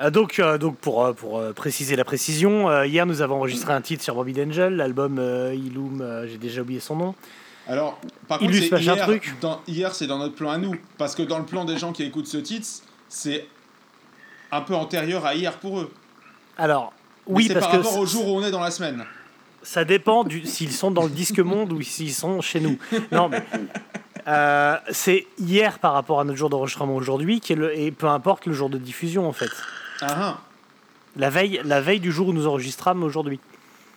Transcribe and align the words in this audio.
Euh, 0.00 0.10
donc, 0.10 0.38
euh, 0.38 0.58
donc 0.58 0.76
pour, 0.76 1.04
euh, 1.04 1.12
pour 1.12 1.38
euh, 1.38 1.52
préciser 1.52 1.96
la 1.96 2.04
précision, 2.04 2.68
euh, 2.68 2.86
hier 2.86 3.06
nous 3.06 3.22
avons 3.22 3.36
enregistré 3.36 3.72
un 3.72 3.80
titre 3.80 4.02
sur 4.04 4.14
Bobby 4.14 4.38
Angel, 4.42 4.76
l'album 4.76 5.18
euh, 5.18 5.54
Illum, 5.54 6.24
j'ai 6.28 6.36
déjà 6.38 6.62
oublié 6.62 6.80
son 6.80 6.96
nom. 6.96 7.14
Alors, 7.68 7.98
par 8.28 8.38
contre, 8.38 8.52
c'est 8.52 8.80
hier, 8.80 8.96
truc. 9.02 9.34
dans- 9.40 9.60
hier, 9.66 9.92
c'est 9.94 10.06
dans 10.06 10.18
notre 10.18 10.34
plan 10.36 10.50
à 10.50 10.58
nous. 10.58 10.76
Parce 10.98 11.14
que 11.16 11.22
dans 11.22 11.38
le 11.38 11.44
plan 11.46 11.64
des 11.64 11.78
gens 11.78 11.92
qui 11.92 12.04
écoutent 12.04 12.28
ce 12.28 12.36
titre, 12.36 12.66
c'est 13.08 13.46
un 14.52 14.60
peu 14.60 14.74
antérieur 14.74 15.26
à 15.26 15.34
hier 15.34 15.56
pour 15.58 15.80
eux. 15.80 15.90
Alors, 16.58 16.92
Mais 17.26 17.34
oui, 17.34 17.44
c'est 17.48 17.54
parce 17.54 17.66
par 17.66 17.72
que 17.72 17.76
rapport 17.84 17.98
au 17.98 18.06
jour 18.06 18.28
où 18.28 18.36
on 18.38 18.44
est 18.44 18.52
dans 18.52 18.60
la 18.60 18.70
semaine. 18.70 19.04
ça 19.62 19.84
dépend 19.84 20.22
du- 20.22 20.46
s'ils 20.46 20.70
sont 20.70 20.92
dans 20.92 21.02
le 21.02 21.08
disque 21.10 21.40
monde 21.40 21.72
ou 21.72 21.82
s'ils 21.82 22.12
sont 22.14 22.40
chez 22.40 22.60
nous. 22.60 22.78
Non, 23.10 23.28
mais 23.28 23.42
euh, 24.28 24.76
c'est 24.90 25.26
hier 25.38 25.80
par 25.80 25.92
rapport 25.94 26.20
à 26.20 26.24
notre 26.24 26.38
jour 26.38 26.50
d'enregistrement 26.50 26.94
aujourd'hui, 26.94 27.40
qui 27.40 27.52
est 27.54 27.56
le, 27.56 27.76
et 27.76 27.90
peu 27.90 28.06
importe 28.06 28.46
le 28.46 28.52
jour 28.52 28.70
de 28.70 28.78
diffusion 28.78 29.26
en 29.28 29.32
fait. 29.32 29.50
Ah, 30.02 30.06
ah, 30.20 30.38
La 31.16 31.30
veille, 31.30 31.60
la 31.64 31.80
veille 31.80 32.00
du 32.00 32.12
jour 32.12 32.28
où 32.28 32.32
nous 32.32 32.46
enregistrâmes 32.46 33.02
aujourd'hui. 33.02 33.40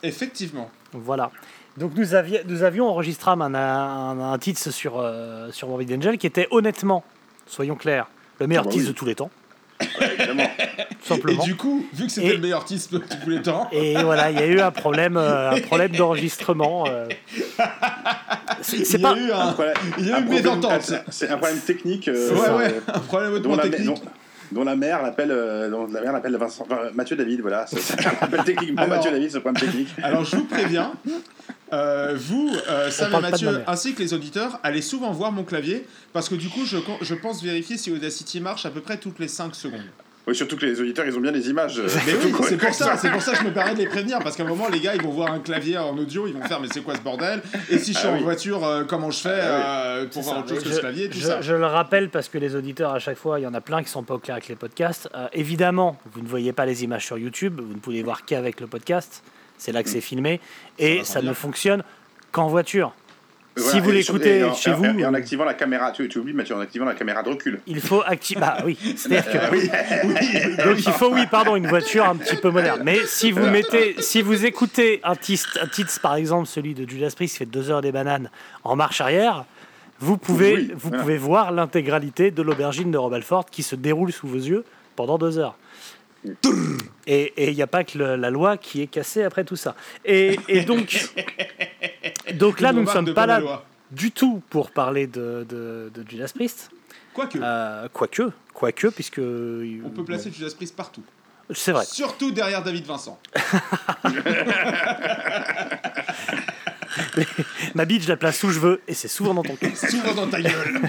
effectivement. 0.02 0.70
Voilà. 0.92 1.30
Donc 1.76 1.92
nous, 1.96 2.14
avions 2.14 2.40
nous 2.46 2.62
avions 2.64 2.88
enregistré 2.88 3.30
un, 3.30 3.40
un, 3.40 4.32
un 4.32 4.38
titre 4.38 4.60
sur, 4.70 4.98
euh, 4.98 5.50
sur 5.52 5.68
Morbid 5.68 5.92
Angel 5.92 6.18
qui 6.18 6.26
était 6.26 6.48
honnêtement, 6.50 7.04
soyons 7.46 7.76
clairs, 7.76 8.06
le 8.40 8.46
meilleur 8.48 8.64
Ah 8.64 8.66
bah 8.68 8.72
titre 8.72 8.84
oui. 8.86 8.88
de 8.92 8.96
tous 8.96 9.04
les 9.04 9.14
temps, 9.14 9.30
Évidemment. 10.00 10.50
tout 10.58 10.96
Et 11.04 11.06
simplement. 11.06 11.42
du 11.44 11.54
coup, 11.56 11.86
vu 11.94 12.06
que 12.06 12.12
c'était 12.12 12.26
Et- 12.28 12.32
le 12.32 12.38
meilleur 12.38 12.64
titre 12.64 12.92
de 12.92 12.98
tous 12.98 13.30
les 13.30 13.40
temps, 13.40 13.68
Et 13.72 13.94
voilà, 14.02 14.30
il 14.30 14.38
y 14.38 14.42
a 14.42 14.46
eu 14.46 14.60
un 14.60 14.70
problème, 14.72 15.16
euh, 15.16 15.52
un 15.52 15.60
problème 15.60 15.92
d'enregistrement. 15.92 16.86
euh. 16.88 17.06
C'est 18.62 18.78
il 18.78 19.00
y 19.00 19.06
a 19.06 19.16
eu 19.16 19.30
Un 19.32 19.38
un, 19.48 19.52
problème- 19.52 19.74
il 19.98 20.06
y 20.08 20.12
a 20.12 20.16
un 20.16 20.18
eu 20.18 20.22
une 20.22 20.26
problème- 20.28 20.44
mésentente. 20.60 20.92
c'est- 21.10 21.28
un 21.30 21.36
problème 21.38 21.60
technique. 21.60 22.08
euh, 22.08 22.34
Ouais, 22.34 22.50
ouais, 22.64 22.72
euh, 22.74 22.80
un 22.94 22.98
problème 23.00 23.32
hautement 23.34 23.56
la, 23.56 23.62
technique. 23.68 23.86
dont, 23.86 24.00
dont 24.52 24.64
la 24.64 24.76
mère 24.76 25.02
l'appelle 25.02 25.30
euh, 25.30 25.70
dont 25.70 25.86
la 25.86 26.00
mère 26.00 26.12
l'appelle 26.12 26.36
Vincent- 26.36 26.64
enfin, 26.68 26.90
Mathieu 26.94 27.16
David 27.16 27.40
voilà. 27.40 27.66
C'est 27.66 27.78
c'est 27.80 28.06
un 28.06 28.10
problème 28.14 28.44
techniquement 28.44 28.82
Alors- 28.82 28.96
Mathieu 28.96 29.10
David 29.10 29.30
ce 29.30 29.38
problème 29.38 29.62
technique. 29.62 29.88
Alors 30.02 30.24
je 30.24 30.36
vous 30.36 30.44
préviens, 30.44 30.92
euh, 31.72 32.14
vous, 32.18 32.50
euh, 32.68 32.90
Sam 32.90 33.12
et 33.14 33.20
Mathieu, 33.20 33.62
ainsi 33.66 33.94
que 33.94 34.02
les 34.02 34.12
auditeurs, 34.14 34.58
allez 34.62 34.82
souvent 34.82 35.12
voir 35.12 35.30
mon 35.32 35.44
clavier, 35.44 35.86
parce 36.12 36.28
que 36.28 36.34
du 36.34 36.48
coup, 36.48 36.64
je, 36.64 36.78
je 37.00 37.14
pense 37.14 37.42
vérifier 37.42 37.76
si 37.78 37.92
Audacity 37.92 38.40
marche 38.40 38.66
à 38.66 38.70
peu 38.70 38.80
près 38.80 38.96
toutes 38.96 39.18
les 39.20 39.28
5 39.28 39.54
secondes. 39.54 39.80
Oui 40.26 40.34
surtout 40.36 40.56
que 40.56 40.66
les 40.66 40.80
auditeurs 40.80 41.06
ils 41.06 41.16
ont 41.16 41.20
bien 41.20 41.32
les 41.32 41.48
images 41.48 41.78
euh, 41.78 41.86
Mais 42.06 42.12
oui, 42.22 42.28
surtout 42.28 42.42
c'est 42.44 42.56
pour 42.56 42.74
ça, 42.74 42.96
c'est 42.96 43.10
pour 43.10 43.22
ça 43.22 43.32
que 43.32 43.38
je 43.38 43.44
me 43.44 43.52
permets 43.52 43.74
de 43.74 43.78
les 43.78 43.86
prévenir, 43.86 44.18
parce 44.20 44.36
qu'à 44.36 44.42
un 44.44 44.46
moment, 44.46 44.68
les 44.68 44.80
gars, 44.80 44.94
ils 44.94 45.02
vont 45.02 45.10
voir 45.10 45.32
un 45.32 45.38
clavier 45.40 45.78
en 45.78 45.96
audio, 45.96 46.26
ils 46.26 46.34
vont 46.34 46.42
faire, 46.42 46.60
mais 46.60 46.68
c'est 46.72 46.82
quoi 46.82 46.94
ce 46.94 47.00
bordel? 47.00 47.42
Et 47.70 47.78
si 47.78 47.92
je 47.92 47.98
suis 47.98 48.08
Ah 48.08 48.12
en 48.12 48.16
oui. 48.16 48.22
voiture, 48.22 48.64
euh, 48.64 48.84
comment 48.84 49.10
je 49.10 49.20
fais 49.20 49.38
Ah 49.40 49.82
euh, 49.84 50.06
pour 50.06 50.22
voir 50.22 50.36
ça. 50.36 50.40
autre 50.42 50.48
chose 50.54 50.62
que 50.62 50.68
je, 50.70 50.74
ce 50.74 50.80
clavier, 50.80 51.08
tout 51.08 51.18
je- 51.18 51.26
ça? 51.26 51.40
je 51.40 51.54
le 51.54 51.66
rappelle 51.66 52.10
parce 52.10 52.28
que 52.28 52.38
les 52.38 52.54
auditeurs, 52.54 52.92
à 52.92 52.98
chaque 52.98 53.16
fois, 53.18 53.40
il 53.40 53.42
y 53.42 53.46
en 53.46 53.54
a 53.54 53.60
plein 53.60 53.82
qui 53.82 53.88
sont 53.88 54.02
pas 54.02 54.14
au 54.14 54.18
clair 54.18 54.34
avec 54.36 54.48
les 54.48 54.56
podcasts. 54.56 55.08
Euh, 55.14 55.26
évidemment, 55.32 55.98
vous 56.12 56.20
ne 56.22 56.28
voyez 56.28 56.52
pas 56.52 56.66
les 56.66 56.84
images 56.84 57.06
sur 57.06 57.18
YouTube, 57.18 57.60
vous 57.60 57.74
ne 57.74 57.78
pouvez 57.80 58.02
voir 58.02 58.24
qu'avec 58.24 58.60
le 58.60 58.66
podcast. 58.66 59.22
C'est 59.58 59.72
là 59.72 59.82
que 59.82 59.88
c'est 59.90 60.00
filmé. 60.00 60.40
Et 60.78 61.02
ça, 61.04 61.20
ne 61.22 61.32
fonctionne 61.32 61.82
qu'en 62.32 62.48
voiture. 62.48 62.92
Voilà, 63.56 63.72
si 63.72 63.80
vous 63.80 63.90
l'écoutez 63.90 64.44
chez 64.54 64.70
en- 64.70 64.76
vous, 64.76 64.84
et 65.00 65.04
en 65.04 65.12
activant 65.12 65.44
la 65.44 65.54
caméra 65.54 65.90
tu, 65.90 66.08
tu 66.08 66.18
oublies 66.18 66.32
Mathieu 66.32 66.54
en 66.54 66.60
activant 66.60 66.84
la 66.84 66.94
caméra 66.94 67.22
de 67.22 67.30
recul 67.30 67.60
il 67.66 67.80
faut 67.80 68.02
activer. 68.06 68.40
Bah 68.40 68.58
oui, 68.64 68.78
c'est-à-dire 68.96 69.30
que. 69.30 69.36
Euh, 69.36 69.50
oui. 70.04 70.56
Donc 70.64 70.78
il 70.78 70.92
faut, 70.92 71.12
oui, 71.12 71.26
pardon, 71.30 71.56
une 71.56 71.66
voiture 71.66 72.08
un 72.08 72.16
petit 72.16 72.36
peu 72.36 72.50
moderne. 72.50 72.82
Mais 72.84 72.98
si 73.06 73.32
vous 73.32 73.46
mettez, 73.46 73.96
si 74.00 74.22
vous 74.22 74.44
écoutez 74.46 75.00
un 75.04 75.16
titre, 75.16 75.58
un 75.62 75.66
titre, 75.66 75.98
par 76.00 76.14
exemple 76.14 76.46
celui 76.46 76.74
de 76.74 76.88
Judas 76.88 77.12
Priest 77.14 77.34
qui 77.34 77.38
fait 77.40 77.46
deux 77.50 77.70
heures 77.70 77.82
des 77.82 77.92
bananes 77.92 78.30
en 78.64 78.76
marche 78.76 79.00
arrière, 79.00 79.44
vous 79.98 80.16
pouvez, 80.16 80.54
Oui, 80.54 80.70
vous 80.74 80.88
voilà. 80.88 81.02
pouvez 81.02 81.18
voir 81.18 81.52
l'intégralité 81.52 82.30
de 82.30 82.42
l'aubergine 82.42 82.90
de 82.90 82.98
Rob 82.98 83.12
Alford 83.12 83.46
qui 83.50 83.62
se 83.62 83.74
déroule 83.74 84.12
sous 84.12 84.26
vos 84.28 84.36
yeux 84.36 84.64
pendant 84.96 85.18
deux 85.18 85.38
heures. 85.38 85.56
Et 87.06 87.48
il 87.50 87.54
n'y 87.54 87.62
a 87.62 87.66
pas 87.66 87.84
que 87.84 87.98
le- 87.98 88.16
la 88.16 88.30
loi 88.30 88.56
qui 88.56 88.82
est 88.82 88.86
cassée 88.86 89.22
après 89.24 89.44
tout 89.44 89.56
ça. 89.56 89.74
Et, 90.04 90.38
et 90.48 90.62
donc, 90.62 91.10
donc 92.34 92.60
là, 92.60 92.72
nous 92.72 92.82
ne 92.82 92.86
sommes 92.88 93.14
pas 93.14 93.26
là 93.26 93.62
du 93.90 94.12
tout 94.12 94.42
pour 94.50 94.70
parler 94.70 95.06
de, 95.06 95.46
de, 95.48 95.90
de 95.94 96.04
Judas 96.08 96.30
Priest. 96.34 96.70
Quoique, 97.14 97.38
Euh, 97.42 97.88
quoique, 97.92 98.30
quoique, 98.54 98.86
puisque... 98.88 99.18
on 99.18 99.90
peut 99.90 100.04
placer 100.04 100.30
Judas 100.30 100.52
Priest 100.54 100.76
partout. 100.76 101.02
C'est 101.52 101.72
vrai. 101.72 101.84
Surtout 101.84 102.30
derrière 102.30 102.62
David 102.62 102.84
Vincent. 102.86 103.18
Ma 107.74 107.84
bite, 107.84 108.02
je 108.04 108.08
la 108.08 108.16
place 108.16 108.42
où 108.42 108.50
je 108.50 108.58
veux, 108.60 108.80
et 108.88 108.94
c'est 108.94 109.08
souvent 109.08 109.34
dans 109.34 109.42
ton 109.42 109.54
cul. 109.56 109.72
Souvent 109.74 110.14
dans 110.14 110.28
ta 110.28 110.40
gueule. 110.40 110.80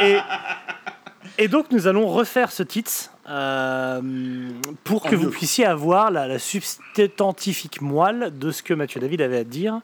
Et, 0.00 0.18
et 1.38 1.48
donc, 1.48 1.70
nous 1.70 1.86
allons 1.86 2.06
refaire 2.08 2.50
ce 2.52 2.62
titre 2.62 2.90
euh, 3.28 4.00
pour 4.84 5.02
que 5.04 5.14
vous 5.16 5.30
puissiez 5.30 5.64
avoir 5.66 6.10
la, 6.10 6.26
la 6.26 6.38
substantifique 6.38 7.80
moelle 7.80 8.32
de 8.38 8.50
ce 8.50 8.62
que 8.62 8.74
Mathieu 8.74 9.00
David 9.00 9.20
avait 9.22 9.38
à 9.38 9.44
dire. 9.44 9.80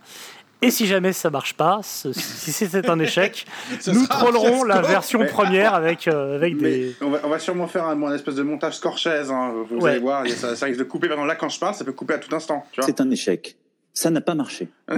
Et 0.63 0.71
si 0.71 0.87
jamais 0.87 1.13
ça 1.13 1.29
marche 1.29 1.53
pas, 1.55 1.81
ce- 1.83 2.13
si 2.15 2.51
c'était 2.53 2.89
un 2.89 2.99
échec, 2.99 3.45
nous 3.87 4.07
trollerons 4.07 4.65
la 4.65 4.81
version 4.81 5.19
Mais- 5.21 5.27
première 5.27 5.75
avec, 5.75 6.09
euh, 6.09 6.37
avec 6.37 6.57
des. 6.57 6.95
on 7.03 7.11
va, 7.11 7.21
on 7.25 7.29
va 7.29 7.39
sûrement 7.39 7.67
faire 7.67 7.85
un, 7.85 8.03
un 8.03 8.15
espèce 8.15 8.37
de 8.37 8.43
montage 8.43 8.77
Scorsese, 8.79 9.31
hein, 9.31 9.53
vous 9.69 9.77
Ouais. 9.79 9.91
allez 9.91 10.01
voir, 10.01 10.27
ça, 10.29 10.57
ça 10.57 10.65
risque 10.67 10.79
de 10.79 10.85
couper. 10.85 11.09
Là, 11.09 11.35
quand 11.35 11.51
je 11.51 11.59
parle, 11.61 11.75
ça 11.75 11.85
peut 11.85 11.93
couper 11.93 12.15
à 12.15 12.19
tout 12.19 12.35
instant. 12.35 12.65
C'est 12.81 13.01
un 13.03 13.11
échec. 13.11 13.57
Ça 13.93 14.09
n'a 14.11 14.23
pas 14.23 14.35
marché. 14.35 14.69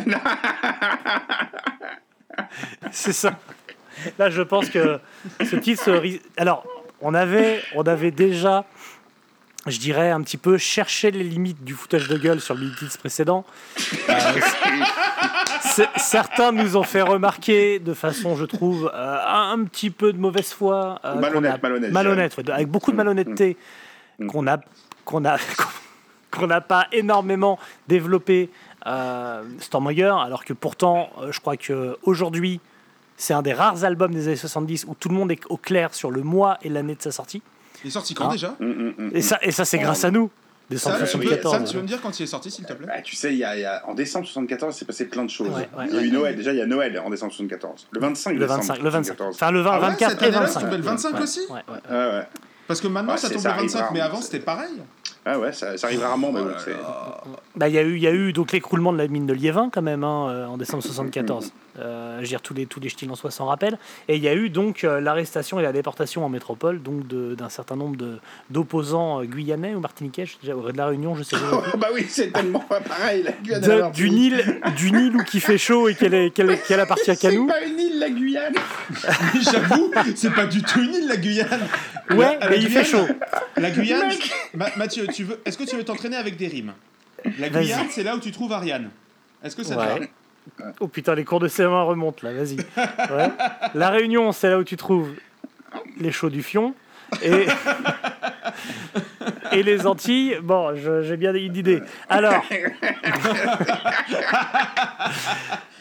C'est 2.93 3.13
ça. 3.13 3.37
Là, 4.19 4.31
je 4.31 4.43
pense 4.43 4.69
que 4.71 4.99
ce 5.45 5.57
titre. 5.57 6.03
Alors, 6.37 6.65
on 7.01 7.15
avait, 7.15 7.63
on 7.75 7.83
avait 7.83 8.11
déjà, 8.11 8.65
je 9.67 9.79
dirais, 9.79 10.11
un 10.11 10.23
petit 10.23 10.37
peu 10.37 10.59
cherché 10.59 11.11
les 11.11 11.25
limites 11.25 11.63
du 11.65 11.75
foutage 11.75 12.09
de 12.09 12.17
gueule 12.17 12.41
sur 12.41 12.55
le 12.55 12.75
titre 12.75 12.99
précédent. 12.99 13.45
Euh, 14.09 14.15
certains 15.97 16.53
nous 16.53 16.77
ont 16.77 16.83
fait 16.83 17.03
remarquer, 17.03 17.79
de 17.79 17.95
façon, 17.95 18.37
je 18.37 18.45
trouve, 18.45 18.91
euh, 18.95 19.19
un, 19.27 19.63
petit 19.65 19.91
peu 19.91 20.13
de 20.13 20.19
mauvaise 20.19 20.53
foi. 20.53 20.99
euh, 21.05 21.15
Malhonnête, 21.17 21.55
a- 21.55 21.59
malhonnête, 21.63 21.93
malhonnête, 21.93 22.37
ouais, 22.37 22.51
avec 22.51 22.69
beaucoup 22.69 22.91
de 22.93 22.97
malhonnêteté 22.97 23.57
Mm. 24.19 24.29
qu'on 24.29 24.47
a, 24.47 24.59
qu'on 25.05 25.25
a, 25.27 25.37
qu'on 26.31 26.47
n'a 26.47 26.61
pas 26.63 26.87
énormément 26.93 27.59
développé 27.89 28.49
euh, 28.87 29.43
alors 29.73 30.45
que 30.45 30.53
pourtant, 30.55 31.11
je 31.31 31.39
crois 31.41 31.57
que 31.57 31.99
aujourd'hui, 32.05 32.61
c'est 33.17 33.35
un 33.35 33.43
des 33.43 33.53
rares 33.53 33.85
albums 33.85 34.13
des 34.13 34.27
années 34.29 34.37
70 34.37 34.85
où 34.89 34.95
tout 34.99 35.09
le 35.09 35.15
monde 35.15 35.31
est 35.33 35.41
au 35.49 35.57
clair 35.57 35.95
sur 35.95 36.11
le 36.11 36.23
mois 36.23 36.59
et 36.63 36.69
l'année 36.69 36.95
de 36.95 37.03
sa 37.03 37.11
sortie. 37.13 37.43
Il 37.85 37.89
est 37.89 37.91
sorti 37.91 38.15
quand 38.15 38.29
Hein 38.29 38.33
déjà 38.33 38.55
Hum, 38.61 38.71
hum, 38.71 38.95
hum. 38.99 39.11
Et 39.15 39.23
ça, 39.23 39.39
et 39.43 39.51
ça 39.53 39.65
c'est 39.65 39.79
grâce 39.79 40.05
à 40.05 40.11
nous, 40.11 40.31
Sam, 40.71 40.71
décembre 40.71 40.97
tu 40.97 41.03
peux- 41.03 41.09
74. 41.25 41.53
Sam, 41.55 41.65
tu 41.65 41.77
veux 41.77 41.83
me 41.83 41.87
dire 41.89 42.01
quand 42.03 42.19
il 42.19 42.23
est 42.23 42.27
sorti, 42.27 42.51
s'il 42.51 42.65
te 42.65 42.73
plaît 42.73 42.87
Bah, 42.87 43.01
tu 43.03 43.15
sais, 43.15 43.33
il 43.33 43.39
y 43.39 43.45
a, 43.45 43.57
il 43.57 43.61
y 43.61 43.65
a- 43.65 43.83
en 43.87 43.95
décembre 43.95 44.27
74, 44.27 44.75
il 44.75 44.79
s'est 44.79 44.85
passé 44.85 45.05
plein 45.07 45.25
de 45.25 45.31
choses. 45.31 45.49
Ouais, 45.49 45.69
ouais, 45.79 45.87
il 45.89 45.95
y 45.95 45.97
a 45.99 46.01
ouais. 46.01 46.07
eu 46.07 46.11
Noël, 46.11 46.37
déjà 46.37 46.53
il 46.53 46.59
y 46.59 46.63
a 46.63 46.67
Noël 46.67 46.99
en 47.05 47.11
décembre 47.11 47.33
74. 47.33 47.87
Le 47.91 48.01
25 48.01 48.33
Le 48.33 48.39
décembre 48.41 48.61
25, 48.61 48.83
le 48.83 48.89
25. 48.91 49.05
74. 49.17 49.35
Enfin, 49.37 49.51
le 49.53 49.61
20, 49.61 49.71
Ah 49.71 49.75
ouais, 49.75 49.81
24 49.89 50.11
cette 50.13 50.23
et 50.23 50.25
année-là, 50.25 50.41
25. 50.41 50.59
tu 50.61 50.65
tombais 50.65 50.77
le 50.79 50.83
25 50.83 51.15
Ouais, 51.15 51.23
aussi 51.23 51.41
ouais, 51.49 51.55
ouais. 51.55 51.79
Ah 51.89 52.09
ouais. 52.19 52.23
Parce 52.67 52.81
que 52.81 52.89
maintenant, 52.89 53.13
Ouais, 53.13 53.19
ça 53.19 53.29
tombe 53.31 53.39
ça 53.39 53.49
le 53.51 53.55
arrive 53.55 53.71
25, 53.71 53.91
mais 53.93 54.01
rarement, 54.01 54.15
avant, 54.17 54.23
c'était 54.23 54.41
pareil. 54.41 54.73
Ah 55.29 55.39
ouais, 55.41 55.53
ça, 55.53 55.77
ça 55.77 55.89
arrive 55.89 56.03
rarement, 56.03 56.31
mais 56.31 56.41
Oh 56.41 56.45
bon, 56.45 56.55
c'est. 56.65 56.73
Bah, 57.57 57.69
il 57.69 57.75
y 57.75 57.79
a 57.79 57.83
eu, 57.83 57.97
il 57.97 58.03
y 58.03 58.07
a 58.07 58.13
eu 58.13 58.33
donc 58.33 58.53
l'écroulement 58.53 58.93
de 58.93 58.99
la 58.99 59.09
mine 59.09 59.27
de 59.27 59.33
Liévin 59.33 59.71
quand 59.73 59.83
même 59.83 60.05
hein, 60.05 60.29
euh, 60.31 60.47
en 60.47 60.57
décembre 60.57 60.83
74. 60.85 61.53
Euh, 61.79 62.17
je 62.19 62.23
veux 62.23 62.27
dire 62.29 62.41
tous 62.41 62.55
les 62.55 62.65
tous 62.67 62.81
les 62.81 62.89
ch'tis 62.89 63.09
en 63.11 63.17
soi 63.17 63.31
s'en 63.31 63.47
rappellent. 63.47 63.77
Et 64.09 64.17
il 64.17 64.23
y 64.23 64.29
a 64.29 64.35
eu 64.35 64.49
donc 64.51 64.85
euh, 64.85 65.01
l'arrestation 65.01 65.59
et 65.59 65.63
la 65.63 65.73
déportation 65.73 66.25
en 66.25 66.29
métropole 66.31 66.81
donc 66.81 67.07
de- 67.09 67.35
d'un 67.35 67.49
certain 67.51 67.77
nombre 67.77 67.97
de 67.97 68.19
d'opposants 68.51 69.21
euh, 69.21 69.25
guyanais 69.25 69.75
ou 69.75 69.81
martiniquais, 69.81 70.25
je- 70.27 70.49
de 70.53 70.77
la 70.77 70.87
Réunion, 70.87 71.15
je 71.17 71.23
sais 71.25 71.37
pas. 71.37 71.63
bah 71.77 71.89
oui, 71.93 72.07
c'est 72.09 72.33
tellement 72.33 72.61
pas 72.61 72.81
pareil, 72.81 73.23
la 73.25 73.33
Guyane. 73.33 73.61
De- 73.91 73.93
du 73.93 74.11
Nil, 74.11 74.61
du 74.77 74.93
Nil 74.93 75.17
où 75.17 75.23
qui 75.25 75.41
fait 75.41 75.59
chaud 75.59 75.89
et 75.89 75.95
qu'elle 75.95 76.15
est 76.15 76.31
qu'elle 76.31 76.59
qu'elle 76.63 76.81
appartient 76.81 77.05
qu'à 77.17 77.31
C'est 77.31 77.37
nous. 77.37 77.47
pas 77.47 77.63
une 77.63 77.79
île, 77.81 77.99
la 77.99 78.11
Guyane 78.11 78.55
J'avoue, 79.41 79.91
c'est 80.15 80.33
pas 80.35 80.47
du 80.47 80.63
tout 80.63 80.81
une 80.81 80.95
île, 80.95 81.09
la 81.09 81.17
Guyane. 81.17 81.67
Ouais, 82.11 82.17
La- 82.19 82.39
la 82.39 82.51
mais 82.51 82.57
il 82.59 82.69
fait 82.71 82.83
Guyane- 82.83 82.85
chaud. 82.85 83.07
La 83.57 83.71
Guyane, 83.71 84.13
Ma- 84.55 84.71
Mathieu, 84.77 85.07
tu 85.17 85.25
veux, 85.25 85.41
est-ce 85.45 85.57
que 85.59 85.65
tu 85.65 85.77
veux 85.77 85.85
t'entraîner 85.85 86.17
avec 86.17 86.37
des 86.37 86.49
rimes? 86.49 86.75
La. 87.39 87.49
Guyane, 87.49 87.87
c'est 87.91 88.03
là 88.03 88.15
où 88.17 88.21
tu 88.21 88.31
trouves 88.31 88.53
Ariane. 88.53 88.91
Est-ce 89.43 89.57
que 89.57 89.63
ça 89.63 89.75
te 89.75 89.81
va. 89.81 89.99
Oh 90.81 90.87
putain, 90.89 91.15
les 91.15 91.25
cours 91.25 91.41
de 91.41 91.49
CM1 91.49 91.85
remontent 91.87 92.21
là, 92.23 92.33
vas-y. 92.33 92.57
Ouais. 92.57 93.29
La 93.75 93.91
Réunion, 93.91 94.31
c'est 94.33 94.49
là 94.51 94.59
où 94.59 94.65
tu 94.65 94.77
trouves 94.77 95.11
les 95.99 96.13
chauds 96.13 96.31
du 96.31 96.43
fion. 96.43 96.75
Et, 97.23 97.47
et 99.53 99.63
les 99.63 99.87
Antilles, 99.87 100.39
bon, 100.43 100.75
je- 100.77 101.03
j'ai 101.03 101.17
bien 101.17 101.33
une 101.35 101.57
idée. 101.57 101.81
Alors. 102.09 102.45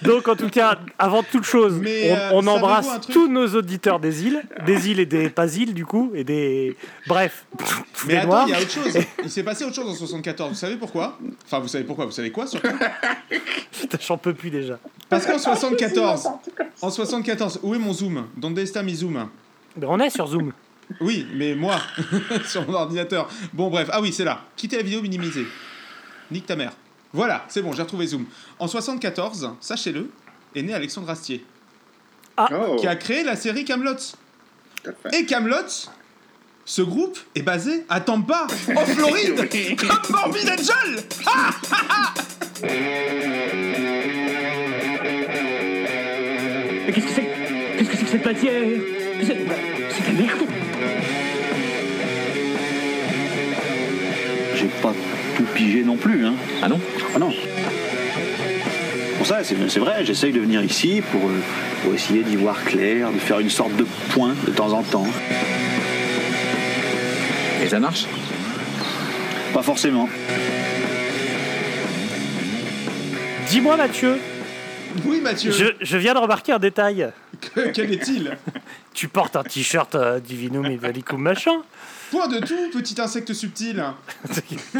Donc, 0.01 0.27
en 0.27 0.35
tout 0.35 0.49
cas, 0.49 0.77
avant 0.99 1.23
toute 1.23 1.43
chose, 1.45 1.79
Mais, 1.81 2.11
on, 2.11 2.15
euh, 2.15 2.29
on 2.33 2.47
embrasse 2.47 3.01
truc 3.01 3.13
tous 3.13 3.27
nos 3.27 3.47
auditeurs 3.55 3.99
des 3.99 4.25
îles, 4.25 4.41
des 4.65 4.89
îles 4.89 4.99
et 4.99 5.05
des 5.05 5.29
pas 5.29 5.55
îles, 5.55 5.73
du 5.73 5.85
coup, 5.85 6.11
et 6.13 6.23
des. 6.23 6.75
Bref, 7.07 7.45
tous 7.57 8.07
Mais 8.07 8.13
les 8.13 8.19
attends, 8.19 8.45
il 8.45 8.51
y 8.51 8.53
a 8.53 8.59
autre 8.59 8.71
chose. 8.71 8.97
Il 9.23 9.29
s'est 9.29 9.43
passé 9.43 9.63
autre 9.63 9.75
chose 9.75 9.89
en 9.89 9.95
74. 9.95 10.49
Vous 10.49 10.55
savez 10.55 10.75
pourquoi? 10.75 11.17
Enfin, 11.45 11.59
vous 11.59 11.67
savez 11.67 11.85
pourquoi 11.85 12.05
Vous 12.05 12.11
savez 12.11 12.31
quoi 12.31 12.45
surtout? 12.45 12.67
Putain, 13.71 13.97
J'en 14.05 14.17
peux 14.17 14.33
plus 14.33 14.49
déjà. 14.49 14.79
Parce 15.09 15.25
qu'en 15.25 15.39
74, 15.39 16.27
en 16.81 16.89
74, 16.89 17.59
où 17.63 17.73
est 17.73 17.79
mon 17.79 17.93
zoom? 17.93 18.27
Donde 18.35 18.59
está 18.59 18.83
mi 18.83 18.95
zoom 18.95 19.27
Mais 19.77 19.85
on 19.87 19.99
est 19.99 20.09
sur 20.09 20.27
Zoom. 20.27 20.51
Oui, 20.99 21.25
mais 21.33 21.55
moi, 21.55 21.77
sur 22.45 22.67
mon 22.67 22.75
ordinateur. 22.75 23.27
Bon, 23.53 23.69
bref. 23.69 23.89
Ah 23.91 24.01
oui, 24.01 24.13
c'est 24.13 24.23
là. 24.23 24.41
Quitter 24.55 24.77
la 24.77 24.83
vidéo 24.83 25.01
minimisée. 25.01 25.45
Nique 26.31 26.45
ta 26.45 26.55
mère. 26.55 26.73
Voilà, 27.15 27.45
c'est 27.47 27.61
bon, 27.61 27.71
j'ai 27.71 27.81
retrouvé 27.81 28.07
Zoom. 28.07 28.25
En 28.59 28.67
74, 28.67 29.51
sachez-le, 29.61 30.11
est 30.53 30.61
né 30.61 30.73
Alexandre 30.73 31.09
Astier, 31.09 31.45
Oh, 32.37 32.75
qui 32.77 32.85
a 32.87 32.97
créé 32.97 33.23
la 33.23 33.37
série 33.37 33.63
Camelot. 33.63 33.95
tout 34.83 34.89
à 34.89 35.09
fait. 35.09 35.19
Et 35.21 35.25
Camelot, 35.25 35.55
ce 36.65 36.81
groupe 36.81 37.17
est 37.33 37.41
basé 37.41 37.85
à 37.87 38.01
Tampa, 38.01 38.47
en 38.75 38.85
Floride, 38.85 39.49
comme 39.77 39.89
Morbid 40.09 40.49
Angel. 40.49 41.03
Mais 46.85 46.91
qu'est-ce 46.93 47.05
que 47.05 47.13
c'est 47.13 47.29
Qu'est-ce 47.77 47.89
que 47.89 47.95
c'est 47.97 48.03
que 48.05 48.11
cette 48.11 48.25
matière? 48.25 48.61
C'est 49.21 49.27
c'est 49.27 50.11
de 50.11 50.17
la 50.17 50.23
merde 50.25 50.39
J'ai 54.55 54.67
pas 54.81 54.93
tout 55.37 55.43
pigé 55.55 55.83
non 55.83 55.95
plus, 55.97 56.25
hein. 56.25 56.33
Ah 56.65 56.67
non 56.67 56.79
Ah 57.15 57.19
non. 57.19 57.31
Pour 59.17 59.27
ça, 59.27 59.43
c'est 59.43 59.79
vrai, 59.79 60.03
j'essaye 60.03 60.31
de 60.33 60.39
venir 60.39 60.63
ici 60.63 61.03
pour, 61.11 61.21
euh, 61.29 61.39
pour 61.83 61.93
essayer 61.93 62.23
d'y 62.23 62.35
voir 62.37 62.63
clair, 62.63 63.11
de 63.11 63.19
faire 63.19 63.39
une 63.39 63.49
sorte 63.51 63.75
de 63.75 63.85
point 64.09 64.33
de 64.47 64.51
temps 64.51 64.71
en 64.73 64.81
temps. 64.81 65.05
Et 67.63 67.67
ça 67.67 67.79
marche? 67.79 68.05
Pas 69.53 69.61
forcément. 69.61 70.09
Dis-moi, 73.49 73.77
Mathieu, 73.77 74.17
Oui, 75.05 75.21
Mathieu. 75.21 75.51
je, 75.51 75.65
je 75.79 75.97
viens 75.97 76.13
de 76.15 76.19
remarquer 76.19 76.51
un 76.51 76.59
détail. 76.59 77.11
Que- 77.53 77.69
quel 77.71 77.91
est-il? 77.93 78.31
Tu 78.95 79.07
portes 79.09 79.35
un 79.35 79.43
t-shirt 79.43 79.93
euh, 79.95 80.19
Divinum 80.21 80.65
Italicum 80.71 81.21
machin. 81.21 81.51
Point 82.11 82.27
de 82.29 82.39
tout, 82.39 82.55
petit 82.73 82.99
insecte 83.01 83.33
subtil. 83.33 83.83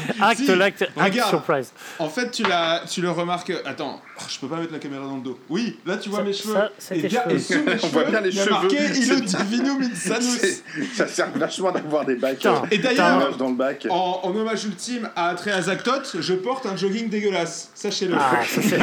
Acte, 0.20 0.38
Si, 0.40 0.54
l'acte, 0.56 0.82
acte 0.82 0.92
regarde. 0.96 1.30
surprise. 1.30 1.72
En 1.98 2.08
fait, 2.08 2.30
tu, 2.30 2.44
tu 2.90 3.00
le 3.02 3.10
remarques. 3.10 3.52
Attends, 3.64 4.00
oh, 4.18 4.22
je 4.28 4.38
peux 4.38 4.46
pas 4.48 4.56
mettre 4.56 4.72
la 4.72 4.78
caméra 4.78 5.04
dans 5.04 5.16
le 5.16 5.22
dos. 5.22 5.38
Oui, 5.48 5.78
là 5.86 5.96
tu 5.96 6.08
vois 6.08 6.18
Ça- 6.20 6.24
mes 6.24 6.32
cheveux. 6.32 6.54
ça, 6.54 6.70
c'est 6.78 6.98
et, 6.98 7.02
tes 7.02 7.08
ga- 7.08 7.24
cheveux. 7.24 7.36
et 7.36 7.38
sous 7.40 7.62
mes 7.62 7.78
cheveux, 7.78 7.88
voit 7.88 8.04
bien 8.04 8.20
les 8.20 8.28
il 8.30 8.38
cheveux. 8.38 8.50
marqué 8.50 8.88
Divinum 8.88 9.82
Insanus. 9.82 10.38
C'est- 10.40 10.62
Ça 10.94 11.06
sert 11.08 11.30
vachement 11.34 11.72
d'avoir 11.72 12.04
des 12.04 12.16
bacs 12.16 12.44
euh, 12.46 12.56
Et 12.70 12.78
d'ailleurs, 12.78 13.22
images 13.22 13.36
dans 13.36 13.48
le 13.48 13.54
bac. 13.56 13.86
en, 13.90 14.20
en 14.22 14.34
hommage 14.34 14.64
ultime 14.64 15.10
à 15.16 15.28
Atreus 15.30 15.68
Actot, 15.68 16.02
je 16.20 16.34
porte 16.34 16.66
un 16.66 16.76
jogging 16.76 17.08
dégueulasse. 17.08 17.70
Sachez-le. 17.74 18.16
Ah, 18.18 18.40
ça 18.44 18.60
c'est, 18.62 18.78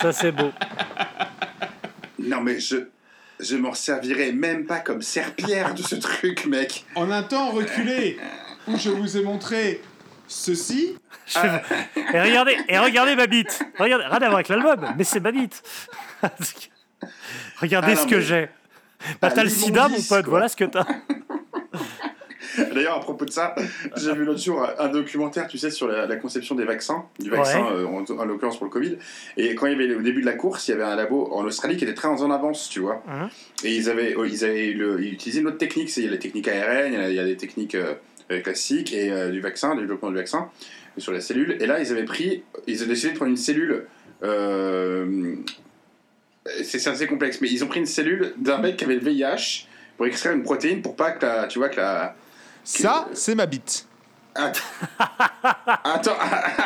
ça 0.00 0.12
c'est 0.12 0.32
beau. 0.32 0.50
Non 2.18 2.40
mais 2.40 2.60
je 2.60 2.76
je 3.40 3.56
m'en 3.56 3.74
servirais 3.74 4.30
même 4.30 4.66
pas 4.66 4.78
comme 4.78 5.02
serpillère 5.02 5.74
de 5.74 5.82
ce 5.82 5.96
truc, 5.96 6.46
mec. 6.46 6.84
En 6.94 7.10
un 7.10 7.24
temps 7.24 7.50
reculé 7.50 8.16
où 8.68 8.76
je 8.76 8.90
vous 8.90 9.16
ai 9.16 9.22
montré 9.22 9.80
ceci, 10.28 10.96
Et 12.14 12.20
regardez, 12.20 12.56
et 12.68 12.78
regardez 12.78 13.16
ma 13.16 13.26
bite. 13.26 13.62
Regardez, 13.78 14.04
rien 14.06 14.14
à 14.16 14.18
voir 14.20 14.34
avec 14.34 14.48
l'album, 14.48 14.94
mais 14.96 15.04
c'est 15.04 15.20
ma 15.20 15.30
bite. 15.32 15.62
regardez 17.60 17.92
Ah, 17.92 17.96
ce 17.96 18.06
que 18.06 18.14
mais- 18.16 18.20
j'ai. 18.22 18.48
Bah, 19.20 19.28
Ah, 19.30 19.30
t'as 19.30 19.42
le 19.44 19.50
sida, 19.50 19.88
mon 19.88 19.96
pote. 19.96 20.06
quoi. 20.08 20.22
Voilà 20.30 20.48
ce 20.48 20.56
que 20.56 20.64
t'as. 20.64 20.84
D'ailleurs, 22.74 22.96
à 22.98 23.00
propos 23.00 23.24
de 23.24 23.30
ça, 23.30 23.54
j'ai 23.96 24.12
vu 24.12 24.24
l'autre 24.24 24.40
jour 24.42 24.66
un 24.78 24.88
documentaire, 24.88 25.46
tu 25.48 25.56
sais, 25.56 25.70
sur 25.70 25.88
la, 25.88 26.04
la 26.06 26.16
conception 26.16 26.54
des 26.54 26.64
vaccins, 26.64 27.06
du 27.18 27.30
vaccin, 27.30 27.62
Ouais. 27.64 27.72
euh, 27.72 27.86
en, 27.86 28.04
en 28.18 28.24
l'occurrence 28.26 28.58
pour 28.58 28.66
le 28.66 28.70
Covid. 28.70 28.98
Et 29.38 29.54
quand 29.54 29.66
il 29.66 29.72
y 29.72 29.74
avait 29.74 29.94
au 29.94 30.02
début 30.02 30.20
de 30.20 30.26
la 30.26 30.34
course, 30.34 30.68
il 30.68 30.72
y 30.72 30.74
avait 30.74 30.82
un 30.84 30.94
labo 30.94 31.30
en 31.32 31.44
Australie 31.44 31.78
qui 31.78 31.84
était 31.84 31.94
très 31.94 32.08
en 32.08 32.30
avance, 32.30 32.68
tu 32.68 32.80
vois. 32.80 33.02
Mhm. 33.06 33.28
Et 33.64 33.74
ils 33.74 33.88
avaient, 33.88 34.14
oh, 34.18 34.24
ils 34.26 34.44
avaient 34.44 34.72
le- 34.72 35.02
ils 35.02 35.14
utilisaient 35.14 35.40
une 35.40 35.46
autre 35.46 35.56
technique, 35.58 35.88
c'est 35.88 36.02
il 36.02 36.04
y 36.04 36.08
a 36.08 36.10
la 36.10 36.18
technique 36.18 36.46
ARN, 36.46 36.92
il 36.92 36.94
y 36.94 36.96
a, 36.98 37.08
il 37.08 37.14
y 37.14 37.18
a 37.20 37.24
des 37.24 37.36
techniques 37.38 37.74
euh, 37.74 37.94
euh, 38.32 38.40
classiques 38.40 38.92
et 38.92 39.10
euh, 39.10 39.30
du 39.30 39.40
vaccin, 39.40 39.74
du 39.74 39.82
développement 39.82 40.10
du 40.10 40.16
vaccin 40.16 40.50
euh, 40.96 41.00
sur 41.00 41.12
la 41.12 41.20
cellule. 41.20 41.56
Et 41.60 41.66
là, 41.66 41.80
ils 41.80 41.90
avaient 41.92 42.04
pris, 42.04 42.42
ils 42.66 42.82
ont 42.82 42.86
décidé 42.86 43.12
de 43.12 43.16
prendre 43.16 43.30
une 43.30 43.36
cellule. 43.36 43.84
c'est 46.62 46.78
c'est 46.78 46.90
assez 46.90 47.06
complexe, 47.06 47.40
mais 47.40 47.48
ils 47.50 47.62
ont 47.64 47.68
pris 47.68 47.80
une 47.80 47.86
cellule 47.86 48.34
d'un 48.36 48.58
mec 48.58 48.76
qui 48.76 48.84
avait 48.84 48.96
le 48.96 49.00
VIH 49.00 49.66
pour 49.96 50.06
extraire 50.06 50.32
une 50.32 50.42
protéine 50.42 50.82
pour 50.82 50.96
pas 50.96 51.12
que 51.12 51.24
la, 51.24 51.46
tu 51.46 51.58
vois 51.58 51.68
que 51.68 51.76
la 51.76 52.16
ça 52.64 53.08
c'est 53.12 53.34
ma 53.34 53.46
bite. 53.46 53.86
Attends, 54.34 54.60
attends, 55.84 56.16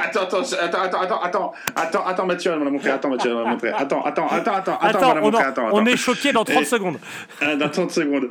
attends, 0.03 0.41
attends, 0.41 1.01
attends, 1.01 1.23
attends, 1.23 1.53
attends, 1.75 2.07
attends, 2.07 2.27
Mathieu 2.27 2.51
va 2.53 2.59
me 2.59 2.65
la 2.65 2.71
montrer, 2.71 2.91
attends, 2.91 3.09
Mathieu 3.09 3.35
va 3.35 3.45
montrer, 3.45 3.71
attends, 3.71 4.05
attends, 4.05 4.29
attends, 4.29 4.55
attends, 4.55 4.79
attends, 4.81 5.31
va 5.31 5.47
attends, 5.47 5.69
On 5.73 5.85
est 5.85 5.97
choqué 5.97 6.33
dans 6.33 6.45
30 6.45 6.65
secondes. 6.65 6.99
Ah, 7.41 7.57
dans 7.57 7.69
30 7.69 7.91
secondes. 7.91 8.29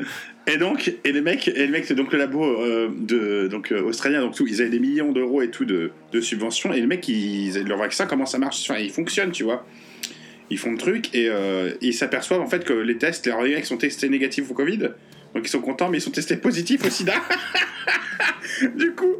Et 0.47 0.57
donc, 0.57 0.93
et 1.03 1.11
les 1.11 1.21
mecs, 1.21 1.49
et 1.49 1.51
les 1.51 1.67
mecs, 1.67 1.85
c'est 1.85 1.95
donc 1.95 2.13
le 2.13 2.19
labo 2.19 2.45
euh, 2.45 2.89
de, 2.97 3.47
donc, 3.47 3.71
euh, 3.71 3.83
australien, 3.83 4.21
donc 4.21 4.35
tout, 4.35 4.47
ils 4.47 4.61
avaient 4.61 4.69
des 4.69 4.79
millions 4.79 5.11
d'euros 5.11 5.41
et 5.41 5.49
tout 5.49 5.65
de, 5.65 5.91
subventions, 6.21 6.71
et 6.71 6.79
les 6.79 6.87
mecs, 6.87 7.07
ils, 7.09 7.61
leur 7.67 7.77
vaccin, 7.77 8.05
comment 8.05 8.25
ça 8.25 8.37
marche, 8.37 8.71
ils 8.79 8.91
fonctionnent, 8.91 9.31
tu 9.31 9.43
vois. 9.43 9.65
Ils 10.49 10.57
font 10.57 10.71
le 10.71 10.77
truc, 10.77 11.13
et 11.13 11.27
euh, 11.29 11.71
ils 11.81 11.93
s'aperçoivent 11.93 12.41
en 12.41 12.47
fait 12.47 12.63
que 12.63 12.73
les 12.73 12.97
tests, 12.97 13.25
les 13.25 13.31
gens 13.57 13.63
sont 13.65 13.77
testés 13.77 14.07
négatifs 14.07 14.49
au 14.49 14.53
Covid, 14.53 14.91
donc 15.35 15.45
ils 15.45 15.49
sont 15.49 15.61
contents, 15.61 15.89
mais 15.89 15.97
ils 15.97 16.01
sont 16.01 16.11
testés 16.11 16.37
positifs 16.37 16.85
au 16.85 16.89
sida. 16.89 17.13
du 18.75 18.93
coup, 18.93 19.17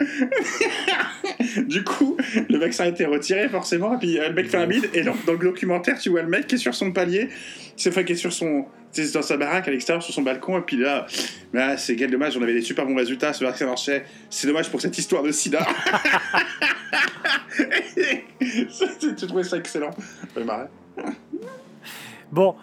du 1.67 1.83
coup, 1.83 2.15
le 2.50 2.57
vaccin 2.57 2.85
a 2.85 2.88
été 2.88 3.06
retiré 3.06 3.50
forcément, 3.50 3.95
et 3.95 3.97
puis 3.97 4.17
euh, 4.17 4.29
le 4.29 4.33
mec 4.33 4.50
fait 4.50 4.57
un 4.57 4.65
bide, 4.65 4.89
et 4.94 5.03
donc 5.03 5.25
dans 5.25 5.33
le 5.33 5.39
documentaire, 5.39 6.00
tu 6.00 6.09
vois 6.09 6.21
le 6.21 6.29
mec 6.29 6.47
qui 6.47 6.56
est 6.56 6.59
sur 6.59 6.73
son 6.73 6.94
palier, 6.94 7.27
c'est 7.75 7.89
enfin 7.89 8.03
qui 8.03 8.13
est 8.13 8.15
sur 8.15 8.31
son, 8.31 8.65
c'est 8.94 9.13
dans 9.13 9.21
sa 9.21 9.35
baraque 9.35 9.67
à 9.67 9.71
l'extérieur, 9.71 10.01
sur 10.01 10.13
son 10.13 10.21
balcon, 10.21 10.57
et 10.57 10.62
puis 10.62 10.77
là, 10.77 11.06
là 11.51 11.75
c'est 11.75 11.97
quel 11.97 12.12
dommage, 12.12 12.38
on 12.38 12.41
avait 12.41 12.53
des 12.53 12.62
super 12.62 12.85
bons 12.85 12.95
résultats, 12.95 13.33
ce 13.33 13.44
vaccin 13.44 13.65
marchait, 13.65 14.06
c'est 14.29 14.47
dommage 14.47 14.69
pour 14.71 14.79
cette 14.79 14.97
histoire 14.97 15.21
de 15.21 15.33
sida. 15.33 15.67
tu 19.00 19.15
trouvais 19.27 19.44
ça 19.44 19.57
excellent. 19.57 19.91
Bon, 22.31 22.56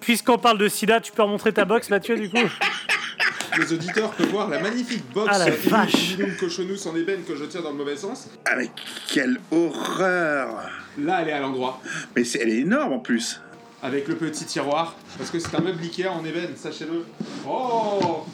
puisqu'on 0.00 0.38
parle 0.38 0.58
de 0.58 0.68
sida, 0.68 1.00
tu 1.00 1.12
peux 1.12 1.22
remontrer 1.22 1.52
ta 1.52 1.64
box, 1.64 1.90
Mathieu, 1.90 2.16
du 2.16 2.30
coup 2.30 2.36
Les 3.58 3.72
auditeurs 3.72 4.10
peuvent 4.10 4.28
voir 4.28 4.48
la 4.50 4.58
magnifique 4.60 5.04
box 5.14 5.30
Ah, 5.32 5.38
la 5.38 5.50
vache. 5.50 6.16
Cochonus 6.38 6.84
en 6.86 6.94
ébène 6.94 7.22
que 7.24 7.34
je 7.36 7.44
tiens 7.44 7.62
dans 7.62 7.70
le 7.70 7.76
mauvais 7.76 7.96
sens. 7.96 8.28
Ah 8.44 8.54
mais 8.56 8.70
quelle 9.08 9.38
horreur 9.50 10.68
Là, 10.98 11.20
elle 11.22 11.28
est 11.28 11.32
à 11.32 11.40
l'endroit. 11.40 11.80
Mais 12.14 12.24
c'est, 12.24 12.40
elle 12.40 12.50
est 12.50 12.58
énorme 12.58 12.92
en 12.92 12.98
plus 12.98 13.40
Avec 13.82 14.08
le 14.08 14.16
petit 14.16 14.44
tiroir. 14.44 14.94
Parce 15.16 15.30
que 15.30 15.38
c'est 15.38 15.54
un 15.54 15.60
meuble 15.60 15.82
Ikea 15.82 16.08
en 16.08 16.22
ébène, 16.24 16.54
sachez-le. 16.56 17.06
Oh 17.48 18.26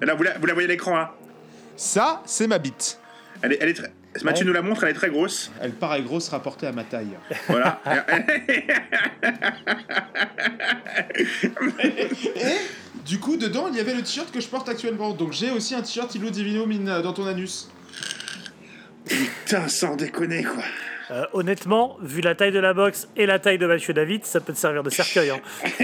Là, 0.00 0.14
vous 0.14 0.22
la, 0.22 0.38
vous 0.38 0.46
la 0.46 0.54
voyez 0.54 0.68
à 0.68 0.72
l'écran, 0.72 0.96
hein? 0.96 1.10
Ça, 1.76 2.22
c'est 2.24 2.46
ma 2.46 2.58
bite. 2.58 2.98
elle 3.42 3.52
est, 3.52 3.58
elle 3.60 3.68
est 3.68 3.74
très... 3.74 3.92
Mathieu 4.24 4.44
nous 4.46 4.52
la 4.52 4.62
montre, 4.62 4.84
elle 4.84 4.90
est 4.90 4.94
très 4.94 5.10
grosse. 5.10 5.50
Elle 5.60 5.72
paraît 5.72 6.02
grosse 6.02 6.28
rapportée 6.28 6.66
à 6.66 6.72
ma 6.72 6.84
taille. 6.84 7.16
Voilà. 7.48 7.80
Du 13.06 13.18
coup, 13.20 13.36
dedans, 13.38 13.68
il 13.68 13.76
y 13.76 13.80
avait 13.80 13.94
le 13.94 14.02
t-shirt 14.02 14.30
que 14.30 14.40
je 14.40 14.48
porte 14.48 14.68
actuellement. 14.68 15.12
Donc 15.12 15.32
j'ai 15.32 15.50
aussi 15.50 15.74
un 15.74 15.80
t-shirt 15.80 16.14
Illo 16.14 16.28
Divinum 16.30 16.70
in- 16.70 17.00
dans 17.00 17.12
ton 17.14 17.26
anus. 17.26 17.68
Putain, 19.06 19.66
sans 19.68 19.96
déconner, 19.96 20.44
quoi. 20.44 20.62
Euh, 21.10 21.24
Honnêtement, 21.32 21.96
vu 22.02 22.20
la 22.20 22.34
taille 22.34 22.52
de 22.52 22.58
la 22.58 22.74
box 22.74 23.08
et 23.16 23.26
la 23.26 23.38
taille 23.38 23.58
de 23.58 23.66
Mathieu 23.66 23.94
David, 23.94 24.24
ça 24.26 24.40
peut 24.40 24.52
te 24.52 24.58
servir 24.58 24.82
de 24.82 24.90
cercueil. 24.90 25.30
hein. 25.30 25.40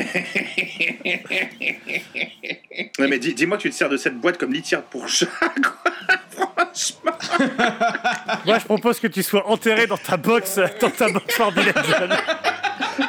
Ouais, 2.98 3.08
mais 3.08 3.18
dis- 3.18 3.34
dis-moi, 3.34 3.56
tu 3.56 3.70
te 3.70 3.74
sers 3.74 3.88
de 3.88 3.96
cette 3.96 4.16
boîte 4.18 4.38
comme 4.38 4.52
litière 4.52 4.82
pour 4.82 5.08
chat, 5.08 5.26
quoi. 5.36 5.92
Franchement. 6.64 7.12
Moi, 8.46 8.58
je 8.58 8.64
propose 8.64 8.98
que 9.00 9.06
tu 9.06 9.22
sois 9.22 9.48
enterré 9.48 9.86
dans 9.86 9.96
ta 9.96 10.16
box, 10.16 10.58
dans 10.80 10.90
ta 10.90 11.08
box 11.08 11.40
Angel. 11.40 12.10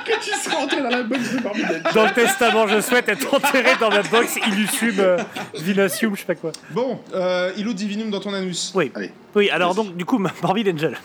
Que 0.05 0.24
tu 0.24 0.31
seras 0.39 0.57
entré 0.57 0.81
dans 0.81 0.89
la 0.89 1.03
box 1.03 1.31
de 1.34 1.48
Angel. 1.48 1.84
Dans 1.93 2.05
le 2.05 2.12
testament, 2.13 2.67
je 2.67 2.81
souhaite 2.81 3.10
être 3.10 3.34
enterré 3.34 3.72
dans 3.79 3.89
ma 3.89 4.01
box 4.03 4.38
Illusium 4.48 5.00
euh, 5.00 5.17
Vinatium, 5.55 6.15
je 6.15 6.22
sais 6.22 6.25
pas 6.27 6.36
quoi. 6.36 6.51
Bon, 6.72 7.00
euh, 7.13 7.51
Divinum 7.74 8.10
dans 8.12 8.19
ton 8.19 8.34
anus. 8.34 8.72
Oui. 8.75 8.91
Allez. 8.95 9.12
Oui, 9.36 9.50
alors 9.50 9.74
donc, 9.75 9.95
du 9.95 10.05
coup, 10.05 10.17
Morbid 10.19 10.67
Angel. 10.69 10.98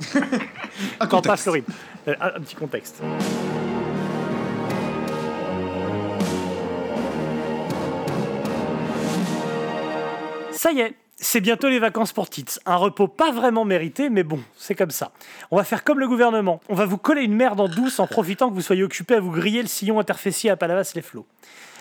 Un 1.00 1.06
Quand 1.06 1.22
pas 1.22 1.36
contexte. 1.36 1.42
Floride. 1.42 1.64
Euh, 2.08 2.14
un, 2.20 2.26
un 2.36 2.40
petit 2.40 2.54
contexte. 2.54 3.02
Ça 10.52 10.72
y 10.72 10.80
est, 10.80 10.94
c'est 11.16 11.40
bientôt 11.40 11.68
les 11.68 11.78
vacances 11.78 12.12
pour 12.12 12.28
Tits. 12.28 12.44
Un 12.66 12.76
repos 12.76 13.08
pas 13.08 13.32
vraiment 13.32 13.64
mérité, 13.64 14.08
mais 14.10 14.22
bon, 14.22 14.40
c'est 14.56 14.74
comme 14.74 14.90
ça. 14.90 15.12
On 15.50 15.56
va 15.56 15.64
faire 15.64 15.84
comme 15.84 15.98
le 15.98 16.08
gouvernement. 16.08 16.60
On 16.68 16.74
va 16.74 16.84
vous 16.84 16.98
coller 16.98 17.22
une 17.22 17.34
merde 17.34 17.60
en 17.60 17.68
douce 17.68 17.98
en 18.00 18.06
profitant 18.06 18.48
que 18.48 18.54
vous 18.54 18.60
soyez 18.60 18.82
occupé 18.82 19.14
à 19.14 19.20
vous 19.20 19.30
griller 19.30 19.62
le 19.62 19.68
sillon 19.68 19.98
interfessier 20.00 20.50
à 20.50 20.56
Palavas-les-Flots. 20.56 21.26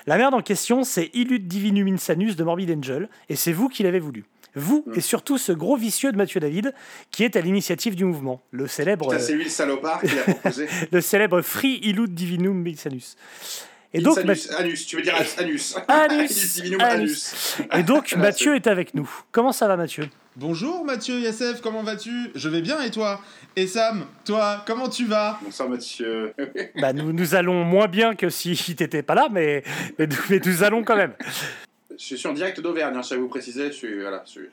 La 0.06 0.18
merde 0.18 0.34
en 0.34 0.42
question, 0.42 0.84
c'est 0.84 1.10
Illud 1.14 1.48
Divinum 1.48 1.88
Insanus 1.88 2.36
de 2.36 2.44
Morbid 2.44 2.72
Angel, 2.72 3.10
et 3.30 3.36
c'est 3.36 3.52
vous 3.52 3.68
qui 3.68 3.84
l'avez 3.84 4.00
voulu. 4.00 4.26
Vous, 4.60 4.84
et 4.96 5.02
surtout 5.02 5.38
ce 5.38 5.52
gros 5.52 5.78
vicieux 5.78 6.12
de 6.12 6.18
Mathieu 6.18 6.40
David, 6.40 6.74
qui 7.12 7.24
est 7.24 7.36
à 7.36 7.42
l'initiative 7.42 7.96
du 7.96 8.06
mouvement, 8.06 8.42
le 8.52 8.68
célèbre, 8.68 9.10
Putain, 9.12 9.20
c'est 9.24 9.34
lui 9.34 9.44
le 9.46 9.50
salopard 9.50 10.02
qui 10.02 10.16
l'a 10.16 10.24
proposé. 10.34 10.68
le 10.92 11.00
célèbre 11.02 11.42
Free 11.42 11.80
Illud 11.84 12.14
Divinum 12.14 12.66
Insanus. 12.68 13.16
Et 13.94 14.02
donc, 14.02 14.18
anus, 14.18 14.52
anus, 14.52 14.86
tu 14.86 14.98
veux 14.98 15.02
dire 15.02 15.16
anus. 15.16 15.36
Anus, 15.40 15.76
anus. 15.88 16.60
anus. 16.82 17.58
Et 17.78 17.84
donc, 17.84 18.12
Ah, 18.16 18.18
Mathieu 18.20 18.56
est 18.56 18.68
avec 18.68 18.94
nous. 18.94 19.10
Comment 19.32 19.52
ça 19.54 19.68
va, 19.68 19.78
Mathieu? 19.78 20.10
Bonjour 20.36 20.86
Mathieu 20.86 21.20
Yassef, 21.20 21.62
comment 21.62 21.82
vas-tu? 21.82 22.12
Je 22.36 22.48
vais 22.50 22.62
bien 22.62 22.80
et 22.84 22.92
toi? 22.92 23.22
Et 23.56 23.66
Sam, 23.66 24.06
toi, 24.24 24.64
comment 24.68 24.88
tu 24.88 25.06
vas? 25.06 25.40
Bonsoir 25.44 25.68
Mathieu. 25.68 26.34
bah, 26.80 26.94
nous, 26.94 27.12
nous 27.12 27.34
allons 27.34 27.64
moins 27.64 27.88
bien 27.88 28.14
que 28.14 28.30
si 28.30 28.56
t'étais 28.76 29.02
pas 29.02 29.16
là, 29.16 29.30
mais, 29.32 29.64
mais, 29.98 30.06
nous- 30.06 30.16
mais 30.30 30.40
nous 30.46 30.64
allons 30.64 30.84
quand 30.84 30.96
même. 30.96 31.14
Je 31.98 32.16
suis 32.16 32.28
en 32.28 32.34
direct 32.34 32.60
d'Auvergne, 32.62 32.96
hein, 32.96 33.02
je 33.02 33.16
à 33.16 33.18
vous 33.18 33.28
préciser, 33.28 33.68
je 33.68 33.72
suis, 33.74 34.00
voilà, 34.02 34.24
je 34.26 34.32
suis, 34.32 34.50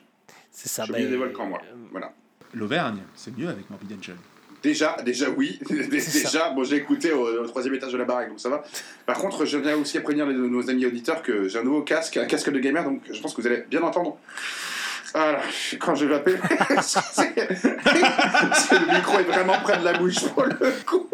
C'est 0.51 0.67
ça. 0.69 0.81
je 0.83 0.85
suis 0.85 0.91
bah, 0.93 0.97
milieu 0.99 1.11
des 1.11 1.17
volcans, 1.17 1.45
moi. 1.45 1.61
Voilà. 1.91 2.11
L'Auvergne, 2.53 3.01
c'est 3.15 3.37
mieux 3.37 3.47
avec 3.49 3.69
Morbid 3.69 3.93
Angel. 3.97 4.15
Déjà, 4.63 4.95
déjà 5.05 5.29
oui, 5.29 5.59
déjà, 5.69 6.49
bon 6.49 6.63
j'ai 6.63 6.77
écouté 6.77 7.11
au, 7.11 7.27
au 7.43 7.45
troisième 7.47 7.75
étage 7.75 7.91
de 7.93 7.97
la 7.99 8.05
baraque, 8.05 8.29
donc 8.29 8.39
ça 8.39 8.49
va. 8.49 8.63
Par 9.05 9.17
contre, 9.19 9.45
je 9.45 9.59
viens 9.59 9.75
aussi 9.77 9.97
à 9.99 10.01
prévenir 10.01 10.25
les- 10.25 10.33
nos 10.33 10.69
amis 10.71 10.87
auditeurs 10.87 11.21
que 11.21 11.47
j'ai 11.47 11.59
un 11.59 11.63
nouveau 11.63 11.83
casque, 11.83 12.17
un 12.17 12.25
casque 12.25 12.49
de 12.51 12.57
gamer, 12.57 12.83
donc 12.83 13.01
je 13.11 13.19
pense 13.21 13.35
que 13.35 13.41
vous 13.41 13.47
allez 13.47 13.63
bien 13.69 13.83
entendre. 13.83 14.17
Voilà, 15.13 15.39
quand 15.79 15.93
je 15.93 16.05
vais 16.07 16.15
appeler, 16.15 16.37
c'est 16.81 16.99
c'est- 17.11 18.79
le 18.79 18.95
micro 18.95 19.19
est 19.19 19.23
vraiment 19.23 19.59
près 19.59 19.77
de 19.77 19.83
la 19.85 19.93
bouche 19.93 20.27
pour 20.29 20.45
le 20.45 20.83
coup. 20.83 21.07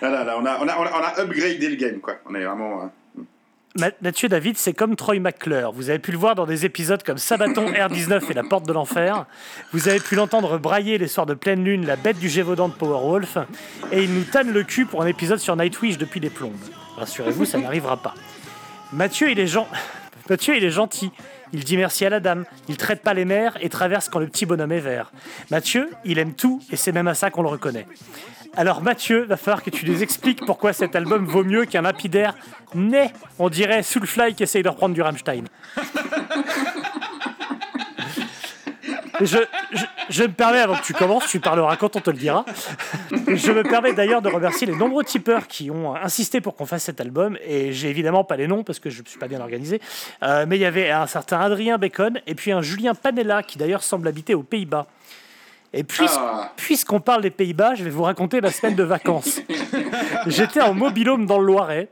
Voilà, 0.00 0.22
là, 0.22 0.38
on 0.38 0.46
a, 0.46 0.58
on 0.60 0.68
a, 0.68 0.76
on 0.78 0.84
a, 0.84 0.92
on 0.92 1.02
a 1.02 1.20
upgradé 1.24 1.68
le 1.68 1.74
game, 1.74 1.98
quoi. 2.00 2.18
On 2.24 2.34
est 2.36 2.44
vraiment. 2.44 2.82
euh, 2.84 2.86
Mathieu 3.76 4.28
David, 4.28 4.56
c'est 4.56 4.72
comme 4.72 4.96
Troy 4.96 5.20
McClure. 5.20 5.72
Vous 5.72 5.90
avez 5.90 5.98
pu 5.98 6.10
le 6.10 6.18
voir 6.18 6.34
dans 6.34 6.46
des 6.46 6.64
épisodes 6.64 7.02
comme 7.02 7.18
Sabaton, 7.18 7.70
R19 7.70 8.30
et 8.30 8.34
La 8.34 8.42
Porte 8.42 8.66
de 8.66 8.72
l'Enfer. 8.72 9.26
Vous 9.72 9.88
avez 9.88 10.00
pu 10.00 10.14
l'entendre 10.14 10.58
brailler 10.58 10.98
les 10.98 11.06
soirs 11.06 11.26
de 11.26 11.34
pleine 11.34 11.62
lune 11.62 11.86
la 11.86 11.96
bête 11.96 12.18
du 12.18 12.28
Gévaudan 12.28 12.68
de 12.68 12.74
Powerwolf. 12.74 13.36
Et 13.92 14.02
il 14.02 14.14
nous 14.14 14.24
tanne 14.24 14.50
le 14.50 14.64
cul 14.64 14.86
pour 14.86 15.02
un 15.02 15.06
épisode 15.06 15.38
sur 15.38 15.54
Nightwish 15.54 15.98
depuis 15.98 16.18
les 16.18 16.30
plombes. 16.30 16.56
Rassurez-vous, 16.96 17.44
ça 17.44 17.58
n'arrivera 17.58 17.98
pas. 17.98 18.14
Mathieu, 18.92 19.30
il 19.30 19.38
est, 19.38 19.56
Mathieu, 20.28 20.56
il 20.56 20.64
est 20.64 20.70
gentil. 20.70 21.12
Il 21.52 21.64
dit 21.64 21.76
merci 21.76 22.04
à 22.04 22.10
la 22.10 22.20
dame. 22.20 22.44
Il 22.68 22.76
traite 22.76 23.02
pas 23.02 23.14
les 23.14 23.24
mères 23.24 23.56
et 23.60 23.68
traverse 23.68 24.08
quand 24.08 24.18
le 24.18 24.26
petit 24.26 24.46
bonhomme 24.46 24.72
est 24.72 24.80
vert. 24.80 25.12
Mathieu, 25.50 25.90
il 26.04 26.18
aime 26.18 26.34
tout 26.34 26.60
et 26.72 26.76
c'est 26.76 26.92
même 26.92 27.08
à 27.08 27.14
ça 27.14 27.30
qu'on 27.30 27.42
le 27.42 27.48
reconnaît. 27.48 27.86
Alors 28.56 28.82
Mathieu, 28.82 29.24
va 29.24 29.36
falloir 29.36 29.62
que 29.62 29.70
tu 29.70 29.88
nous 29.88 30.02
expliques 30.02 30.44
pourquoi 30.44 30.72
cet 30.72 30.96
album 30.96 31.24
vaut 31.24 31.44
mieux 31.44 31.64
qu'un 31.64 31.82
lapidaire 31.82 32.34
né, 32.74 33.12
on 33.38 33.48
dirait 33.48 33.82
Soulfly 33.82 34.34
qui 34.34 34.42
essaye 34.42 34.62
de 34.62 34.68
reprendre 34.68 34.94
du 34.94 35.02
Rammstein. 35.02 35.44
Je, 39.20 40.22
me 40.22 40.28
permets, 40.28 40.60
avant 40.60 40.76
que 40.76 40.84
tu 40.84 40.92
commences, 40.92 41.26
tu 41.26 41.40
parleras 41.40 41.76
quand 41.76 41.96
on 41.96 42.00
te 42.00 42.10
le 42.10 42.16
dira. 42.16 42.44
Je 43.10 43.52
me 43.52 43.62
permets 43.62 43.92
d'ailleurs 43.92 44.22
de 44.22 44.28
remercier 44.28 44.66
les 44.66 44.76
nombreux 44.76 45.04
tipeurs 45.04 45.48
qui 45.48 45.70
ont 45.70 45.94
insisté 45.96 46.40
pour 46.40 46.54
qu'on 46.54 46.66
fasse 46.66 46.84
cet 46.84 47.00
album. 47.00 47.36
Et 47.44 47.72
j'ai 47.72 47.90
évidemment 47.90 48.22
pas 48.22 48.36
les 48.36 48.46
noms 48.46 48.62
parce 48.62 48.78
que 48.78 48.90
je 48.90 49.02
ne 49.02 49.08
suis 49.08 49.18
pas 49.18 49.28
bien 49.28 49.40
organisé. 49.40 49.80
Euh, 50.22 50.46
mais 50.46 50.56
il 50.56 50.60
y 50.60 50.66
avait 50.66 50.90
un 50.90 51.06
certain 51.06 51.40
Adrien 51.40 51.78
Bacon 51.78 52.20
et 52.26 52.34
puis 52.34 52.52
un 52.52 52.62
Julien 52.62 52.94
Panella 52.94 53.42
qui 53.42 53.58
d'ailleurs 53.58 53.82
semble 53.82 54.06
habiter 54.06 54.34
aux 54.34 54.42
Pays-Bas. 54.42 54.86
Et 55.72 55.84
puis, 55.84 56.06
Ah. 56.08 56.50
puisqu'on 56.56 57.00
parle 57.00 57.22
des 57.22 57.30
Pays-Bas, 57.30 57.74
je 57.74 57.84
vais 57.84 57.90
vous 57.90 58.02
raconter 58.02 58.40
ma 58.40 58.50
semaine 58.50 58.74
de 58.74 58.82
vacances. 58.82 59.40
J'étais 60.26 60.60
en 60.62 60.72
mobilhome 60.74 61.26
dans 61.26 61.38
le 61.38 61.46
Loiret, 61.46 61.88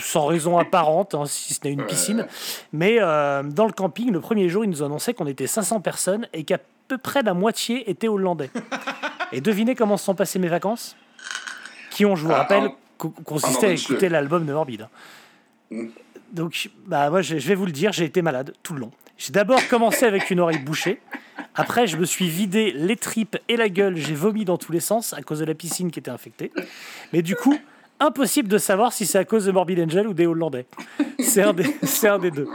sans 0.00 0.26
raison 0.26 0.58
apparente, 0.58 1.14
hein, 1.14 1.24
si 1.26 1.54
ce 1.54 1.60
n'est 1.64 1.72
une 1.72 1.84
piscine. 1.84 2.26
Mais 2.72 2.96
euh, 3.00 3.42
dans 3.42 3.66
le 3.66 3.72
camping, 3.72 4.12
le 4.12 4.20
premier 4.20 4.48
jour, 4.48 4.64
ils 4.64 4.70
nous 4.70 4.82
annonçaient 4.82 5.12
qu'on 5.14 5.26
était 5.26 5.46
500 5.48 5.80
personnes 5.80 6.28
et 6.32 6.44
qu'à 6.44 6.58
peu 6.88 6.98
près 6.98 7.22
la 7.22 7.34
moitié 7.34 7.90
étaient 7.90 8.08
hollandais. 8.08 8.50
Et 9.32 9.40
devinez 9.40 9.74
comment 9.74 9.96
se 9.96 10.04
sont 10.04 10.14
passées 10.14 10.38
mes 10.38 10.46
vacances? 10.48 10.96
Qui 11.90 12.06
ont, 12.06 12.14
je 12.14 12.24
vous 12.24 12.32
Ah, 12.32 12.38
rappelle, 12.38 12.70
co- 12.96 13.12
consisté 13.24 13.66
à 13.66 13.70
écouter 13.72 14.08
l'album 14.08 14.46
de 14.46 14.52
Morbide. 14.52 14.88
Mm. 15.72 15.86
Donc, 16.32 16.70
bah, 16.86 17.10
moi, 17.10 17.22
je 17.22 17.34
vais 17.36 17.54
vous 17.56 17.66
le 17.66 17.72
dire, 17.72 17.92
j'ai 17.92 18.04
été 18.04 18.22
malade 18.22 18.54
tout 18.62 18.72
le 18.74 18.80
long. 18.80 18.92
J'ai 19.18 19.32
d'abord 19.32 19.66
commencé 19.68 20.04
avec 20.04 20.30
une 20.30 20.40
oreille 20.40 20.58
bouchée. 20.58 21.00
Après, 21.54 21.86
je 21.86 21.96
me 21.96 22.04
suis 22.04 22.28
vidé 22.28 22.72
les 22.72 22.96
tripes 22.96 23.36
et 23.48 23.56
la 23.56 23.68
gueule. 23.68 23.96
J'ai 23.96 24.14
vomi 24.14 24.44
dans 24.44 24.58
tous 24.58 24.72
les 24.72 24.80
sens 24.80 25.14
à 25.14 25.22
cause 25.22 25.38
de 25.40 25.44
la 25.44 25.54
piscine 25.54 25.90
qui 25.90 25.98
était 25.98 26.10
infectée. 26.10 26.52
Mais 27.12 27.22
du 27.22 27.34
coup, 27.34 27.58
impossible 27.98 28.48
de 28.48 28.58
savoir 28.58 28.92
si 28.92 29.06
c'est 29.06 29.18
à 29.18 29.24
cause 29.24 29.46
de 29.46 29.52
Morbid 29.52 29.80
Angel 29.80 30.06
ou 30.06 30.12
des 30.14 30.26
Hollandais. 30.26 30.66
C'est 31.18 31.42
un 31.42 31.54
des, 31.54 31.64
c'est 31.82 32.08
un 32.08 32.18
des 32.18 32.30
deux. 32.30 32.48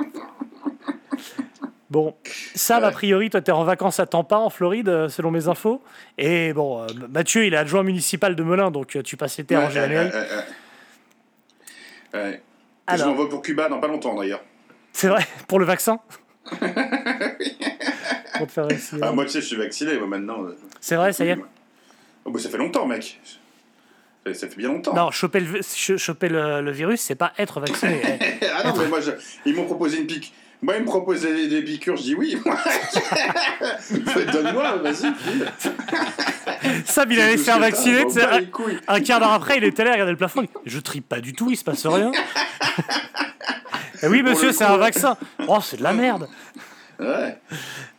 Bon, 1.89 2.15
Sam, 2.55 2.85
a 2.85 2.91
priori, 2.91 3.29
toi, 3.29 3.41
t'es 3.41 3.51
en 3.51 3.65
vacances 3.65 3.99
à 3.99 4.05
Tampa, 4.05 4.37
en 4.37 4.49
Floride, 4.49 4.87
euh, 4.87 5.09
selon 5.09 5.29
mes 5.29 5.49
infos. 5.49 5.83
Et 6.17 6.53
bon, 6.53 6.81
euh, 6.81 6.87
Mathieu, 7.09 7.45
il 7.45 7.53
est 7.53 7.57
adjoint 7.57 7.83
municipal 7.83 8.33
de 8.33 8.43
Melun, 8.43 8.71
donc 8.71 8.95
euh, 8.95 9.03
tu 9.03 9.17
passes 9.17 9.37
l'été 9.37 9.55
à. 9.55 9.67
Ouais. 12.13 12.41
Alors. 12.87 13.05
Je 13.05 13.09
m'envoie 13.09 13.29
pour 13.29 13.41
Cuba 13.41 13.67
dans 13.67 13.79
pas 13.79 13.87
longtemps 13.87 14.15
d'ailleurs. 14.15 14.41
C'est 14.93 15.09
vrai, 15.09 15.25
pour 15.47 15.59
le 15.59 15.65
vaccin? 15.65 15.99
Pour 18.37 18.47
te 18.47 18.51
faire 18.51 18.67
vacciner. 18.67 19.01
Ah, 19.03 19.11
moi, 19.11 19.25
tu 19.25 19.31
sais, 19.31 19.41
je 19.41 19.45
suis 19.47 19.55
vacciné, 19.55 19.97
moi, 19.97 20.07
maintenant. 20.07 20.45
C'est 20.79 20.95
vrai, 20.95 21.13
ça 21.13 21.25
y 21.25 21.29
est 21.29 21.37
Oh, 22.25 22.31
bah, 22.31 22.39
ça 22.39 22.49
fait 22.49 22.57
longtemps, 22.57 22.85
mec. 22.85 23.19
Ça, 24.25 24.33
ça 24.33 24.47
fait 24.47 24.55
bien 24.57 24.69
longtemps. 24.69 24.93
Non, 24.93 25.09
choper 25.11 25.39
le, 25.39 25.61
ch- 25.61 25.97
choper 25.97 26.29
le, 26.29 26.61
le 26.61 26.71
virus, 26.71 27.01
c'est 27.01 27.15
pas 27.15 27.33
être 27.37 27.59
vacciné. 27.59 28.01
Ah 28.55 28.67
non, 28.67 28.75
mais 28.77 28.87
moi, 28.87 28.99
je- 29.01 29.11
ils 29.45 29.55
m'ont 29.55 29.65
proposé 29.65 29.97
une 29.99 30.05
pique. 30.07 30.33
Moi, 30.61 30.75
ils 30.75 30.81
me 30.81 30.85
proposaient 30.85 31.33
des, 31.33 31.47
des 31.47 31.63
piqûres, 31.63 31.97
je 31.97 32.03
dis 32.03 32.13
oui. 32.15 32.37
Donne-moi, 34.31 34.75
vas-y. 34.77 35.11
Sam, 36.85 37.11
il 37.11 37.19
allait 37.19 37.37
se 37.37 37.43
faire 37.43 37.57
vacciner, 37.59 38.01
un, 38.03 38.41
un, 38.95 38.99
quart 39.01 39.19
d'heure 39.19 39.31
après, 39.31 39.57
il 39.57 39.63
était 39.63 39.83
là, 39.83 39.89
il 39.89 39.93
regardait 39.93 40.11
le 40.11 40.17
plafond. 40.17 40.45
Je 40.65 40.79
tripe 40.79 41.09
pas 41.09 41.19
du 41.19 41.33
tout, 41.33 41.49
il 41.49 41.57
se 41.57 41.63
passe 41.63 41.87
rien. 41.87 42.11
Eh 44.03 44.07
oui, 44.07 44.23
monsieur, 44.23 44.51
c'est 44.51 44.63
un 44.63 44.77
vaccin. 44.77 45.17
Oh, 45.47 45.59
c'est 45.61 45.77
de 45.77 45.83
la 45.83 45.93
merde. 45.93 46.27
Ouais. 46.99 47.37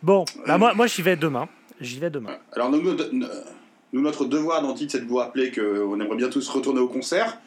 Bon, 0.01 0.25
bah, 0.47 0.57
moi, 0.57 0.73
moi 0.73 0.87
j'y 0.87 1.01
vais 1.01 1.15
demain. 1.15 1.47
J'y 1.81 1.99
vais 1.99 2.09
demain. 2.09 2.31
Alors, 2.53 2.69
nous, 2.69 2.81
notre- 2.81 3.09
nous, 3.11 4.01
notre 4.01 4.25
devoir 4.25 4.61
d'antique, 4.61 4.91
c'est 4.91 4.99
de 5.01 5.05
vous 5.07 5.17
rappeler 5.17 5.51
qu'on 5.51 5.99
aimerait 5.99 6.15
bien 6.17 6.29
tous 6.29 6.47
retourner 6.49 6.79
au 6.79 6.87
concert. 6.87 7.37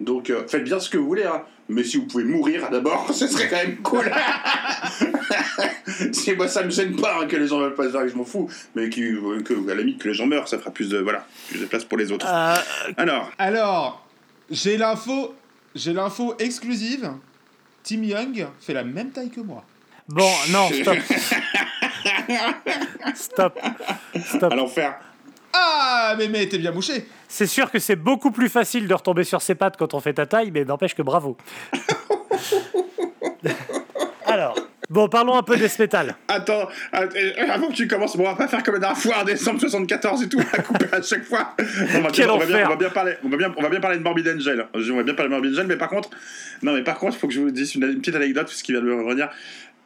Donc, 0.00 0.28
euh, 0.30 0.42
faites 0.48 0.64
bien 0.64 0.80
ce 0.80 0.90
que 0.90 0.98
vous 0.98 1.06
voulez, 1.06 1.24
hein. 1.24 1.42
Mais 1.68 1.82
si 1.84 1.96
vous 1.96 2.06
pouvez 2.06 2.24
mourir 2.24 2.68
d'abord, 2.70 3.06
ce 3.14 3.26
serait 3.26 3.48
quand 3.48 3.56
même 3.56 3.76
cool. 3.78 4.10
si 6.12 6.32
moi, 6.34 6.48
ça 6.48 6.62
me 6.64 6.70
gêne 6.70 6.96
pas 6.96 7.18
hein, 7.20 7.26
que 7.26 7.36
les 7.36 7.46
gens 7.46 7.58
veulent 7.60 7.74
pas 7.74 7.84
se 7.84 7.90
faire, 7.90 8.06
je 8.08 8.14
m'en 8.16 8.24
fous. 8.24 8.50
Mais 8.74 8.88
qui, 8.90 9.02
que, 9.44 9.70
à 9.70 9.74
la 9.74 9.82
limite, 9.82 10.02
que 10.02 10.08
les 10.08 10.14
gens 10.14 10.26
meurent, 10.26 10.48
ça 10.48 10.58
fera 10.58 10.70
plus 10.72 10.88
de, 10.90 10.98
voilà, 10.98 11.24
plus 11.48 11.60
de 11.60 11.66
place 11.66 11.84
pour 11.84 11.96
les 11.98 12.10
autres. 12.12 12.26
Euh, 12.28 12.54
Alors, 12.96 13.30
Alors, 13.38 14.06
j'ai 14.50 14.76
l'info, 14.76 15.34
j'ai 15.74 15.92
l'info 15.92 16.34
exclusive. 16.38 17.10
Tim 17.84 18.02
Young 18.02 18.46
fait 18.60 18.72
la 18.72 18.82
même 18.82 19.10
taille 19.10 19.30
que 19.30 19.40
moi. 19.40 19.62
bon, 20.08 20.30
non, 20.50 20.70
stop. 20.72 20.96
Stop. 23.14 23.58
Stop. 24.24 24.52
à 24.52 24.56
l'enfer. 24.56 24.94
Ah, 25.52 26.14
mais 26.18 26.28
mais 26.28 26.48
t'es 26.48 26.58
bien 26.58 26.72
mouché. 26.72 27.06
C'est 27.28 27.46
sûr 27.46 27.70
que 27.70 27.78
c'est 27.78 27.96
beaucoup 27.96 28.30
plus 28.30 28.48
facile 28.48 28.88
de 28.88 28.94
retomber 28.94 29.24
sur 29.24 29.42
ses 29.42 29.54
pattes 29.54 29.76
quand 29.76 29.92
on 29.94 30.00
fait 30.00 30.14
ta 30.14 30.26
taille, 30.26 30.50
mais 30.50 30.64
n'empêche 30.64 30.94
que 30.94 31.02
bravo. 31.02 31.36
Alors, 34.26 34.56
bon, 34.94 35.08
parlons 35.08 35.34
un 35.36 35.42
peu 35.42 35.56
des 35.56 35.68
métal. 35.78 36.14
Attends, 36.28 36.68
att- 36.92 37.14
euh, 37.16 37.32
avant 37.52 37.68
que 37.68 37.74
tu 37.74 37.86
commences, 37.86 38.16
bon, 38.16 38.24
on 38.24 38.30
va 38.30 38.36
pas 38.36 38.48
faire 38.48 38.62
comme 38.62 38.74
la 38.74 38.80
dernière 38.80 38.98
fois 38.98 39.16
en 39.20 39.24
décembre 39.24 39.60
74 39.60 40.22
et 40.22 40.28
tout, 40.28 40.40
à 40.52 40.62
couper 40.62 40.86
à 40.92 41.02
chaque 41.02 41.24
fois. 41.24 41.54
On 41.96 42.00
va, 42.00 42.10
Quel 42.12 42.30
on 42.30 42.38
va 42.38 42.46
bien, 42.46 42.54
enfer. 42.56 42.66
on 42.66 42.70
va 42.70 42.76
bien 42.76 42.90
parler, 42.90 43.14
on 43.24 43.28
va 43.28 43.36
bien, 43.36 43.52
on 43.56 43.62
va 43.62 43.68
bien 43.68 43.80
parler 43.80 43.98
de 43.98 44.02
Morbid 44.02 44.28
Angel. 44.28 44.66
On 44.72 44.78
va 44.96 45.02
bien 45.02 45.14
parler 45.14 45.28
de 45.30 45.34
Morbid 45.34 45.52
Angel, 45.52 45.66
mais 45.66 45.76
par 45.76 45.88
contre, 45.88 46.10
non, 46.62 46.72
mais 46.72 46.82
par 46.82 46.98
contre, 46.98 47.16
il 47.16 47.20
faut 47.20 47.28
que 47.28 47.34
je 47.34 47.40
vous 47.40 47.50
dise 47.50 47.74
une, 47.74 47.82
une 47.84 47.98
petite 47.98 48.14
anecdote, 48.14 48.44
parce 48.46 48.62
qu'il 48.62 48.74
vient 48.74 48.82
de 48.82 48.88
me 48.88 49.02
revenir. 49.02 49.28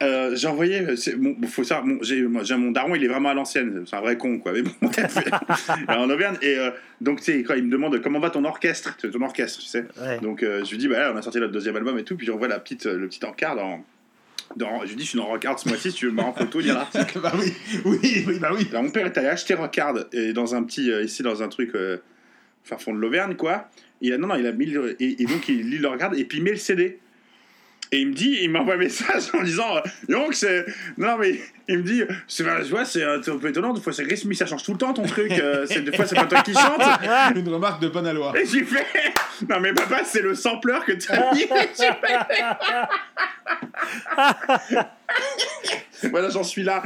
Euh, 0.01 0.37
j'ai 0.37 0.47
envoyé, 0.47 0.87
bon, 1.17 1.37
faut 1.49 1.65
savoir, 1.65 1.87
j'ai, 2.03 2.23
mon 2.23 2.71
daron, 2.71 2.95
il 2.95 3.03
est 3.03 3.09
vraiment 3.09 3.31
à 3.31 3.35
l'ancienne, 3.35 3.83
c'est 3.85 3.97
un 3.97 4.01
vrai 4.01 4.17
con, 4.17 4.39
quoi. 4.39 4.53
Mais 4.53 4.63
bon, 4.63 4.71
en 5.89 6.09
Auvergne, 6.09 6.37
et 6.41 6.57
euh, 6.57 6.71
donc, 7.01 7.19
tu 7.19 7.33
sais, 7.33 7.43
quand 7.43 7.55
il 7.55 7.65
me 7.65 7.71
demande 7.73 8.01
comment 8.01 8.21
va 8.21 8.31
ton 8.31 8.45
orchestre, 8.45 8.97
ton 8.97 9.23
orchestre, 9.23 9.59
tu 9.61 9.67
sais. 9.67 9.85
Ouais. 10.01 10.21
Donc, 10.23 10.45
euh, 10.45 10.63
je 10.65 10.71
lui 10.71 10.79
dis, 10.79 10.87
bah, 10.87 10.99
là, 11.01 11.13
on 11.13 11.17
a 11.17 11.23
sorti 11.23 11.39
notre 11.41 11.53
deuxième 11.53 11.75
album 11.75 11.99
et 11.99 12.05
tout, 12.05 12.17
puis 12.17 12.27
j'envoie 12.27 12.47
la 12.47 12.61
petite, 12.61 12.85
le 12.87 13.09
petit 13.09 13.25
encart 13.25 13.57
dans. 13.57 13.85
Dans 14.57 14.81
je 14.85 14.89
lui 14.89 14.97
dis, 14.97 15.05
je 15.05 15.09
suis 15.11 15.19
dans 15.19 15.27
Rockard 15.27 15.59
ce 15.59 15.69
mois-ci, 15.69 15.91
si 15.93 15.97
tu 15.99 16.07
veux 16.07 16.13
me 16.13 16.23
en 16.23 16.33
photo, 16.33 16.61
lire 16.61 16.75
l'article. 16.75 17.21
bah 17.23 17.33
oui, 17.39 17.53
oui, 17.85 18.25
oui, 18.27 18.39
bah 18.39 18.51
oui. 18.55 18.67
Alors, 18.71 18.83
mon 18.83 18.91
père 18.91 19.07
est 19.07 19.17
allé 19.19 19.29
acheter 19.29 19.55
Rockard 19.55 19.95
et 20.13 20.33
dans 20.33 20.55
un 20.55 20.63
petit 20.65 20.91
euh, 20.91 21.03
ici 21.05 21.23
dans 21.23 21.43
un 21.43 21.49
truc 21.49 21.71
euh, 21.75 21.99
fin 22.65 22.79
fond 22.79 22.93
de 22.95 22.99
l'Auvergne 22.99 23.35
quoi. 23.37 23.69
Il 24.01 24.13
a 24.13 24.19
non 24.19 24.29
non 24.29 24.37
il 24.37 24.47
a 24.47 24.53
mis 24.53 24.67
le- 24.67 25.01
et, 25.03 25.23
et 25.23 25.27
donc 25.27 25.49
il 25.49 25.69
lit 25.71 25.79
le 25.79 25.89
Rockard 25.89 26.15
et 26.17 26.25
puis 26.25 26.39
il 26.39 26.45
met 26.45 26.51
le 26.51 26.57
CD. 26.57 26.99
Et 27.91 28.01
il 28.01 28.09
me 28.09 28.13
dit, 28.13 28.37
il 28.43 28.51
m'envoie 28.51 28.75
un 28.75 28.77
message 28.77 29.31
en 29.33 29.43
disant, 29.43 29.81
donc 30.11 30.35
c'est, 30.35 30.67
non 30.99 31.17
mais 31.17 31.41
il 31.69 31.79
me 31.79 31.83
dit, 31.83 32.03
c'est, 32.27 32.45
tu 32.45 32.69
vois, 32.69 32.85
c'est 32.85 33.03
un 33.03 33.19
peu 33.41 33.49
étonnant, 33.49 33.73
des 33.73 33.81
fois 33.81 33.95
c'est 33.95 34.03
rythmique, 34.03 34.37
ça 34.37 34.45
change 34.45 34.63
tout 34.63 34.73
le 34.73 34.79
temps 34.79 34.93
ton 34.93 35.05
truc, 35.07 35.33
euh, 35.33 35.65
c'est 35.67 35.81
des 35.81 35.97
fois 35.97 36.05
c'est 36.05 36.15
pas 36.15 36.27
toi 36.27 36.43
qui 36.43 36.53
chante. 36.53 36.83
Une 37.35 37.49
remarque 37.49 37.81
de 37.81 37.89
bonne 37.89 38.07
aloi. 38.07 38.35
Et 38.39 38.45
j'ai 38.45 38.63
fait, 38.65 38.85
non 39.49 39.59
mais 39.61 39.73
papa 39.73 40.03
c'est 40.05 40.21
le 40.21 40.35
sampleur 40.35 40.85
que 40.85 40.93
t'as 40.93 41.33
mis. 41.33 41.47
Voilà, 46.11 46.29
j'en 46.31 46.45
suis 46.45 46.63
là. 46.63 46.83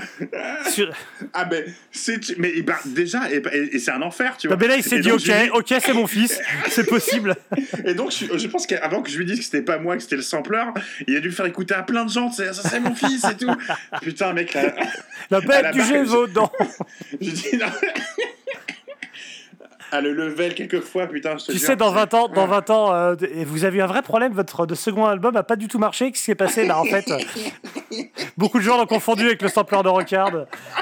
Sur- 0.71 0.91
Ah, 1.35 1.47
mais 1.51 1.67
c'est. 1.91 2.39
Mais 2.39 2.63
bah, 2.63 2.79
déjà, 2.87 3.31
et, 3.31 3.43
et- 3.53 3.77
et 3.77 3.79
c'est 3.79 3.91
un 3.91 4.01
enfer, 4.01 4.39
tu 4.39 4.47
Non, 4.49 4.55
vois. 4.55 4.61
mais 4.63 4.69
là, 4.69 4.77
il 4.77 4.83
s'est 4.83 5.01
dit 5.01 5.09
donc, 5.11 5.19
Ok, 5.19 5.27
je 5.27 5.33
lui 5.43 5.51
ok, 5.51 5.75
c'est 5.85 5.93
mon 5.93 6.07
fils, 6.07 6.41
c'est 6.71 6.87
possible. 6.89 7.37
Et 7.85 7.93
donc, 7.95 8.11
je, 8.13 8.39
je 8.39 8.47
pense 8.49 8.67
qu'avant 8.67 9.03
que 9.03 9.11
je 9.11 9.19
lui 9.19 9.27
dise 9.27 9.39
que 9.41 9.45
c'était 9.45 9.61
pas 9.61 9.77
moi, 9.79 9.97
que 9.97 10.03
c'était 10.03 10.17
le 10.17 10.23
sampleur, 10.23 10.73
il 11.07 11.15
a 11.17 11.21
dû 11.21 11.31
faire 11.31 11.45
écouter 11.47 11.75
à 11.75 11.83
plein 11.83 12.07
de 12.07 12.11
gens. 12.11 12.31
C'est, 12.33 12.53
ça, 12.55 12.67
c'est 12.67 12.81
mon 12.81 12.95
fils 12.95 13.23
et 13.25 13.37
tout. 13.37 13.53
Putain, 14.01 14.33
mec, 14.33 14.55
là, 14.55 14.75
La 15.31 15.41
bête 15.43 15.73
du 15.75 15.83
Gévo 15.85 16.27
dedans. 16.27 16.51
je 17.21 17.31
dis 17.31 17.57
non. 17.59 17.67
À 19.95 20.01
le 20.01 20.13
level, 20.15 20.55
quelquefois, 20.55 21.07
putain, 21.07 21.37
je 21.37 21.45
te 21.45 21.53
Tu 21.53 21.59
jure, 21.59 21.67
sais, 21.67 21.77
dans 21.77 21.91
c'est- 21.91 21.97
20 21.97 22.15
ans, 22.15 22.29
dans 22.29 22.47
20 22.47 22.71
ans 22.71 22.95
euh, 22.95 23.15
et 23.35 23.45
vous 23.45 23.65
avez 23.67 23.77
eu 23.79 23.83
un 23.83 23.87
vrai 23.87 24.01
problème, 24.01 24.33
votre 24.33 24.65
de 24.65 24.75
second 24.75 25.05
album 25.05 25.37
a 25.37 25.43
pas 25.43 25.55
du 25.55 25.69
tout 25.69 25.79
marché. 25.79 26.07
Qu'est-ce 26.11 26.21
qui 26.21 26.25
s'est 26.25 26.35
passé 26.35 26.67
Bah, 26.67 26.79
en 26.79 26.85
fait, 26.85 27.05
beaucoup 28.39 28.59
de 28.59 28.65
gens 28.65 28.79
l'ont 28.79 28.87
confondu 28.87 29.27
avec 29.27 29.43
le 29.43 29.49
sampler 29.49 29.83
de 29.83 29.89
Rocard. 29.89 30.31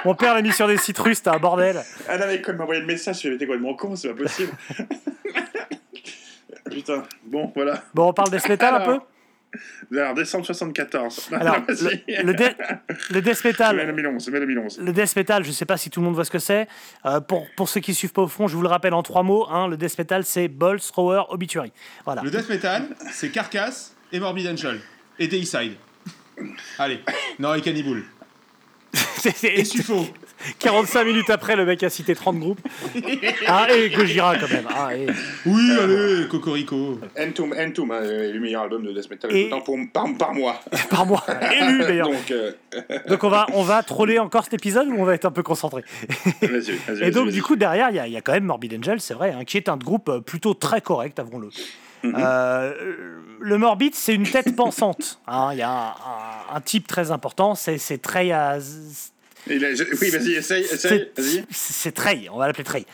Mon 0.05 0.15
père 0.15 0.33
l'a 0.35 0.43
mis 0.43 0.53
sur 0.53 0.69
des 0.69 0.77
russes, 0.77 1.17
c'était 1.19 1.31
un 1.31 1.39
bordel. 1.39 1.83
Ah 2.09 2.19
non, 2.19 2.27
mais 2.29 2.41
quand 2.41 2.53
il 2.53 2.59
m'a 2.59 2.63
envoyé 2.63 2.81
le 2.83 2.87
message, 2.87 3.21
t'es 3.23 3.31
complètement 3.37 3.75
con, 3.75 3.97
c'est 3.97 4.11
pas 4.15 4.23
possible. 4.23 4.53
Putain, 6.71 7.03
bon, 7.25 7.51
voilà. 7.55 7.83
Bon, 7.95 8.09
on 8.09 8.13
parle 8.13 8.31
death 8.31 8.49
metal 8.49 8.75
un 8.77 8.81
peu 8.81 8.99
Alors, 9.93 10.15
décembre 10.15 10.45
74. 10.47 11.29
Non, 11.33 11.39
Alors, 11.41 11.59
non, 11.59 11.65
le, 11.69 12.23
le, 12.25 12.33
death- 12.35 12.57
le 13.11 13.21
death 13.23 13.35
C'est 13.37 13.45
mai 13.45 13.51
metal, 13.53 13.87
2011, 13.97 14.25
c'est 14.25 14.31
mai 14.31 14.41
2011. 14.41 14.79
le 14.81 14.93
death 14.93 15.17
metal, 15.17 15.45
je 15.45 15.51
sais 15.51 15.65
pas 15.65 15.77
si 15.77 15.91
tout 15.91 16.01
le 16.01 16.07
monde 16.07 16.15
voit 16.15 16.25
ce 16.25 16.31
que 16.31 16.39
c'est. 16.39 16.69
Euh, 17.07 17.21
pour, 17.21 17.47
pour 17.57 17.69
ceux 17.69 17.81
qui 17.81 17.93
suivent 17.95 18.13
pas 18.13 18.23
au 18.23 18.29
fond, 18.29 18.47
je 18.49 18.55
vous 18.57 18.63
le 18.63 18.69
rappelle 18.69 18.95
en 18.95 19.03
trois 19.03 19.23
mots. 19.23 19.47
hein, 19.51 19.67
le 19.69 19.77
death 19.77 19.99
metal, 19.99 20.25
c'est 20.25 20.49
Balls, 20.49 20.81
Thrower, 20.81 21.23
Obituary. 21.31 21.73
Voilà. 22.05 22.23
Le 22.23 22.31
death 22.31 22.49
metal, 22.49 22.85
c'est 23.11 23.31
Carcass 23.31 23.95
et 24.13 24.21
Morbid 24.21 24.47
Angel. 24.47 24.81
Et 25.19 25.27
Deicide. 25.29 25.75
Allez. 26.79 27.01
Non, 27.39 27.55
et 27.55 27.61
Cannibal. 27.61 28.03
C'est- 28.95 29.31
c'est- 29.37 29.55
Et 29.55 29.65
Sufo. 29.65 30.07
45 30.59 31.05
minutes 31.05 31.31
après, 31.31 31.57
le 31.57 31.65
mec 31.65 31.83
a 31.83 31.91
cité 31.91 32.15
30 32.15 32.39
groupes. 32.39 32.61
Ah, 33.47 33.67
et 33.73 33.91
Gojira 33.91 34.37
quand 34.37 34.49
même. 34.51 34.67
Ah, 34.75 34.95
et... 34.95 35.07
Oui, 35.47 35.71
allez, 35.81 36.29
Cocorico. 36.29 37.01
Entomb, 37.19 37.53
Entomb, 37.59 37.91
hein, 37.93 38.01
le 38.03 38.39
meilleur 38.39 38.63
album 38.63 38.85
de 38.85 38.93
death 38.93 39.11
metal 39.11 39.35
Et- 39.35 39.49
le 39.51 39.63
pour, 39.65 39.77
par, 39.93 40.07
par 40.19 40.35
mois. 40.35 40.61
Par 40.91 41.07
mois. 41.07 41.25
Élu 41.61 41.79
d'ailleurs. 41.81 42.09
Donc, 42.11 42.31
euh, 42.31 42.53
Donc 43.09 43.25
on 43.25 43.29
va, 43.29 43.47
on 43.55 43.63
va 43.63 43.83
troller 43.83 44.19
encore 44.19 44.45
cet 44.45 44.55
épisode 44.55 44.89
ou 44.89 44.95
on 44.99 45.05
va 45.05 45.15
être 45.15 45.25
un 45.25 45.31
peu 45.31 45.43
concentré? 45.43 45.85
Vas-y, 46.43 46.73
vas-y. 46.87 47.03
Et 47.05 47.11
donc 47.11 47.27
vas-y. 47.27 47.35
du 47.35 47.43
coup 47.43 47.57
derrière 47.57 47.91
il 47.91 47.97
y, 47.97 47.99
a- 47.99 48.07
il 48.07 48.13
y 48.13 48.17
a 48.17 48.21
quand 48.21 48.33
même 48.33 48.45
Morbid 48.45 48.75
Angel, 48.75 49.01
c'est 49.01 49.15
vrai, 49.15 49.33
hein, 49.33 49.45
qui 49.45 49.57
est 49.57 49.69
un 49.69 49.77
groupe 49.77 50.09
euh, 50.09 50.21
plutôt 50.21 50.55
très 50.55 50.81
correct, 50.81 51.19
avouons-le. 51.19 51.49
Euh, 52.05 52.73
le 53.41 53.59
Morbid 53.59 53.95
c'est 53.95 54.15
une 54.15 54.29
tête 54.29 54.55
pensante. 54.57 55.21
hein, 55.27 55.51
Il 55.53 55.59
y 55.59 55.63
a 55.63 55.71
un, 55.71 55.89
un- 55.89 56.57
un 56.57 56.61
type 56.61 56.87
très 56.87 57.11
important, 57.11 57.55
c'est 57.55 57.79
c'est 57.79 57.99
Trey 57.99 58.31
Je- 59.47 60.01
Oui, 60.01 60.11
vas-y, 60.11 60.33
essaye, 60.35 60.65
essaye, 60.65 61.09
c'est 61.51 61.93
Trey, 61.93 62.27
on 62.33 62.39
va 62.39 62.47
l'appeler 62.47 62.65
Trey. 62.65 62.85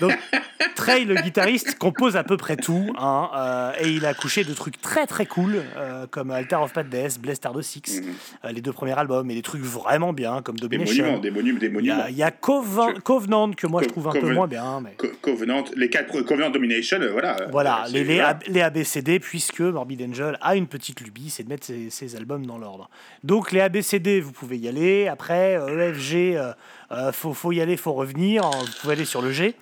Donc 0.00 0.12
Trey, 0.74 1.04
le 1.04 1.14
guitariste, 1.16 1.76
compose 1.78 2.16
à 2.16 2.24
peu 2.24 2.36
près 2.36 2.56
tout, 2.56 2.92
hein, 2.98 3.30
euh, 3.34 3.72
et 3.84 3.90
il 3.90 4.04
a 4.06 4.14
couché 4.14 4.44
de 4.44 4.52
trucs 4.54 4.80
très 4.80 5.06
très 5.06 5.26
cool, 5.26 5.62
euh, 5.76 6.06
comme 6.10 6.30
Altar 6.30 6.62
of 6.62 6.72
Death, 6.74 7.18
Blessed 7.20 7.36
Star 7.36 7.52
de 7.52 7.62
Six, 7.62 8.02
euh, 8.44 8.52
les 8.52 8.60
deux 8.60 8.72
premiers 8.72 8.92
albums, 8.98 9.30
et 9.30 9.34
des 9.34 9.42
trucs 9.42 9.62
vraiment 9.62 10.12
bien, 10.12 10.42
comme 10.42 10.56
Domination. 10.56 11.18
des 11.18 11.30
monuments, 11.30 11.58
des 11.58 11.66
Il 11.66 11.70
y 11.70 11.72
monuments. 11.72 12.02
a, 12.04 12.10
il 12.10 12.16
y 12.16 12.22
a 12.22 12.30
Coven- 12.30 12.94
Je- 12.96 13.00
Covenant 13.00 13.50
que 13.52 13.66
moi 13.66 13.82
je 13.82 13.88
trouve 13.88 14.08
un 14.08 14.12
peu 14.12 14.32
moins 14.32 14.46
bien, 14.46 14.80
mais 14.82 14.94
Co- 14.96 15.08
Covenant, 15.20 15.64
les 15.76 15.88
quatre 15.90 16.20
Covenant 16.22 16.50
Domination, 16.50 16.98
voilà. 17.12 17.36
voilà, 17.50 17.84
les, 17.86 17.92
c'est- 17.92 18.04
les, 18.04 18.14
voilà. 18.16 18.28
A- 18.30 18.38
les 18.48 18.60
ABCD, 18.62 19.18
puisque 19.20 19.60
Morbid 19.60 20.02
Angel 20.02 20.38
a 20.40 20.56
une 20.56 20.66
petite 20.66 21.00
lubie, 21.00 21.30
c'est 21.30 21.42
de 21.42 21.48
mettre 21.48 21.66
ses, 21.66 21.90
ses 21.90 22.16
albums 22.16 22.44
dans 22.46 22.58
l'ordre. 22.58 22.88
Donc 23.24 23.52
les 23.52 23.60
ABCD, 23.60 24.20
vous 24.20 24.32
pouvez 24.32 24.58
y 24.58 24.68
aller. 24.68 25.08
Après, 25.08 25.56
euh, 25.58 25.92
EFG, 25.96 26.36
euh, 26.36 26.52
euh, 26.92 27.12
faut, 27.12 27.34
faut 27.34 27.52
y 27.52 27.60
aller, 27.60 27.76
faut 27.76 27.92
revenir. 27.94 28.42
Vous 28.50 28.66
pouvez 28.80 28.92
aller 28.94 29.04
sur 29.04 29.22
le 29.22 29.32
G. 29.32 29.54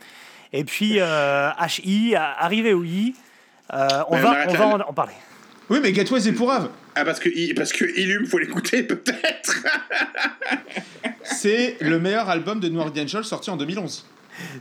Et 0.53 0.65
puis 0.65 0.97
euh, 1.01 1.51
HI, 1.83 2.15
à- 2.15 2.33
arrivé 2.43 2.73
au 2.75 2.85
I, 2.85 3.15
euh, 3.73 3.89
on 4.09 4.17
va, 4.19 4.45
on 4.49 4.53
va 4.55 4.67
en, 4.67 4.81
en 4.81 4.93
parler. 4.93 5.15
Oui, 5.71 5.79
mais 5.83 5.93
Gateway 5.93 6.29
et 6.29 6.33
Pourrave. 6.33 6.69
Ah, 6.95 7.05
parce 7.05 7.19
que, 7.19 7.29
il- 7.35 7.55
parce 7.55 7.73
que 7.73 7.85
Illum, 7.99 8.27
faut 8.27 8.39
l'écouter, 8.39 8.83
peut-être. 8.83 9.57
C'est 11.23 11.77
le 11.81 11.99
meilleur 11.99 12.29
album 12.29 12.61
de 12.61 12.69
Morbid 12.69 13.03
Angel 13.05 13.25
sorti 13.25 13.51
en 13.51 13.57
2011. 13.57 14.07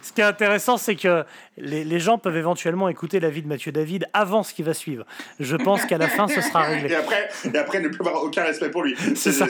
Ce 0.04 0.14
qui 0.14 0.22
est 0.22 0.24
intéressant, 0.24 0.78
c'est 0.78 0.96
que 0.96 1.26
les, 1.58 1.84
les 1.84 2.00
gens 2.00 2.18
peuvent 2.20 2.38
éventuellement 2.38 2.90
écouter 2.90 3.20
la 3.20 3.30
vie 3.30 3.42
de 3.42 3.48
Mathieu 3.48 3.72
David 3.72 4.06
avant 4.14 4.44
ce 4.44 4.54
qui 4.54 4.62
va 4.62 4.74
suivre. 4.76 5.04
Je 5.40 5.56
pense 5.56 5.84
qu'à 5.86 5.98
la 5.98 6.08
fin, 6.08 6.28
ce 6.28 6.42
sera 6.42 6.62
réglé. 6.62 6.92
Et 6.92 6.96
après, 6.96 7.28
et 7.52 7.58
après, 7.58 7.80
ne 7.80 7.88
plus 7.90 8.00
avoir 8.08 8.24
aucun 8.24 8.44
respect 8.44 8.70
pour 8.70 8.84
lui. 8.84 8.96
C'est 9.16 9.32
ça. 9.32 9.48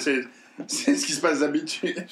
C'est 0.67 0.95
ce 0.95 1.05
qui 1.05 1.13
se 1.13 1.21
passe 1.21 1.39
d'habitude. 1.39 2.05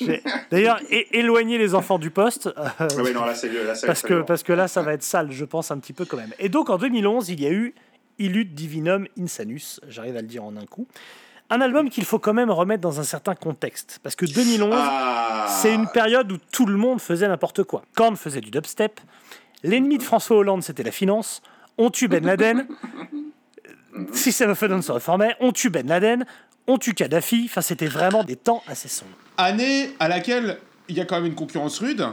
D'ailleurs, 0.50 0.80
éloigner 0.90 1.58
les 1.58 1.76
enfants 1.76 2.00
du 2.00 2.10
poste, 2.10 2.48
euh, 2.48 2.52
Ah 2.80 2.88
ouais, 2.98 3.14
non, 3.14 3.26
là, 3.26 3.34
vieux. 3.34 3.68
Parce, 3.86 4.02
que, 4.02 4.22
parce 4.22 4.44
que 4.44 4.54
là, 4.54 4.68
ça 4.68 4.82
va 4.82 4.94
être 4.94 5.04
sale, 5.04 5.32
je 5.32 5.46
pense, 5.46 5.70
un 5.72 5.78
petit 5.80 5.94
peu 5.94 6.06
quand 6.06 6.18
même. 6.18 6.34
Et 6.40 6.50
donc, 6.50 6.70
en 6.70 6.78
2011, 6.78 7.30
il 7.30 7.42
y 7.42 7.46
a 7.46 7.52
eu 7.52 7.76
Illud 8.20 8.54
Divinum 8.54 9.08
Insanus, 9.20 9.80
j'arrive 9.88 10.16
à 10.18 10.22
le 10.22 10.28
dire 10.28 10.44
en 10.44 10.56
un 10.58 10.66
coup. 10.66 10.88
Un 11.50 11.60
album 11.62 11.90
qu'il 11.90 12.06
faut 12.06 12.18
quand 12.20 12.34
même 12.34 12.50
remettre 12.50 12.82
dans 12.82 13.00
un 13.00 13.04
certain 13.04 13.36
contexte. 13.36 14.00
Parce 14.04 14.16
que 14.16 14.26
2011, 14.26 14.74
Ah. 14.74 15.48
c'est 15.62 15.74
une 15.74 15.88
période 15.88 16.32
où 16.32 16.38
tout 16.52 16.66
le 16.66 16.78
monde 16.78 17.02
faisait 17.02 17.28
n'importe 17.28 17.64
quoi. 17.64 17.84
Korn 17.96 18.16
faisait 18.16 18.42
du 18.42 18.52
dubstep, 18.52 19.00
l'ennemi 19.64 19.98
de 19.98 20.04
François 20.04 20.38
Hollande, 20.38 20.64
c'était 20.64 20.84
la 20.84 20.92
finance, 20.92 21.42
on 21.78 21.90
tue 21.90 22.08
Ben 22.08 22.26
Laden, 22.26 22.68
System 24.14 24.50
of 24.52 24.64
a 24.64 24.68
Down 24.68 24.82
se 24.82 24.92
reformait, 24.92 25.36
on 25.40 25.52
tue 25.52 25.70
Ben 25.70 25.86
Laden, 25.88 26.26
on 26.72 26.78
tue 26.78 26.94
Kadhafi, 26.94 27.44
enfin 27.46 27.62
c'était 27.62 27.88
vraiment 27.88 28.24
des 28.24 28.36
temps 28.36 28.64
assez 28.68 28.88
sombres. 28.88 29.12
Année 29.38 29.94
à 30.00 30.08
laquelle 30.08 30.60
il 30.88 30.98
y 30.98 31.02
a 31.02 31.06
quand 31.06 31.16
même 31.16 31.26
une 31.26 31.36
concurrence 31.36 31.80
rude, 31.80 32.06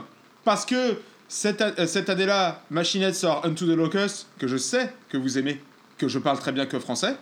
parce 0.45 0.65
que 0.65 1.01
cette, 1.29 1.61
euh, 1.61 1.87
cette 1.87 2.11
année-là, 2.11 2.63
Machinette 2.71 3.15
sort 3.15 3.45
Unto 3.45 3.67
the 3.67 3.77
Locust, 3.77 4.29
que 4.39 4.49
je 4.49 4.57
sais 4.57 4.93
que 5.11 5.17
vous 5.17 5.39
aimez, 5.39 5.61
que 5.97 6.09
je 6.09 6.19
parle 6.19 6.39
très 6.39 6.53
bien 6.53 6.67
que 6.67 6.79
français. 6.79 7.17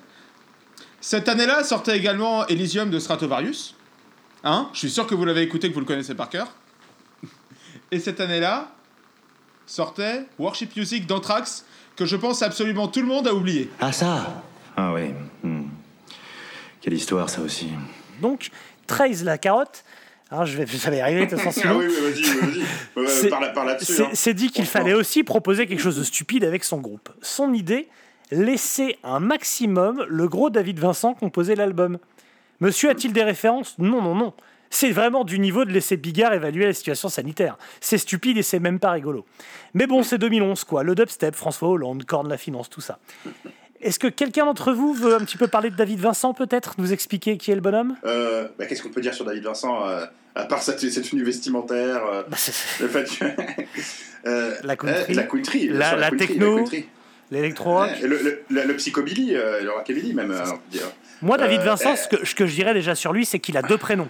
Cette 1.00 1.28
année-là 1.28 1.62
sortait 1.64 1.96
également 1.96 2.46
Elysium 2.46 2.90
de 2.90 2.98
Stratovarius. 2.98 3.74
Hein 4.44 4.68
je 4.72 4.78
suis 4.78 4.90
sûr 4.90 5.06
que 5.06 5.14
vous 5.14 5.24
l'avez 5.24 5.42
écouté, 5.42 5.68
que 5.68 5.74
vous 5.74 5.80
le 5.80 5.86
connaissez 5.86 6.14
par 6.14 6.30
cœur. 6.30 6.48
Et 7.90 8.00
cette 8.00 8.20
année-là 8.20 8.70
sortait 9.66 10.24
Worship 10.38 10.74
Music 10.76 11.06
d'Anthrax, 11.06 11.64
que 11.96 12.06
je 12.06 12.16
pense 12.16 12.42
absolument 12.42 12.88
tout 12.88 13.00
le 13.00 13.06
monde 13.06 13.26
a 13.26 13.34
oublié. 13.34 13.70
Ah 13.80 13.92
ça? 13.92 14.42
Ah 14.76 14.92
oui. 14.92 15.12
hmm. 15.42 15.75
Quelle 16.86 16.94
histoire 16.94 17.28
ça 17.28 17.40
aussi. 17.40 17.66
Donc, 18.22 18.50
Trace 18.86 19.24
la 19.24 19.38
carotte, 19.38 19.82
hein, 20.30 20.44
je, 20.44 20.56
vais, 20.56 20.66
je 20.68 20.88
vais 20.88 20.98
y 20.98 21.00
arriver 21.00 21.26
de 21.26 21.30
toute 21.30 21.40
façon 21.40 21.62
Ah 21.64 21.74
oui, 21.74 21.86
vas-y, 21.88 22.22
vas-y. 22.94 23.28
Par 23.28 23.52
par 23.52 23.64
là-dessus. 23.64 24.02
Hein. 24.02 24.10
c'est 24.12 24.34
dit 24.34 24.50
qu'il 24.50 24.66
fallait 24.66 24.94
aussi 24.94 25.24
proposer 25.24 25.66
quelque 25.66 25.80
chose 25.80 25.98
de 25.98 26.04
stupide 26.04 26.44
avec 26.44 26.62
son 26.62 26.78
groupe. 26.78 27.08
Son 27.22 27.52
idée, 27.52 27.88
laisser 28.30 28.98
un 29.02 29.18
maximum 29.18 30.06
le 30.08 30.28
gros 30.28 30.48
David 30.48 30.78
Vincent 30.78 31.14
composer 31.14 31.56
l'album. 31.56 31.98
Monsieur 32.60 32.90
a-t-il 32.90 33.12
des 33.12 33.24
références? 33.24 33.74
Non, 33.78 34.00
non, 34.00 34.14
non. 34.14 34.32
C'est 34.70 34.92
vraiment 34.92 35.24
du 35.24 35.40
niveau 35.40 35.64
de 35.64 35.72
laisser 35.72 35.96
Bigard 35.96 36.34
évaluer 36.34 36.66
la 36.66 36.72
situation 36.72 37.08
sanitaire. 37.08 37.58
C'est 37.80 37.98
stupide 37.98 38.38
et 38.38 38.42
c'est 38.44 38.60
même 38.60 38.78
pas 38.78 38.92
rigolo. 38.92 39.26
Mais 39.74 39.88
bon, 39.88 40.04
c'est 40.04 40.18
2011 40.18 40.62
quoi. 40.62 40.84
Le 40.84 40.94
dubstep, 40.94 41.34
François 41.34 41.68
Hollande, 41.68 42.04
Corne 42.04 42.28
la 42.28 42.38
finance, 42.38 42.70
tout 42.70 42.80
ça. 42.80 43.00
Est-ce 43.80 43.98
que 43.98 44.06
quelqu'un 44.08 44.44
d'entre 44.46 44.72
vous 44.72 44.92
veut 44.94 45.14
un 45.14 45.20
petit 45.20 45.36
peu 45.36 45.46
parler 45.48 45.70
de 45.70 45.76
David 45.76 46.00
Vincent 46.00 46.32
peut-être 46.34 46.74
Nous 46.78 46.92
expliquer 46.92 47.36
qui 47.36 47.50
est 47.50 47.54
le 47.54 47.60
bonhomme? 47.60 47.96
Euh, 48.04 48.48
bah, 48.58 48.66
Qu'est-ce 48.66 48.82
qu'on 48.82 48.88
peut 48.90 49.00
dire 49.00 49.14
sur 49.14 49.24
David 49.24 49.44
Vincent 49.44 49.86
euh, 49.86 50.04
À 50.34 50.44
part 50.44 50.62
sa 50.62 50.72
tenue 50.72 51.22
vestimentaire, 51.22 52.04
euh, 52.06 52.22
Bah, 52.28 52.36
le 52.80 52.88
fait 52.88 53.04
que. 53.04 53.24
La 54.66 54.74
country. 54.76 55.14
la 55.14 55.22
country. 55.22 55.68
La- 55.68 55.94
la 55.96 56.08
country, 56.10 56.26
techno. 56.26 56.64
Ouais, 56.68 56.86
le, 58.02 58.08
le, 58.22 58.42
le, 58.48 58.62
le 58.64 58.76
psychobilly, 58.76 59.34
euh, 59.36 59.62
le 59.62 59.70
rockabilly 59.70 60.14
même. 60.14 60.34
Moi, 61.22 61.36
David 61.38 61.60
Vincent, 61.60 61.92
euh, 61.92 61.96
ce, 61.96 62.08
que, 62.08 62.24
ce 62.26 62.34
que 62.34 62.46
je 62.46 62.54
dirais 62.54 62.72
déjà 62.74 62.94
sur 62.94 63.12
lui, 63.12 63.24
c'est 63.26 63.38
qu'il 63.40 63.56
a 63.56 63.62
deux 63.62 63.78
prénoms, 63.78 64.08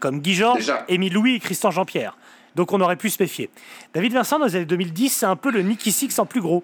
comme 0.00 0.20
Guy 0.20 0.34
Georges. 0.34 0.72
Émile 0.88 1.12
Louis 1.14 1.34
et 1.36 1.40
Christian 1.40 1.70
Jean-Pierre. 1.70 2.16
Donc 2.56 2.72
on 2.72 2.80
aurait 2.80 2.96
pu 2.96 3.08
se 3.10 3.22
méfier. 3.22 3.50
David 3.94 4.12
Vincent, 4.14 4.38
dans 4.38 4.46
les 4.46 4.56
années 4.56 4.64
2010, 4.64 5.10
c'est 5.10 5.26
un 5.26 5.36
peu 5.36 5.50
le 5.50 5.62
Nicky 5.62 5.92
Six 5.92 6.18
en 6.18 6.26
plus 6.26 6.40
gros. 6.40 6.62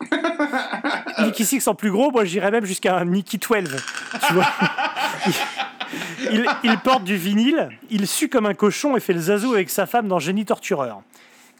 Nicky 1.24 1.44
Six 1.44 1.66
en 1.68 1.74
plus 1.74 1.90
gros, 1.90 2.10
moi 2.10 2.24
je 2.24 2.30
dirais 2.30 2.50
même 2.50 2.64
jusqu'à 2.64 2.96
un 2.96 3.04
Nicky 3.04 3.38
12. 3.38 3.76
Tu 4.26 4.34
vois 4.34 4.46
il, 6.62 6.78
porte 6.84 7.04
du 7.04 7.16
vinyle, 7.16 7.70
il 7.90 8.06
sue 8.06 8.28
comme 8.28 8.46
un 8.46 8.54
cochon 8.54 8.96
et 8.96 9.00
fait 9.00 9.12
le 9.12 9.20
zazou 9.20 9.54
avec 9.54 9.70
sa 9.70 9.86
femme 9.86 10.08
dans 10.08 10.18
Génie 10.18 10.44
Tortureur. 10.44 11.02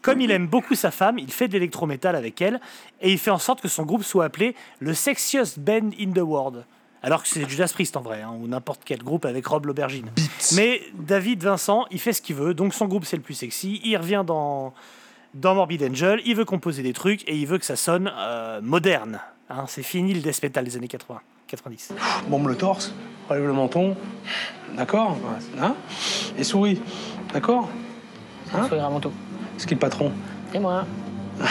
Comme 0.01 0.21
il 0.21 0.31
aime 0.31 0.47
beaucoup 0.47 0.73
sa 0.73 0.89
femme, 0.89 1.19
il 1.19 1.31
fait 1.31 1.47
de 1.47 1.53
l'électrométal 1.53 2.15
avec 2.15 2.41
elle 2.41 2.59
et 3.01 3.11
il 3.11 3.19
fait 3.19 3.29
en 3.31 3.37
sorte 3.37 3.61
que 3.61 3.67
son 3.67 3.83
groupe 3.83 4.03
soit 4.03 4.25
appelé 4.25 4.55
le 4.79 4.93
Sexiest 4.93 5.59
Band 5.59 5.91
in 5.99 6.11
the 6.11 6.19
World. 6.19 6.65
Alors 7.03 7.23
que 7.23 7.29
c'est 7.29 7.47
Judas 7.49 7.69
Priest 7.73 7.97
en 7.97 8.01
vrai, 8.01 8.21
hein, 8.21 8.31
ou 8.39 8.47
n'importe 8.47 8.81
quel 8.85 9.03
groupe 9.03 9.25
avec 9.25 9.45
Rob 9.47 9.65
l'aubergine. 9.65 10.11
Mais 10.55 10.81
David 10.93 11.43
Vincent, 11.43 11.85
il 11.89 11.99
fait 11.99 12.13
ce 12.13 12.21
qu'il 12.21 12.35
veut, 12.35 12.53
donc 12.53 12.73
son 12.73 12.85
groupe 12.85 13.05
c'est 13.05 13.15
le 13.15 13.23
plus 13.23 13.33
sexy. 13.33 13.81
Il 13.83 13.97
revient 13.97 14.23
dans, 14.25 14.73
dans 15.33 15.55
Morbid 15.55 15.83
Angel, 15.83 16.21
il 16.25 16.35
veut 16.35 16.45
composer 16.45 16.83
des 16.83 16.93
trucs 16.93 17.27
et 17.27 17.35
il 17.35 17.47
veut 17.47 17.57
que 17.57 17.65
ça 17.65 17.75
sonne 17.75 18.11
euh, 18.15 18.61
moderne. 18.61 19.19
Hein, 19.53 19.65
c'est 19.67 19.83
fini 19.83 20.13
le 20.13 20.21
death 20.21 20.41
metal 20.41 20.63
des 20.63 20.77
années 20.77 20.87
80, 20.87 21.19
90. 21.47 21.93
bombe 22.29 22.47
le 22.47 22.55
torse, 22.55 22.93
relève 23.27 23.45
le 23.47 23.51
menton, 23.53 23.97
d'accord 24.77 25.17
hein, 25.59 25.75
et 26.37 26.43
souris. 26.45 26.81
D'accord 27.33 27.69
Hein 28.53 28.67
Sourire 28.67 28.85
avant 28.85 28.99
tout. 29.01 29.11
C'est 29.57 29.67
qui 29.67 29.73
le 29.75 29.79
patron? 29.79 30.11
C'est 30.53 30.59
moi. 30.59 30.85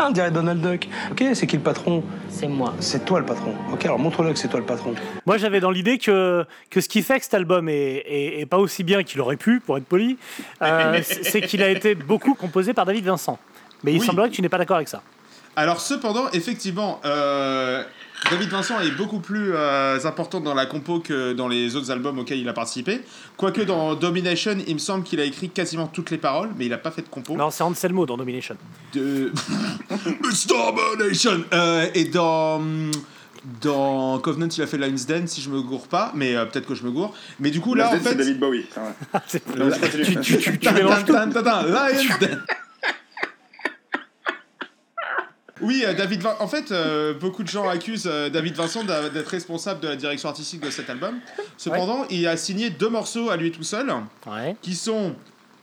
On 0.00 0.10
dirait 0.10 0.30
Donald 0.30 0.60
Duck. 0.60 0.88
Ok, 1.10 1.24
c'est 1.34 1.46
qui 1.46 1.56
le 1.56 1.62
patron? 1.62 2.02
C'est 2.30 2.46
moi. 2.48 2.74
C'est 2.80 3.04
toi 3.04 3.20
le 3.20 3.26
patron. 3.26 3.54
Ok, 3.72 3.84
alors 3.84 3.98
montre-le 3.98 4.32
que 4.32 4.38
c'est 4.38 4.48
toi 4.48 4.60
le 4.60 4.66
patron. 4.66 4.94
Moi, 5.26 5.36
j'avais 5.38 5.60
dans 5.60 5.70
l'idée 5.70 5.98
que, 5.98 6.44
que 6.70 6.80
ce 6.80 6.88
qui 6.88 7.02
fait 7.02 7.18
que 7.18 7.24
cet 7.24 7.34
album 7.34 7.68
est, 7.68 8.04
est- 8.06 8.40
est 8.40 8.46
pas 8.46 8.58
aussi 8.58 8.84
bien 8.84 9.02
qu'il 9.02 9.20
aurait 9.20 9.36
pu, 9.36 9.60
pour 9.60 9.76
être 9.78 9.84
poli, 9.86 10.16
euh, 10.62 11.00
c'est 11.02 11.24
c'est 11.24 11.40
qu'il 11.42 11.62
a 11.62 11.68
été 11.70 11.94
beaucoup 11.94 12.34
composé 12.34 12.72
par 12.74 12.86
David 12.86 13.04
Vincent. 13.04 13.38
Mais 13.82 13.92
il 13.92 14.00
Oui. 14.00 14.06
semblerait 14.06 14.28
que 14.30 14.34
tu 14.34 14.42
n'es 14.42 14.48
pas 14.48 14.58
d'accord 14.58 14.76
avec 14.76 14.88
ça. 14.88 15.02
Alors 15.58 15.80
cependant, 15.80 16.30
effectivement, 16.32 17.00
euh, 17.04 17.82
David 18.30 18.48
Vincent 18.48 18.80
est 18.80 18.92
beaucoup 18.92 19.18
plus 19.18 19.50
euh, 19.54 19.98
important 20.04 20.40
dans 20.40 20.54
la 20.54 20.66
compo 20.66 21.00
que 21.00 21.32
dans 21.32 21.48
les 21.48 21.74
autres 21.74 21.90
albums 21.90 22.16
auxquels 22.20 22.38
il 22.38 22.48
a 22.48 22.52
participé. 22.52 23.00
Quoique 23.36 23.62
dans 23.62 23.96
Domination, 23.96 24.56
il 24.68 24.74
me 24.74 24.78
semble 24.78 25.02
qu'il 25.02 25.18
a 25.18 25.24
écrit 25.24 25.50
quasiment 25.50 25.88
toutes 25.88 26.12
les 26.12 26.18
paroles, 26.18 26.50
mais 26.56 26.66
il 26.66 26.68
n'a 26.68 26.78
pas 26.78 26.92
fait 26.92 27.02
de 27.02 27.08
compo. 27.08 27.34
Non, 27.34 27.50
c'est 27.50 27.64
Anselmo 27.64 28.06
dans 28.06 28.16
Domination. 28.16 28.56
De... 28.94 29.32
It's 30.30 30.46
Domination 30.46 31.42
Euh, 31.52 31.88
Et 31.92 32.04
dans... 32.04 32.62
Dans 33.60 34.18
Covenant, 34.20 34.48
il 34.48 34.62
a 34.62 34.66
fait 34.66 34.78
Lion's 34.78 35.06
Den, 35.06 35.26
si 35.26 35.40
je 35.40 35.50
me 35.50 35.60
gourre 35.60 35.88
pas, 35.88 36.12
mais 36.14 36.36
euh, 36.36 36.44
peut-être 36.44 36.66
que 36.66 36.74
je 36.76 36.84
me 36.84 36.90
gourre. 36.92 37.14
Mais 37.40 37.50
du 37.50 37.60
coup, 37.60 37.74
là, 37.74 37.88
en 37.88 37.92
fait... 37.92 38.10
c'est 38.10 38.14
David 38.14 38.38
Bowie. 38.38 38.66
continue. 38.68 40.04
tu, 40.20 40.20
tu, 40.20 40.38
tu, 40.38 40.58
tu 40.58 40.58
Tin, 40.58 40.72
mélanges 40.72 41.04
Lion's 41.08 42.18
Den. 42.20 42.42
Oui, 45.60 45.82
euh, 45.86 45.94
David 45.94 46.20
Vin- 46.22 46.36
En 46.40 46.48
fait, 46.48 46.70
euh, 46.72 47.14
beaucoup 47.14 47.42
de 47.42 47.48
gens 47.48 47.68
accusent 47.68 48.06
euh, 48.10 48.28
David 48.30 48.54
Vincent 48.54 48.84
d'être 48.84 49.28
responsable 49.28 49.80
de 49.80 49.88
la 49.88 49.96
direction 49.96 50.28
artistique 50.28 50.60
de 50.60 50.70
cet 50.70 50.88
album. 50.90 51.18
Cependant, 51.56 52.04
il 52.10 52.26
a 52.26 52.36
signé 52.36 52.70
deux 52.70 52.88
morceaux 52.88 53.30
à 53.30 53.36
lui 53.36 53.50
tout 53.50 53.62
seul, 53.62 53.92
Ouais. 54.26 54.56
qui 54.62 54.74
sont 54.74 55.14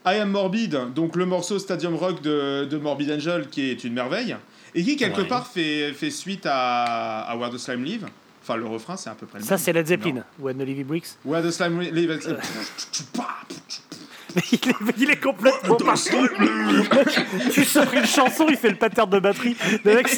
I 0.06 0.16
Am 0.20 0.30
Morbid, 0.30 0.92
donc 0.94 1.16
le 1.16 1.26
morceau 1.26 1.58
Stadium 1.58 1.94
Rock 1.96 2.22
de, 2.22 2.64
de 2.64 2.76
Morbid 2.76 3.10
Angel, 3.10 3.48
qui 3.48 3.70
est 3.70 3.82
une 3.84 3.92
merveille, 3.94 4.36
et 4.74 4.84
qui 4.84 4.96
quelque 4.96 5.22
Ouais. 5.22 5.28
part 5.28 5.46
fait, 5.46 5.92
fait 5.92 6.10
suite 6.10 6.46
à, 6.46 7.22
à 7.22 7.36
Where 7.36 7.50
the 7.50 7.58
Slime 7.58 7.82
Live. 7.84 8.06
Enfin, 8.42 8.56
le 8.56 8.66
refrain, 8.66 8.96
c'est 8.96 9.10
à 9.10 9.14
peu 9.14 9.26
près 9.26 9.40
le 9.40 9.44
Ça, 9.44 9.54
même. 9.56 9.58
c'est 9.64 9.72
Led 9.72 9.86
Zeppelin. 9.88 10.22
When 10.38 10.56
the 10.56 10.60
Levy 10.60 10.84
Bricks. 10.84 11.16
Where 11.24 11.42
the 11.42 11.50
Slime 11.50 11.80
Live. 11.80 12.20
il, 14.52 14.68
est, 14.68 14.74
il 14.98 15.10
est 15.10 15.20
complètement 15.20 15.76
parti. 15.76 16.10
tu 17.52 17.64
sors 17.64 17.92
une 17.94 18.06
chanson, 18.06 18.46
il 18.48 18.56
fait 18.56 18.70
le 18.70 18.76
pattern 18.76 19.08
de 19.10 19.18
batterie. 19.18 19.56
Le 19.84 19.94
mec, 19.94 20.08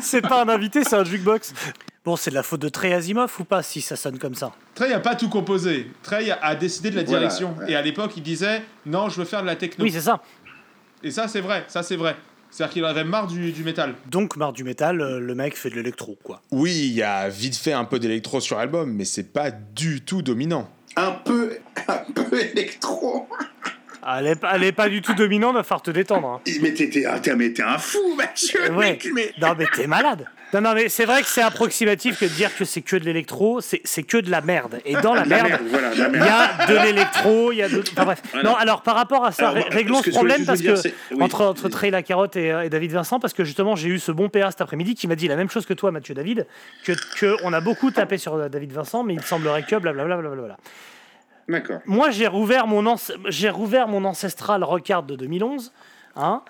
c'est- 0.00 0.20
pas 0.22 0.42
un 0.42 0.48
invité, 0.48 0.84
c'est 0.84 0.96
un 0.96 1.04
jukebox. 1.04 1.52
Bon, 2.04 2.16
c'est 2.16 2.30
de 2.30 2.34
la 2.34 2.42
faute 2.42 2.60
de 2.60 2.68
Trey 2.68 2.92
Asimov 2.92 3.32
ou 3.38 3.44
pas 3.44 3.62
si 3.62 3.80
ça 3.80 3.96
sonne 3.96 4.18
comme 4.18 4.34
ça? 4.34 4.52
Trey 4.74 4.92
a 4.92 5.00
pas 5.00 5.14
tout 5.14 5.28
composé. 5.28 5.90
Trey 6.02 6.30
a 6.30 6.54
décidé 6.54 6.90
de 6.90 6.96
la 6.96 7.02
Voilà, 7.04 7.20
direction. 7.20 7.54
ouais. 7.58 7.72
Et 7.72 7.74
à 7.76 7.82
l'époque, 7.82 8.12
il 8.16 8.22
disait 8.22 8.62
non, 8.86 9.08
je 9.08 9.16
veux 9.18 9.24
faire 9.24 9.40
de 9.42 9.46
la 9.46 9.56
techno. 9.56 9.84
Oui, 9.84 9.90
c'est 9.90 10.02
ça. 10.02 10.20
Et 11.02 11.10
ça, 11.10 11.28
c'est 11.28 11.40
vrai. 11.40 11.64
Ça, 11.68 11.82
c'est 11.82 11.96
vrai. 11.96 12.16
C'est-à-dire 12.50 12.72
qu'il 12.74 12.84
avait 12.84 13.04
marre 13.04 13.26
du, 13.26 13.50
du 13.52 13.64
métal. 13.64 13.94
Donc, 14.06 14.36
marre 14.36 14.52
du 14.52 14.62
métal, 14.64 15.00
euh, 15.00 15.18
le 15.18 15.34
mec 15.34 15.56
fait 15.56 15.70
de 15.70 15.74
l'électro, 15.74 16.16
quoi. 16.22 16.40
Oui, 16.52 16.70
il 16.72 16.92
y 16.92 17.02
a 17.02 17.28
vite 17.28 17.56
fait 17.56 17.72
un 17.72 17.84
peu 17.84 17.98
d'électro 17.98 18.38
sur 18.40 18.58
l'album, 18.58 18.92
mais 18.92 19.04
c'est 19.04 19.32
pas 19.32 19.50
du 19.50 20.02
tout 20.02 20.22
dominant. 20.22 20.70
Un 20.96 21.12
peu, 21.12 21.58
un 21.88 22.12
peu 22.12 22.40
électro. 22.40 23.28
Elle 24.18 24.26
est, 24.26 24.34
pas- 24.36 24.52
elle 24.54 24.64
est 24.64 24.72
pas 24.72 24.88
du 24.88 25.00
tout 25.02 25.14
dominante, 25.14 25.54
va 25.54 25.62
falloir 25.62 25.82
te 25.82 25.90
détendre. 25.90 26.28
hein. 26.28 26.40
Mais 26.60 26.74
t'es 26.74 26.88
t'es 26.90 27.06
un, 27.06 27.18
t'es- 27.18 27.34
mais 27.34 27.52
un 27.60 27.78
fou, 27.78 27.98
Mathieu. 28.16 28.60
Ouais. 28.72 28.90
mec, 28.92 29.08
mais... 29.14 29.32
Non, 29.40 29.54
mais 29.58 29.66
t'es 29.74 29.86
malade. 29.86 30.26
Non, 30.52 30.60
non, 30.60 30.74
mais 30.74 30.88
c'est 30.88 31.04
vrai 31.04 31.20
que 31.22 31.26
c'est 31.26 31.42
approximatif 31.42 32.20
que 32.20 32.26
de 32.26 32.30
dire 32.30 32.54
que 32.56 32.64
c'est 32.64 32.82
que 32.82 32.94
de 32.96 33.04
l'électro, 33.04 33.60
c'est 33.60 34.02
que 34.04 34.18
de 34.18 34.30
la 34.30 34.40
merde. 34.40 34.78
Et 34.84 34.94
dans 34.94 35.12
la 35.14 35.24
La 35.24 35.42
merde, 35.42 35.62
voilà, 35.68 35.90
il 35.94 35.98
y 35.98 36.02
a 36.04 36.66
de 36.68 36.84
l'électro, 36.86 37.50
il 37.50 37.56
y 37.56 37.62
a 37.62 37.68
de. 37.68 37.80
Enfin 37.80 38.04
bref. 38.04 38.22
Voilà. 38.32 38.50
Non, 38.50 38.54
alors 38.56 38.82
par 38.82 38.94
rapport 38.94 39.24
à 39.24 39.32
ça, 39.32 39.48
Alors, 39.48 39.64
réglons 39.70 40.00
ce 40.00 40.10
problème 40.10 40.44
parce 40.46 40.60
que 40.62 40.74
oui. 41.10 41.20
entre, 41.20 41.40
entre 41.44 41.68
Trey 41.68 41.90
La 41.90 42.04
Carotte 42.04 42.36
et, 42.36 42.48
et 42.66 42.68
David 42.70 42.92
Vincent, 42.92 43.18
parce 43.18 43.32
que 43.34 43.42
justement, 43.42 43.74
j'ai 43.74 43.88
eu 43.88 43.98
ce 43.98 44.12
bon 44.12 44.28
PA 44.28 44.50
cet 44.52 44.60
après-midi 44.60 44.94
qui 44.94 45.08
m'a 45.08 45.16
dit 45.16 45.26
la 45.26 45.34
même 45.36 45.50
chose 45.50 45.66
que 45.66 45.74
toi, 45.74 45.90
Mathieu 45.90 46.14
David, 46.14 46.46
que, 46.84 46.92
que 47.18 47.34
on 47.42 47.52
a 47.52 47.60
beaucoup 47.60 47.90
tapé 47.90 48.16
sur 48.18 48.34
euh, 48.34 48.48
David 48.48 48.70
Vincent, 48.72 49.02
mais 49.02 49.14
il 49.14 49.22
semblerait 49.22 49.64
que 49.64 49.74
blablabla. 49.74 50.18
blablabla. 50.18 50.56
D'accord. 51.48 51.80
Moi, 51.86 52.10
j'ai 52.10 52.26
rouvert 52.26 52.66
mon 52.66 52.96
j'ai 53.28 53.50
rouvert 53.50 53.88
mon 53.88 54.04
ancestral 54.04 54.64
Rockard 54.64 55.02
de 55.02 55.16
2011, 55.16 55.72
hein, 56.16 56.42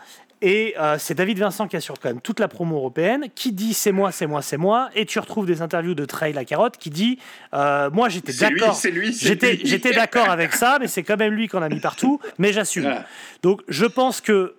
et 0.46 0.74
euh, 0.78 0.96
c'est 0.98 1.14
David 1.14 1.38
Vincent 1.38 1.66
qui 1.68 1.76
assure 1.76 1.98
quand 1.98 2.10
même 2.10 2.20
toute 2.20 2.38
la 2.38 2.48
promo 2.48 2.76
européenne, 2.76 3.28
qui 3.34 3.50
dit 3.50 3.72
c'est 3.72 3.92
moi, 3.92 4.12
c'est 4.12 4.26
moi, 4.26 4.42
c'est 4.42 4.58
moi, 4.58 4.90
et 4.94 5.06
tu 5.06 5.18
retrouves 5.18 5.46
des 5.46 5.62
interviews 5.62 5.94
de 5.94 6.04
Trey 6.04 6.34
La 6.34 6.44
Carotte 6.44 6.76
qui 6.76 6.90
dit 6.90 7.18
euh, 7.54 7.88
moi 7.90 8.10
j'étais 8.10 8.34
d'accord, 8.34 8.78
j'étais 8.82 9.92
d'accord 9.92 10.28
avec 10.28 10.52
ça, 10.52 10.76
mais 10.80 10.86
c'est 10.86 11.02
quand 11.02 11.16
même 11.16 11.32
lui 11.32 11.48
qu'on 11.48 11.62
a 11.62 11.68
mis 11.70 11.80
partout, 11.80 12.20
mais 12.38 12.52
j'assume. 12.52 12.82
Voilà. 12.82 13.06
Donc 13.42 13.62
je 13.68 13.86
pense 13.86 14.20
que. 14.20 14.54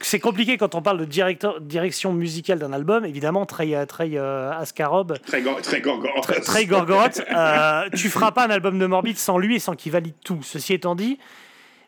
C'est 0.00 0.18
compliqué 0.20 0.56
quand 0.56 0.74
on 0.74 0.82
parle 0.82 0.98
de 0.98 1.04
directeur, 1.04 1.60
direction 1.60 2.12
musicale 2.12 2.58
d'un 2.58 2.72
album. 2.72 3.04
Évidemment, 3.04 3.46
Trey, 3.46 3.74
euh, 3.74 3.86
Trey 3.86 4.12
euh, 4.14 4.50
Askarov, 4.52 5.18
Très, 5.26 5.42
très 5.62 5.80
gorgor. 5.80 6.20
Très, 6.22 6.40
très 6.40 6.66
Gorgoroth, 6.66 7.20
euh, 7.34 7.88
tu 7.96 8.08
feras 8.08 8.30
pas 8.32 8.46
un 8.46 8.50
album 8.50 8.78
de 8.78 8.86
Morbid 8.86 9.16
sans 9.18 9.38
lui 9.38 9.56
et 9.56 9.58
sans 9.58 9.74
qu'il 9.74 9.92
valide 9.92 10.14
tout. 10.24 10.40
Ceci 10.42 10.74
étant 10.74 10.94
dit, 10.94 11.18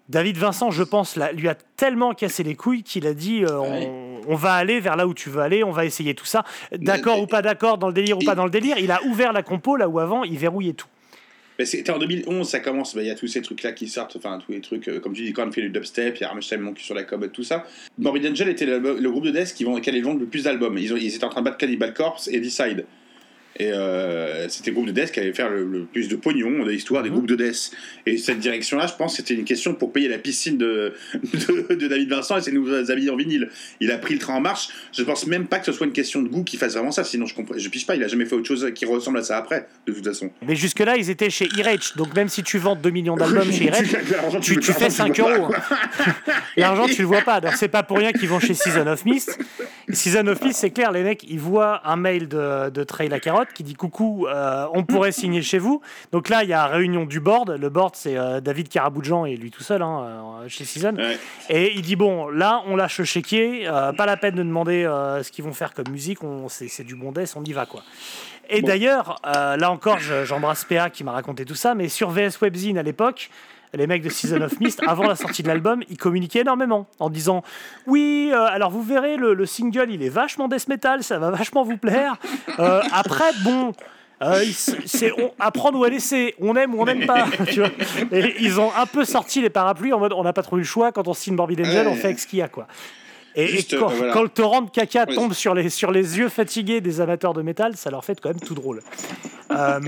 David 0.08 0.36
Vincent, 0.36 0.70
je 0.70 0.82
pense, 0.82 1.16
là, 1.16 1.32
lui 1.32 1.48
a 1.48 1.54
tellement 1.54 2.12
cassé 2.12 2.42
les 2.42 2.54
couilles 2.56 2.82
qu'il 2.82 3.06
a 3.06 3.14
dit 3.14 3.44
euh, 3.44 3.58
Ouais. 3.58 3.86
on, 3.88 4.20
on 4.28 4.34
va 4.36 4.54
aller 4.54 4.80
vers 4.80 4.96
là 4.96 5.06
où 5.06 5.14
tu 5.14 5.30
veux 5.30 5.40
aller, 5.40 5.64
on 5.64 5.70
va 5.70 5.84
essayer 5.84 6.14
tout 6.14 6.26
ça. 6.26 6.44
D'accord 6.72 7.20
ou 7.20 7.26
pas 7.26 7.42
d'accord, 7.42 7.78
dans 7.78 7.88
le 7.88 7.94
délire 7.94 8.16
ou 8.18 8.20
Il- 8.22 8.26
pas 8.26 8.34
dans 8.34 8.44
le 8.44 8.50
délire, 8.50 8.76
il 8.78 8.90
a 8.90 9.02
ouvert 9.04 9.32
la 9.32 9.42
compo 9.42 9.76
là 9.76 9.88
où 9.88 9.98
avant 9.98 10.24
il 10.24 10.38
verrouillait 10.38 10.72
tout. 10.74 10.86
Mais 11.58 11.64
c'était 11.66 11.92
en 11.92 11.98
2011, 11.98 12.48
ça 12.48 12.60
commence, 12.60 12.94
bah, 12.94 13.02
il 13.02 13.06
y 13.06 13.10
a 13.10 13.14
tous 13.14 13.28
ces 13.28 13.42
trucs-là 13.42 13.72
qui 13.72 13.88
sortent, 13.88 14.16
enfin 14.16 14.38
tous 14.44 14.52
les 14.52 14.60
trucs, 14.60 14.88
euh, 14.88 15.00
comme 15.00 15.12
tu 15.12 15.22
dis, 15.22 15.32
quand 15.32 15.46
on 15.46 15.52
fait 15.52 15.62
du 15.62 15.70
dubstep, 15.70 16.16
il 16.16 16.20
y 16.22 16.24
a 16.24 16.28
Rammstein, 16.28 16.58
Monkey 16.58 16.82
sur 16.82 16.94
la 16.94 17.04
commode, 17.04 17.32
tout 17.32 17.44
ça. 17.44 17.64
Morbid 17.98 18.26
Angel 18.26 18.48
était 18.48 18.66
le, 18.66 19.10
groupe 19.10 19.24
de 19.24 19.30
death 19.30 19.54
qui, 19.54 19.64
vend, 19.64 19.80
qui 19.80 19.88
allait 19.88 20.00
vendre 20.00 20.20
le 20.20 20.26
plus 20.26 20.44
d'albums. 20.44 20.76
Ils 20.78 21.14
étaient 21.14 21.24
en 21.24 21.28
train 21.28 21.40
de 21.40 21.44
battre 21.44 21.58
Cannibal 21.58 21.94
Corpse 21.94 22.28
et 22.28 22.40
Decide. 22.40 22.86
Et 23.56 23.70
euh, 23.72 24.48
c'était 24.48 24.70
le 24.70 24.74
groupe 24.74 24.86
de 24.86 24.92
death 24.92 25.12
qui 25.12 25.20
allait 25.20 25.32
faire 25.32 25.48
le, 25.48 25.64
le 25.64 25.84
plus 25.84 26.08
de 26.08 26.16
pognon 26.16 26.64
de 26.64 26.70
l'histoire 26.70 27.02
des 27.02 27.10
groupes 27.10 27.26
de 27.26 27.36
death. 27.36 27.70
Et 28.06 28.16
cette 28.16 28.40
direction-là, 28.40 28.86
je 28.86 28.94
pense, 28.94 29.16
c'était 29.16 29.34
une 29.34 29.44
question 29.44 29.74
pour 29.74 29.92
payer 29.92 30.08
la 30.08 30.18
piscine 30.18 30.58
de, 30.58 30.94
de, 31.14 31.74
de 31.74 31.88
David 31.88 32.08
Vincent 32.10 32.36
et 32.36 32.40
ses 32.40 32.52
nouveaux 32.52 32.90
habits 32.90 33.10
en 33.10 33.16
vinyle. 33.16 33.48
Il 33.80 33.90
a 33.92 33.98
pris 33.98 34.14
le 34.14 34.20
train 34.20 34.34
en 34.34 34.40
marche. 34.40 34.68
Je 34.92 35.02
pense 35.04 35.26
même 35.26 35.46
pas 35.46 35.58
que 35.60 35.66
ce 35.66 35.72
soit 35.72 35.86
une 35.86 35.92
question 35.92 36.20
de 36.22 36.28
goût 36.28 36.42
qu'il 36.42 36.58
fasse 36.58 36.74
vraiment 36.74 36.90
ça, 36.90 37.04
sinon 37.04 37.26
je 37.26 37.34
comprends, 37.34 37.54
je 37.56 37.68
piche 37.68 37.86
pas. 37.86 37.94
Il 37.94 38.02
a 38.02 38.08
jamais 38.08 38.24
fait 38.24 38.34
autre 38.34 38.48
chose 38.48 38.66
qui 38.74 38.86
ressemble 38.86 39.18
à 39.18 39.22
ça 39.22 39.36
après, 39.36 39.68
de 39.86 39.92
toute 39.92 40.04
façon. 40.04 40.30
Mais 40.46 40.56
jusque-là, 40.56 40.96
ils 40.96 41.10
étaient 41.10 41.30
chez 41.30 41.46
E-Rage. 41.46 41.94
Donc 41.96 42.14
même 42.14 42.28
si 42.28 42.42
tu 42.42 42.58
vends 42.58 42.74
2 42.76 42.90
millions 42.90 43.16
d'albums 43.16 43.52
chez 43.52 43.68
E-Rage, 43.68 43.92
L'argent, 44.10 44.40
tu, 44.40 44.56
tu 44.58 44.72
fais 44.72 44.88
l'argent, 44.88 44.96
5 44.96 45.12
tu 45.12 45.20
le 45.22 45.26
vois 45.28 45.36
euros. 45.38 45.46
quoi. 45.46 45.58
L'argent, 46.56 46.86
tu 46.86 47.02
le 47.02 47.06
vois 47.08 47.22
pas. 47.22 47.40
Donc 47.40 47.52
c'est 47.54 47.68
pas 47.68 47.82
pour 47.82 47.98
rien 47.98 48.12
qu'ils 48.12 48.28
vont 48.28 48.40
chez 48.40 48.54
Season 48.54 48.86
of 48.86 49.04
Mist. 49.04 49.38
Season 49.90 50.26
of 50.26 50.42
Mist, 50.42 50.58
c'est 50.60 50.70
clair, 50.70 50.92
les 50.92 51.02
mecs, 51.02 51.24
ils 51.28 51.38
voient 51.38 51.82
un 51.88 51.96
mail 51.96 52.26
de, 52.28 52.70
de 52.70 52.84
Trey 52.84 53.08
La 53.08 53.20
Carotte 53.44 53.54
qui 53.56 53.62
dit 53.62 53.74
Coucou, 53.74 54.26
euh, 54.26 54.66
on 54.74 54.84
pourrait 54.84 55.12
signer 55.12 55.42
chez 55.42 55.58
vous. 55.58 55.80
Donc 56.12 56.28
là, 56.28 56.42
il 56.42 56.48
y 56.48 56.52
a 56.52 56.66
réunion 56.66 57.04
du 57.04 57.20
board. 57.20 57.50
Le 57.50 57.68
board, 57.68 57.94
c'est 57.96 58.16
euh, 58.16 58.40
David 58.40 58.68
Caraboudjan 58.68 59.24
et 59.26 59.36
lui 59.36 59.50
tout 59.50 59.62
seul 59.62 59.82
hein, 59.82 60.40
euh, 60.42 60.48
chez 60.48 60.64
Season. 60.64 60.94
Ouais. 60.96 61.18
Et 61.48 61.72
il 61.74 61.82
dit 61.82 61.96
Bon, 61.96 62.28
là, 62.28 62.62
on 62.66 62.76
lâche 62.76 62.98
le 62.98 63.04
chéquier. 63.04 63.66
euh, 63.68 63.92
pas 63.92 64.06
la 64.06 64.16
peine 64.16 64.34
de 64.34 64.42
demander 64.42 64.84
euh, 64.84 65.22
ce 65.22 65.30
qu'ils 65.30 65.44
vont 65.44 65.52
faire 65.52 65.74
comme 65.74 65.88
musique. 65.90 66.22
On, 66.24 66.48
c'est, 66.48 66.68
c'est 66.68 66.84
du 66.84 66.96
bon 66.96 67.12
death, 67.12 67.34
on 67.36 67.44
y 67.44 67.52
va, 67.52 67.66
quoi. 67.66 67.82
Et 68.50 68.60
d'ailleurs, 68.60 69.20
euh, 69.26 69.56
là 69.56 69.70
encore, 69.70 69.98
je- 70.00 70.24
j'embrasse 70.26 70.64
PA 70.64 70.90
qui 70.90 71.02
m'a 71.02 71.12
raconté 71.12 71.44
tout 71.46 71.54
ça, 71.54 71.74
mais 71.74 71.88
sur 71.88 72.10
VS 72.10 72.38
Webzine 72.42 72.76
à 72.76 72.82
l'époque, 72.82 73.30
les 73.76 73.86
mecs 73.86 74.02
de 74.02 74.08
Season 74.08 74.40
of 74.40 74.60
Mist, 74.60 74.80
avant 74.86 75.04
la 75.04 75.16
sortie 75.16 75.42
de 75.42 75.48
l'album, 75.48 75.82
ils 75.90 75.96
communiquaient 75.96 76.40
énormément 76.40 76.86
en 76.98 77.10
disant 77.10 77.42
Oui, 77.86 78.30
euh, 78.32 78.44
alors 78.46 78.70
vous 78.70 78.82
verrez, 78.82 79.16
le, 79.16 79.34
le 79.34 79.46
single 79.46 79.90
il 79.90 80.02
est 80.02 80.08
vachement 80.08 80.48
death 80.48 80.68
metal, 80.68 81.02
ça 81.02 81.18
va 81.18 81.30
vachement 81.30 81.62
vous 81.64 81.76
plaire. 81.76 82.16
Euh, 82.58 82.82
après, 82.92 83.32
bon. 83.42 83.72
euh, 84.22 84.42
c'est 84.86 85.12
on, 85.20 85.32
à 85.38 85.50
prendre 85.50 85.78
ou 85.78 85.84
à 85.84 85.88
laisser, 85.90 86.34
on 86.40 86.54
aime 86.56 86.74
ou 86.74 86.82
on 86.82 86.84
n'aime 86.84 87.06
pas. 87.06 87.26
tu 87.48 87.60
vois. 87.60 87.70
Et 88.12 88.34
ils 88.40 88.60
ont 88.60 88.70
un 88.76 88.86
peu 88.86 89.04
sorti 89.04 89.42
les 89.42 89.50
parapluies 89.50 89.92
en 89.92 89.98
mode 89.98 90.12
on 90.12 90.22
n'a 90.22 90.32
pas 90.32 90.42
trop 90.42 90.56
eu 90.56 90.60
le 90.60 90.64
choix, 90.66 90.92
quand 90.92 91.08
on 91.08 91.14
signe 91.14 91.34
Morbid 91.34 91.60
Angel, 91.60 91.88
on 91.88 91.94
fait 91.94 92.06
avec 92.06 92.18
ce 92.18 92.26
qu'il 92.26 92.38
y 92.38 92.42
a. 92.42 92.48
Quoi. 92.48 92.66
Et, 93.36 93.44
et 93.44 93.48
Juste, 93.48 93.76
quand, 93.76 93.90
euh, 93.90 93.94
voilà. 93.96 94.12
quand 94.12 94.22
le 94.22 94.28
torrent 94.28 94.62
de 94.62 94.70
caca 94.70 95.06
tombe 95.06 95.32
sur 95.32 95.54
les, 95.54 95.68
sur 95.68 95.90
les 95.90 96.18
yeux 96.18 96.28
fatigués 96.28 96.80
des 96.80 97.00
amateurs 97.00 97.34
de 97.34 97.42
métal, 97.42 97.76
ça 97.76 97.90
leur 97.90 98.04
fait 98.04 98.20
quand 98.20 98.28
même 98.28 98.38
tout 98.40 98.54
drôle. 98.54 98.80
Euh, 99.50 99.80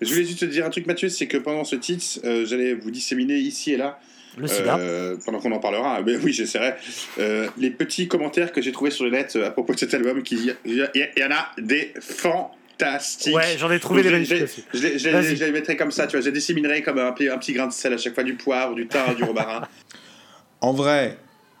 Je 0.00 0.08
voulais 0.12 0.24
juste 0.26 0.40
te 0.40 0.44
dire 0.44 0.66
un 0.66 0.70
truc, 0.70 0.86
Mathieu, 0.86 1.08
c'est 1.08 1.26
que 1.26 1.36
pendant 1.38 1.64
ce 1.64 1.76
titre, 1.76 2.04
euh, 2.24 2.44
j'allais 2.46 2.74
vous 2.74 2.90
disséminer 2.90 3.36
ici 3.36 3.72
et 3.72 3.76
là, 3.76 3.98
le 4.36 4.46
sida. 4.46 4.76
euh, 4.78 5.16
pendant 5.24 5.38
qu'on 5.40 5.52
en 5.52 5.58
parlera, 5.58 6.00
mais 6.06 6.16
oui, 6.16 6.32
j'essaierai, 6.32 6.74
euh, 7.18 7.48
les 7.56 7.70
petits 7.70 8.06
commentaires 8.08 8.52
que 8.52 8.60
j'ai 8.60 8.72
trouvés 8.72 8.90
sur 8.90 9.04
le 9.04 9.10
net 9.10 9.36
à 9.36 9.50
propos 9.50 9.72
de 9.74 9.78
cet 9.78 9.94
album, 9.94 10.22
qui 10.22 10.50
il 10.66 10.88
y, 10.94 11.24
en 11.24 11.30
a 11.30 11.50
des 11.58 11.94
fantastiques. 12.00 13.34
Ouais, 13.34 13.56
j'en 13.58 13.70
ai 13.70 13.80
trouvé 13.80 14.02
des 14.02 14.08
Je- 14.08 14.14
magnifiques 14.14 14.64
je- 14.74 14.82
les- 14.82 14.98
je, 14.98 15.06
les- 15.08 15.12
Vas-y. 15.12 15.36
je 15.36 15.44
les 15.44 15.52
mettrai 15.52 15.76
comme 15.76 15.90
ça, 15.90 16.06
tu 16.06 16.12
vois, 16.16 16.20
je 16.20 16.26
les 16.26 16.32
disséminerai 16.32 16.82
comme 16.82 16.98
un, 16.98 17.12
petit- 17.12 17.28
un 17.28 17.38
petit 17.38 17.52
grain 17.54 17.66
de 17.66 17.72
sel 17.72 17.92
à 17.94 17.98
chaque 17.98 18.14
fois, 18.14 18.24
du 18.24 18.34
poivre, 18.34 18.74
du 18.74 18.86
thym, 18.86 19.14
du 19.16 19.24
romarin. 19.24 19.66
En 20.60 20.72
vrai, 20.72 21.16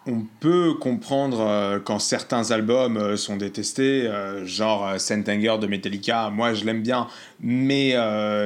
on 0.06 0.22
peut 0.40 0.74
comprendre 0.74 1.40
euh, 1.40 1.80
quand 1.80 1.98
certains 1.98 2.52
albums 2.52 2.96
euh, 2.96 3.16
sont 3.16 3.36
détestés, 3.36 4.06
euh, 4.06 4.46
genre 4.46 5.00
Saint 5.00 5.22
Anger 5.28 5.56
de 5.60 5.66
Metallica, 5.66 6.30
moi 6.30 6.54
je 6.54 6.64
l'aime 6.64 6.82
bien, 6.82 7.08
mais 7.40 7.94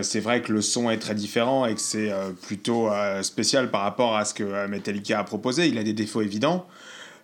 c'est 0.02 0.20
vrai 0.20 0.42
que 0.42 0.52
le 0.52 0.62
son 0.62 0.90
est 0.90 0.98
très 0.98 1.14
différent 1.14 1.66
et 1.66 1.74
que 1.74 1.80
c'est 1.80 2.10
plutôt 2.42 2.88
spécial 3.22 3.70
par 3.70 3.82
rapport 3.82 4.16
à 4.16 4.24
ce 4.24 4.34
que 4.34 4.66
Metallica 4.66 5.18
a 5.18 5.24
proposé. 5.24 5.68
Il 5.68 5.78
a 5.78 5.82
des 5.82 5.92
défauts 5.92 6.22
évidents, 6.22 6.66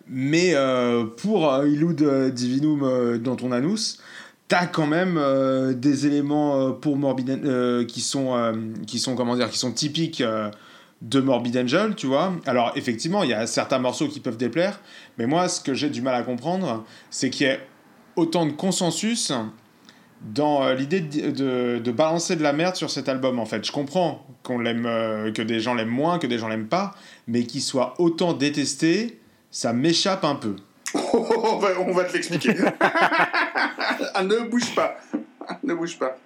mais 0.09 0.55
pour 1.17 1.65
Illud 1.65 2.03
euh, 2.03 2.31
Divinum 2.31 3.19
dont 3.19 3.37
on 3.43 3.53
annonce, 3.53 3.99
t'as 4.49 4.67
quand 4.67 4.87
même 4.87 5.21
des 5.75 6.07
éléments 6.07 6.73
pour 6.73 6.97
Morbid 6.97 7.87
qui 7.87 8.01
sont 8.01 8.55
qui 8.87 8.99
qui 9.01 9.59
sont 9.59 9.73
typiques 9.73 10.23
de 11.03 11.21
Morbid 11.21 11.57
Angel, 11.57 11.95
tu 11.95 12.07
vois. 12.07 12.33
Alors 12.47 12.73
effectivement, 12.77 13.23
il 13.23 13.31
y 13.31 13.35
a 13.35 13.47
certains 13.47 13.79
morceaux 13.79 14.09
qui 14.09 14.21
peuvent 14.21 14.37
déplaire, 14.37 14.81
mais 15.19 15.27
moi 15.27 15.49
ce 15.49 15.61
que 15.61 15.75
j'ai 15.75 15.91
du 15.91 16.03
mal 16.03 16.15
à 16.15 16.23
comprendre, 16.23 16.85
c'est 17.11 17.31
qu'il 17.31 17.47
y 17.47 17.51
ait 17.51 17.61
autant 18.17 18.47
de 18.47 18.53
consensus 18.53 19.33
dans 20.23 20.65
euh, 20.65 20.75
l'idée 20.75 21.01
de, 21.01 21.91
balancer 21.91 22.37
de 22.37 22.43
la 22.43 22.53
merde 22.53 22.77
sur 22.77 22.91
cet 22.91 23.09
album 23.09 23.39
en 23.39 23.47
fait. 23.47 23.65
Je 23.65 23.73
comprends 23.73 24.27
euh, 24.51 25.33
que 25.33 25.43
des 25.43 25.61
gens 25.61 25.75
l'aiment 25.75 25.89
moins, 25.89 26.19
que 26.19 26.27
des 26.27 26.39
gens 26.39 26.49
l'aiment 26.49 26.69
pas, 26.69 26.95
mais 27.27 27.45
qu'il 27.45 27.63
soit 27.63 27.95
autant 27.99 28.33
détesté, 28.33 29.21
ça 29.51 29.73
m'échappe 29.73 30.25
un 30.25 30.37
peu. 30.37 30.57
on, 30.95 31.93
va, 31.93 32.05
te 32.05 32.15
l'expliquer. 32.15 32.55
ah, 32.81 34.23
ne 34.23 34.49
bouge 34.49 34.75
pas. 34.75 34.97
Ne 35.63 35.75
bouge 35.75 35.99
pas. 35.99 36.17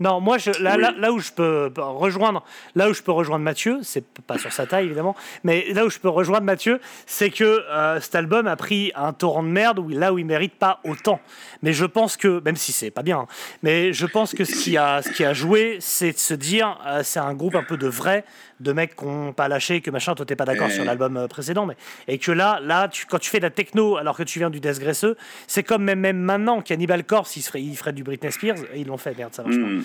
Non, 0.00 0.20
moi, 0.20 0.38
je, 0.38 0.50
là, 0.62 0.76
Oui. 0.76 0.82
là, 0.82 0.92
là 0.96 1.12
où 1.12 1.18
je 1.18 1.32
peux 1.32 1.72
rejoindre, 1.76 2.44
là 2.74 2.88
où 2.88 2.94
je 2.94 3.02
peux 3.02 3.10
rejoindre 3.12 3.44
Mathieu, 3.44 3.80
c'est 3.82 4.04
pas 4.26 4.38
sur 4.38 4.52
sa 4.52 4.66
taille 4.66 4.86
évidemment, 4.86 5.16
mais 5.44 5.72
là 5.72 5.84
où 5.84 5.90
je 5.90 5.98
peux 5.98 6.08
rejoindre 6.08 6.44
Mathieu, 6.44 6.80
c'est 7.06 7.30
que 7.30 7.44
euh, 7.44 8.00
cet 8.00 8.14
album 8.14 8.46
a 8.46 8.56
pris 8.56 8.92
un 8.94 9.12
torrent 9.12 9.42
de 9.42 9.48
merde 9.48 9.78
où, 9.80 9.88
là 9.88 10.12
où 10.12 10.18
il 10.18 10.26
mérite 10.26 10.54
pas 10.54 10.80
autant. 10.84 11.20
Mais 11.62 11.72
je 11.72 11.84
pense 11.84 12.16
que, 12.16 12.40
même 12.44 12.56
si 12.56 12.70
c'est 12.72 12.90
pas 12.90 13.02
bien, 13.02 13.18
hein, 13.20 13.26
mais 13.62 13.92
je 13.92 14.06
pense 14.06 14.34
que 14.34 14.44
ce 14.44 14.54
qui 14.54 14.76
a, 14.76 15.02
ce 15.02 15.10
qui 15.10 15.24
a 15.24 15.32
joué, 15.34 15.78
c'est 15.80 16.12
de 16.12 16.18
se 16.18 16.34
dire, 16.34 16.78
euh, 16.86 17.02
c'est 17.02 17.18
un 17.20 17.34
groupe 17.34 17.56
un 17.56 17.64
peu 17.64 17.76
de 17.76 17.88
vrais, 17.88 18.24
de 18.60 18.72
mecs 18.72 18.96
qui 18.96 19.04
n'ont 19.04 19.32
pas 19.32 19.48
lâché, 19.48 19.80
que 19.80 19.90
machin, 19.90 20.14
toi 20.14 20.26
t'es 20.26 20.36
pas 20.36 20.44
d'accord 20.44 20.70
sur 20.70 20.84
l'album 20.84 21.16
euh, 21.16 21.26
précédent, 21.28 21.66
mais 21.66 21.76
et 22.08 22.18
que 22.18 22.32
là, 22.32 22.58
là, 22.62 22.88
tu, 22.88 23.06
quand 23.06 23.18
tu 23.18 23.30
fais 23.30 23.38
de 23.38 23.44
la 23.44 23.50
techno 23.50 23.96
alors 23.96 24.16
que 24.16 24.22
tu 24.24 24.38
viens 24.38 24.50
du 24.50 24.60
death 24.60 24.78
graisseux, 24.80 25.16
c'est 25.46 25.62
comme 25.62 25.84
même, 25.84 26.00
même 26.00 26.18
maintenant 26.18 26.60
Cannibal 26.60 27.04
Corpse, 27.04 27.36
ils, 27.36 27.42
ferait, 27.42 27.62
ils 27.62 27.76
feraient 27.76 27.92
du 27.92 28.02
Britney 28.02 28.32
Spears, 28.32 28.56
et 28.74 28.80
ils 28.80 28.86
l'ont 28.86 28.96
fait, 28.98 29.16
merde, 29.16 29.34
ça 29.34 29.42
marche 29.42 29.56
pas. 29.56 29.66
Hmm. 29.66 29.82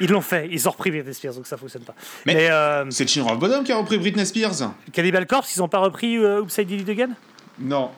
Ils 0.00 0.10
l'ont 0.10 0.20
fait, 0.20 0.48
ils 0.50 0.66
ont 0.68 0.70
repris 0.72 0.90
Britney 0.90 1.12
Spears, 1.14 1.34
donc 1.34 1.46
ça 1.46 1.56
fonctionne 1.56 1.82
pas. 1.82 1.94
Mais- 2.24 2.34
Mais, 2.34 2.50
euh, 2.50 2.84
C'est 2.90 3.18
of 3.20 3.38
Bodom 3.38 3.62
qui 3.64 3.72
a 3.72 3.76
repris 3.76 3.98
Britney 3.98 4.24
Spears 4.24 4.72
Cannibal 4.92 5.26
Corpse, 5.26 5.54
ils 5.56 5.62
ont 5.62 5.68
pas 5.68 5.78
repris 5.78 6.16
euh, 6.16 6.42
Upside 6.42 6.68
Down 6.68 6.80
It 6.80 6.88
Again? 6.88 7.10
Non. 7.58 7.90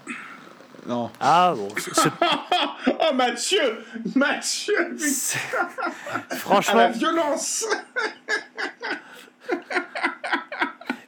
Non. 0.87 1.11
Ah 1.21 1.53
bon, 1.55 1.69
Oh, 2.87 3.15
Mathieu 3.15 3.61
Mathieu 4.15 4.75
À 4.79 6.19
la 6.31 6.37
franchement, 6.37 6.91
violence 6.91 7.67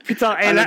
putain, 0.05 0.37
et 0.39 0.53
là, 0.53 0.67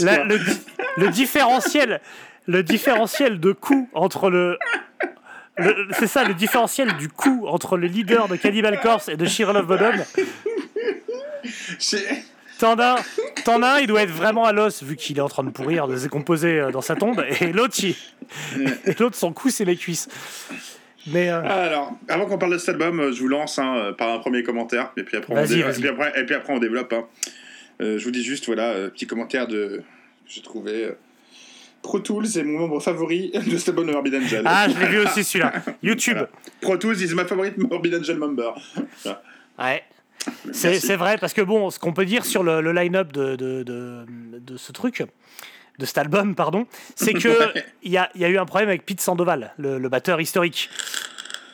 la- 0.00 0.16
quoi. 0.16 0.24
le, 0.24 0.38
di- 0.38 0.60
le 0.96 1.08
différentiel, 1.08 2.00
le 2.46 2.62
différentiel 2.62 3.40
de 3.40 3.52
coût 3.52 3.88
entre 3.92 4.30
le, 4.30 4.58
le- 5.56 5.88
c'est 5.92 6.06
ça, 6.06 6.24
le 6.24 6.34
différentiel 6.34 6.96
du 6.96 7.08
coût 7.08 7.46
entre 7.48 7.76
le 7.76 7.86
leader 7.86 8.28
de 8.28 8.36
Cannibal 8.36 8.80
Corpse 8.80 9.08
et 9.08 9.16
de 9.16 9.24
Children 9.26 9.56
of 9.58 9.66
Bodom. 9.66 9.92
T'en 12.58 12.76
as, 12.80 12.96
t'en 13.44 13.62
as 13.62 13.68
un, 13.74 13.78
il 13.78 13.86
doit 13.86 14.02
être 14.02 14.10
vraiment 14.10 14.44
à 14.44 14.52
l'os 14.52 14.82
vu 14.82 14.96
qu'il 14.96 15.18
est 15.18 15.20
en 15.20 15.28
train 15.28 15.44
de 15.44 15.50
pourrir, 15.50 15.86
de 15.86 15.96
se 15.96 16.02
décomposer 16.02 16.58
euh, 16.58 16.70
dans 16.72 16.80
sa 16.80 16.96
tombe, 16.96 17.24
et 17.40 17.52
l'autre, 17.52 17.76
et 17.84 17.94
l'autre, 18.98 19.14
son 19.16 19.32
cou, 19.32 19.48
c'est 19.48 19.64
les 19.64 19.76
cuisses. 19.76 20.08
Mais 21.12 21.28
euh, 21.30 21.40
Alors, 21.42 21.92
avant 22.08 22.26
qu'on 22.26 22.38
parle 22.38 22.52
de 22.52 22.58
cet 22.58 22.70
album, 22.70 23.00
euh, 23.00 23.12
je 23.12 23.20
vous 23.20 23.28
lance 23.28 23.58
hein, 23.58 23.76
euh, 23.76 23.92
par 23.92 24.10
un 24.10 24.18
premier 24.18 24.42
commentaire, 24.42 24.90
et 24.96 25.02
puis 25.02 25.16
après, 25.16 25.32
on, 25.32 25.36
Vas-y, 25.36 25.56
dé- 25.56 25.62
vas-y. 25.62 25.76
et 25.78 25.80
puis 25.80 25.88
après, 25.88 26.20
et 26.20 26.24
puis 26.24 26.34
après, 26.34 26.52
on 26.52 26.58
développe. 26.58 26.92
hein. 26.92 27.04
Euh, 27.80 27.98
je 27.98 28.04
vous 28.04 28.10
dis 28.10 28.24
juste, 28.24 28.46
voilà, 28.46 28.70
euh, 28.70 28.88
petit 28.90 29.06
commentaire 29.06 29.46
de 29.46 29.82
j'ai 30.26 30.42
trouvé. 30.42 30.90
Pro 31.80 32.00
Tools 32.00 32.26
est 32.36 32.42
mon 32.42 32.58
membre 32.58 32.80
favori 32.80 33.30
de 33.30 33.56
cet 33.56 33.68
album 33.70 33.86
de 33.86 33.92
Morbid 33.92 34.14
Angel. 34.16 34.42
ah, 34.44 34.66
je 34.68 34.78
l'ai 34.78 34.86
vu 34.88 34.98
aussi 34.98 35.22
celui-là. 35.22 35.52
YouTube. 35.82 36.18
Pro 36.60 36.76
Tools 36.76 37.00
is 37.00 37.14
my 37.14 37.24
favorite 37.24 37.56
Morbid 37.56 37.94
Angel 37.94 38.18
member. 38.18 38.50
Ouais. 39.58 39.82
C'est 40.52 40.96
vrai, 40.96 41.16
parce 41.18 41.32
que 41.32 41.40
bon, 41.40 41.70
ce 41.70 41.78
qu'on 41.78 41.92
peut 41.92 42.04
dire 42.04 42.24
sur 42.24 42.42
le, 42.42 42.60
le 42.60 42.72
line-up 42.72 43.12
de, 43.12 43.36
de, 43.36 43.62
de, 43.62 44.04
de 44.40 44.56
ce 44.56 44.72
truc, 44.72 45.04
de 45.78 45.86
cet 45.86 45.96
album, 45.98 46.34
pardon, 46.34 46.66
c'est 46.96 47.14
que 47.14 47.28
il 47.84 47.92
y 47.92 47.96
a, 47.96 48.10
y 48.16 48.24
a 48.24 48.28
eu 48.28 48.36
un 48.38 48.44
problème 48.44 48.68
avec 48.68 48.84
Pete 48.84 49.00
Sandoval, 49.00 49.54
le, 49.56 49.78
le 49.78 49.88
batteur 49.88 50.20
historique. 50.20 50.68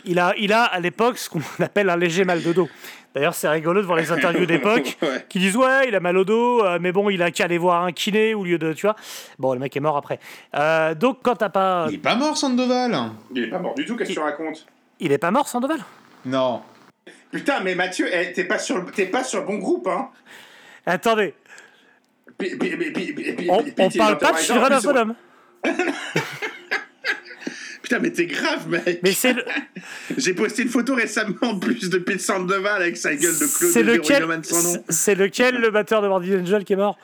Il 0.05 0.19
a, 0.19 0.35
il 0.39 0.53
a 0.53 0.65
à 0.65 0.81
l'époque 0.81 1.19
ce 1.19 1.29
qu'on 1.31 1.41
appelle 1.61 1.89
un 1.91 1.97
léger 1.97 2.25
mal 2.25 2.43
de 2.43 2.53
dos. 2.53 2.69
D'ailleurs, 3.15 3.35
c'est 3.35 3.49
rigolo 3.49 3.81
de 3.81 3.87
voir 3.87 3.97
les 3.97 4.11
interviews 4.11 4.45
d'époque 4.47 4.97
Ouais. 5.03 5.25
qui 5.29 5.39
disent 5.39 5.57
ouais, 5.57 5.87
il 5.87 5.95
a 5.95 6.01
mal 6.01 6.17
au 6.19 6.25
dos, 6.25 6.65
euh, 6.65 6.79
mais 6.81 6.91
bon, 6.91 7.11
il 7.11 7.23
a 7.23 7.31
qu'à 7.31 7.45
aller 7.45 7.59
voir 7.59 7.85
un 7.85 7.93
kiné 7.93 8.35
au 8.35 8.43
lieu 8.45 8.59
de, 8.59 8.73
tu 8.73 8.87
vois. 8.87 8.97
Bon, 9.39 9.53
le 9.55 9.61
mec 9.61 9.77
est 9.77 9.81
mort 9.81 9.97
après. 9.97 10.19
Euh, 10.57 10.95
donc, 10.97 11.19
quand 11.23 11.37
t'as 11.37 11.49
pas, 11.49 11.87
Il 11.91 11.95
est 11.95 11.99
pas 11.99 12.17
mort, 12.17 12.37
Sandoval 12.37 12.93
Il 13.35 13.45
est 13.45 13.47
pas 13.49 13.61
mort 13.61 13.75
du 13.75 13.85
tout, 13.85 13.97
qu'est-ce 13.97 14.09
que 14.11 14.15
tu 14.15 14.21
racontes 14.21 14.67
il 15.01 15.11
est 15.11 15.19
pas 15.19 15.33
mort, 15.33 15.49
Sandoval. 15.49 15.81
Non. 16.25 16.63
Putain, 17.33 17.61
mais 17.61 17.75
Mathieu, 17.75 18.09
eh, 18.13 18.33
t'es 18.33 18.45
pas, 18.45 18.59
sur 18.59 18.91
t'es 18.93 19.07
pas 19.07 19.25
sur 19.25 19.41
le 19.41 19.47
bon 19.47 19.57
groupe, 19.59 19.89
hein 19.89 20.09
Attendez, 20.87 21.35
Pi- 22.39 22.57
pi- 22.57 22.77
pi- 22.77 22.91
pi- 22.93 23.13
pi- 23.13 23.33
pi- 23.33 23.47
on, 23.51 23.91
parle 23.91 24.19
pas 24.19 24.33
de 24.33 24.39
Children 24.39 24.73
of 24.73 24.85
Bodom. 24.85 25.15
Putain, 27.95 28.03
mais 28.03 28.11
t'es 28.11 28.27
grave, 28.27 28.69
mec 28.69 29.01
Mais 29.03 29.13
c'est 29.13 29.33
le- 29.35 29.45
J'ai 30.19 30.35
posté 30.35 30.63
une 30.63 30.69
photo 30.69 30.95
récemment 30.95 31.35
en 31.43 31.59
plus 31.59 31.89
de 31.91 31.99
Pete 31.99 32.21
Sandoval 32.21 32.83
avec 32.83 32.97
sa 32.97 33.15
gueule 33.15 33.39
de 33.39 33.47
Claude 33.47 33.71
c'est 33.73 33.83
lequel, 33.83 34.25
c'est- 34.89 35.15
le 35.61 35.71
batteur 35.71 36.03
de 36.03 36.09
Morbid 36.09 36.35
Angel 36.41 36.65
qui 36.65 36.73
est 36.73 36.77
mort 36.77 36.99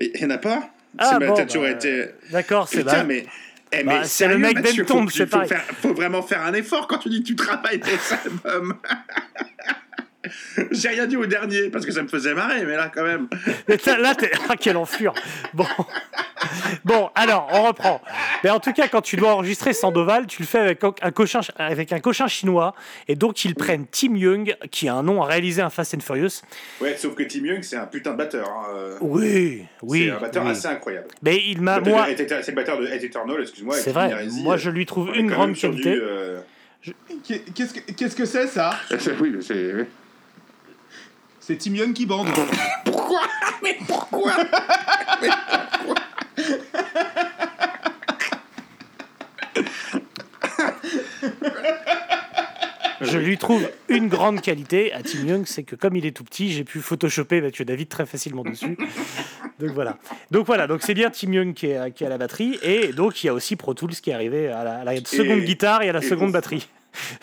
Il 0.00 0.10
y 0.20 0.24
en 0.24 0.30
a 0.30 0.38
pas 0.38 0.68
Ah, 0.98 1.16
C'est- 1.20 1.26
bon, 1.26 1.34
bah, 1.62 1.70
été. 1.70 2.04
D'accord, 2.30 2.68
c'est 2.68 2.78
Putain, 2.78 2.92
bah, 2.92 3.04
mais. 3.04 3.26
Eh, 3.72 3.84
bah, 3.84 4.04
c'est 4.04 4.26
le 4.28 4.38
mec 4.38 4.54
Mathieu, 4.54 4.84
d'Entomb, 4.84 5.04
faut, 5.10 5.16
c'est 5.16 5.24
faut, 5.26 5.30
pareil. 5.30 5.48
faire- 5.48 5.64
faut 5.82 5.92
vraiment 5.94 6.22
faire 6.22 6.42
un 6.42 6.54
effort 6.54 6.86
quand 6.88 6.98
tu 6.98 7.10
dis 7.10 7.22
que 7.22 7.28
tu 7.28 7.36
travailles 7.36 7.80
tes 7.80 7.90
albums. 8.24 8.74
J'ai 10.70 10.88
rien 10.88 11.06
dit 11.06 11.16
au 11.16 11.26
dernier 11.26 11.68
parce 11.70 11.84
que 11.86 11.92
ça 11.92 12.02
me 12.02 12.08
faisait 12.08 12.34
marrer, 12.34 12.64
mais 12.64 12.76
là 12.76 12.90
quand 12.94 13.04
même. 13.04 13.28
Là, 13.66 14.14
t'es... 14.14 14.30
Ah, 14.48 14.56
quelle 14.56 14.76
enflure 14.76 15.12
Bon. 15.54 15.66
bon, 16.84 17.10
alors, 17.14 17.48
on 17.52 17.62
reprend. 17.64 18.00
Mais 18.44 18.50
en 18.50 18.60
tout 18.60 18.72
cas, 18.72 18.88
quand 18.88 19.00
tu 19.02 19.16
dois 19.16 19.32
enregistrer 19.34 19.72
Sandoval, 19.72 20.26
tu 20.26 20.42
le 20.42 20.46
fais 20.46 20.58
avec 20.58 20.82
un 20.84 21.10
cochin, 21.10 21.40
avec 21.56 21.92
un 21.92 22.00
cochin 22.00 22.28
chinois, 22.28 22.74
et 23.08 23.16
donc 23.16 23.44
ils 23.44 23.54
prennent 23.54 23.86
Tim 23.90 24.14
Young, 24.16 24.56
qui 24.70 24.88
a 24.88 24.94
un 24.94 25.02
nom 25.02 25.22
à 25.22 25.26
réaliser 25.26 25.62
un 25.62 25.70
Fast 25.70 25.94
and 25.94 26.00
Furious. 26.00 26.42
Ouais, 26.80 26.96
sauf 26.96 27.14
que 27.14 27.24
Tim 27.24 27.44
Young, 27.44 27.62
c'est 27.62 27.76
un 27.76 27.86
putain 27.86 28.12
de 28.12 28.16
batteur. 28.16 28.48
hein, 28.48 28.66
euh, 28.74 28.96
Oui, 29.00 29.64
oui. 29.82 30.04
c'est 30.06 30.10
un 30.12 30.20
batteur 30.20 30.44
oui. 30.44 30.50
assez 30.50 30.68
incroyable. 30.68 31.08
Mais 31.22 31.36
il 31.46 31.60
m'a... 31.60 31.80
Moi, 31.80 32.06
C'est 32.16 32.48
le 32.48 32.54
batteur 32.54 32.78
de 32.80 32.86
Hate 32.86 33.02
Eternal, 33.04 33.36
excuse-moi. 33.42 33.74
c'est 33.76 33.92
vrai, 33.92 34.26
moi 34.42 34.56
je 34.56 34.70
lui 34.70 34.86
trouve 34.86 35.10
une 35.14 35.28
grande 35.30 35.56
sur 35.56 35.72
du, 35.72 35.82
qualité. 35.82 36.00
euh, 36.02 36.38
Qu'est-ce 37.54 37.74
que 37.74 37.92
qu'est-ce 37.92 38.14
que 38.16 38.24
c'est 38.24 38.46
ça? 38.46 38.70
Oui, 39.20 39.32
mais 39.34 39.42
c'est. 39.42 39.74
C'est 41.48 41.56
Tim 41.56 41.74
Young 41.76 41.94
qui 41.94 42.04
bande. 42.04 42.28
Pourquoi 42.84 43.22
Mais 43.62 43.78
pourquoi 43.86 44.32
Mais 45.22 45.28
pourquoi 45.80 45.94
Je 53.00 53.16
lui 53.16 53.38
trouve 53.38 53.66
une 53.88 54.08
grande 54.08 54.42
qualité 54.42 54.92
à 54.92 55.02
Tim 55.02 55.26
Young, 55.26 55.44
c'est 55.46 55.62
que 55.62 55.74
comme 55.74 55.96
il 55.96 56.04
est 56.04 56.14
tout 56.14 56.22
petit, 56.22 56.52
j'ai 56.52 56.64
pu 56.64 56.80
photoshopper 56.80 57.40
Mathieu 57.40 57.64
David 57.64 57.88
très 57.88 58.04
facilement 58.04 58.42
dessus. 58.42 58.76
Donc 59.58 59.70
voilà. 59.70 59.96
Donc 60.30 60.44
voilà, 60.44 60.66
donc 60.66 60.82
c'est 60.82 60.92
bien 60.92 61.08
Tim 61.08 61.32
Young 61.32 61.54
qui 61.54 61.68
est, 61.68 61.92
qui 61.92 62.04
est 62.04 62.06
à 62.06 62.10
la 62.10 62.18
batterie, 62.18 62.58
et 62.62 62.88
donc 62.88 63.24
il 63.24 63.28
y 63.28 63.30
a 63.30 63.32
aussi 63.32 63.56
Pro 63.56 63.72
Tools 63.72 63.92
qui 63.92 64.10
est 64.10 64.14
arrivé 64.14 64.48
à 64.48 64.64
la, 64.64 64.80
à 64.80 64.84
la 64.84 64.96
seconde 64.96 65.40
guitare 65.40 65.80
et 65.80 65.88
à 65.88 65.92
la 65.94 66.00
et 66.00 66.06
seconde 66.06 66.30
batterie. 66.30 66.68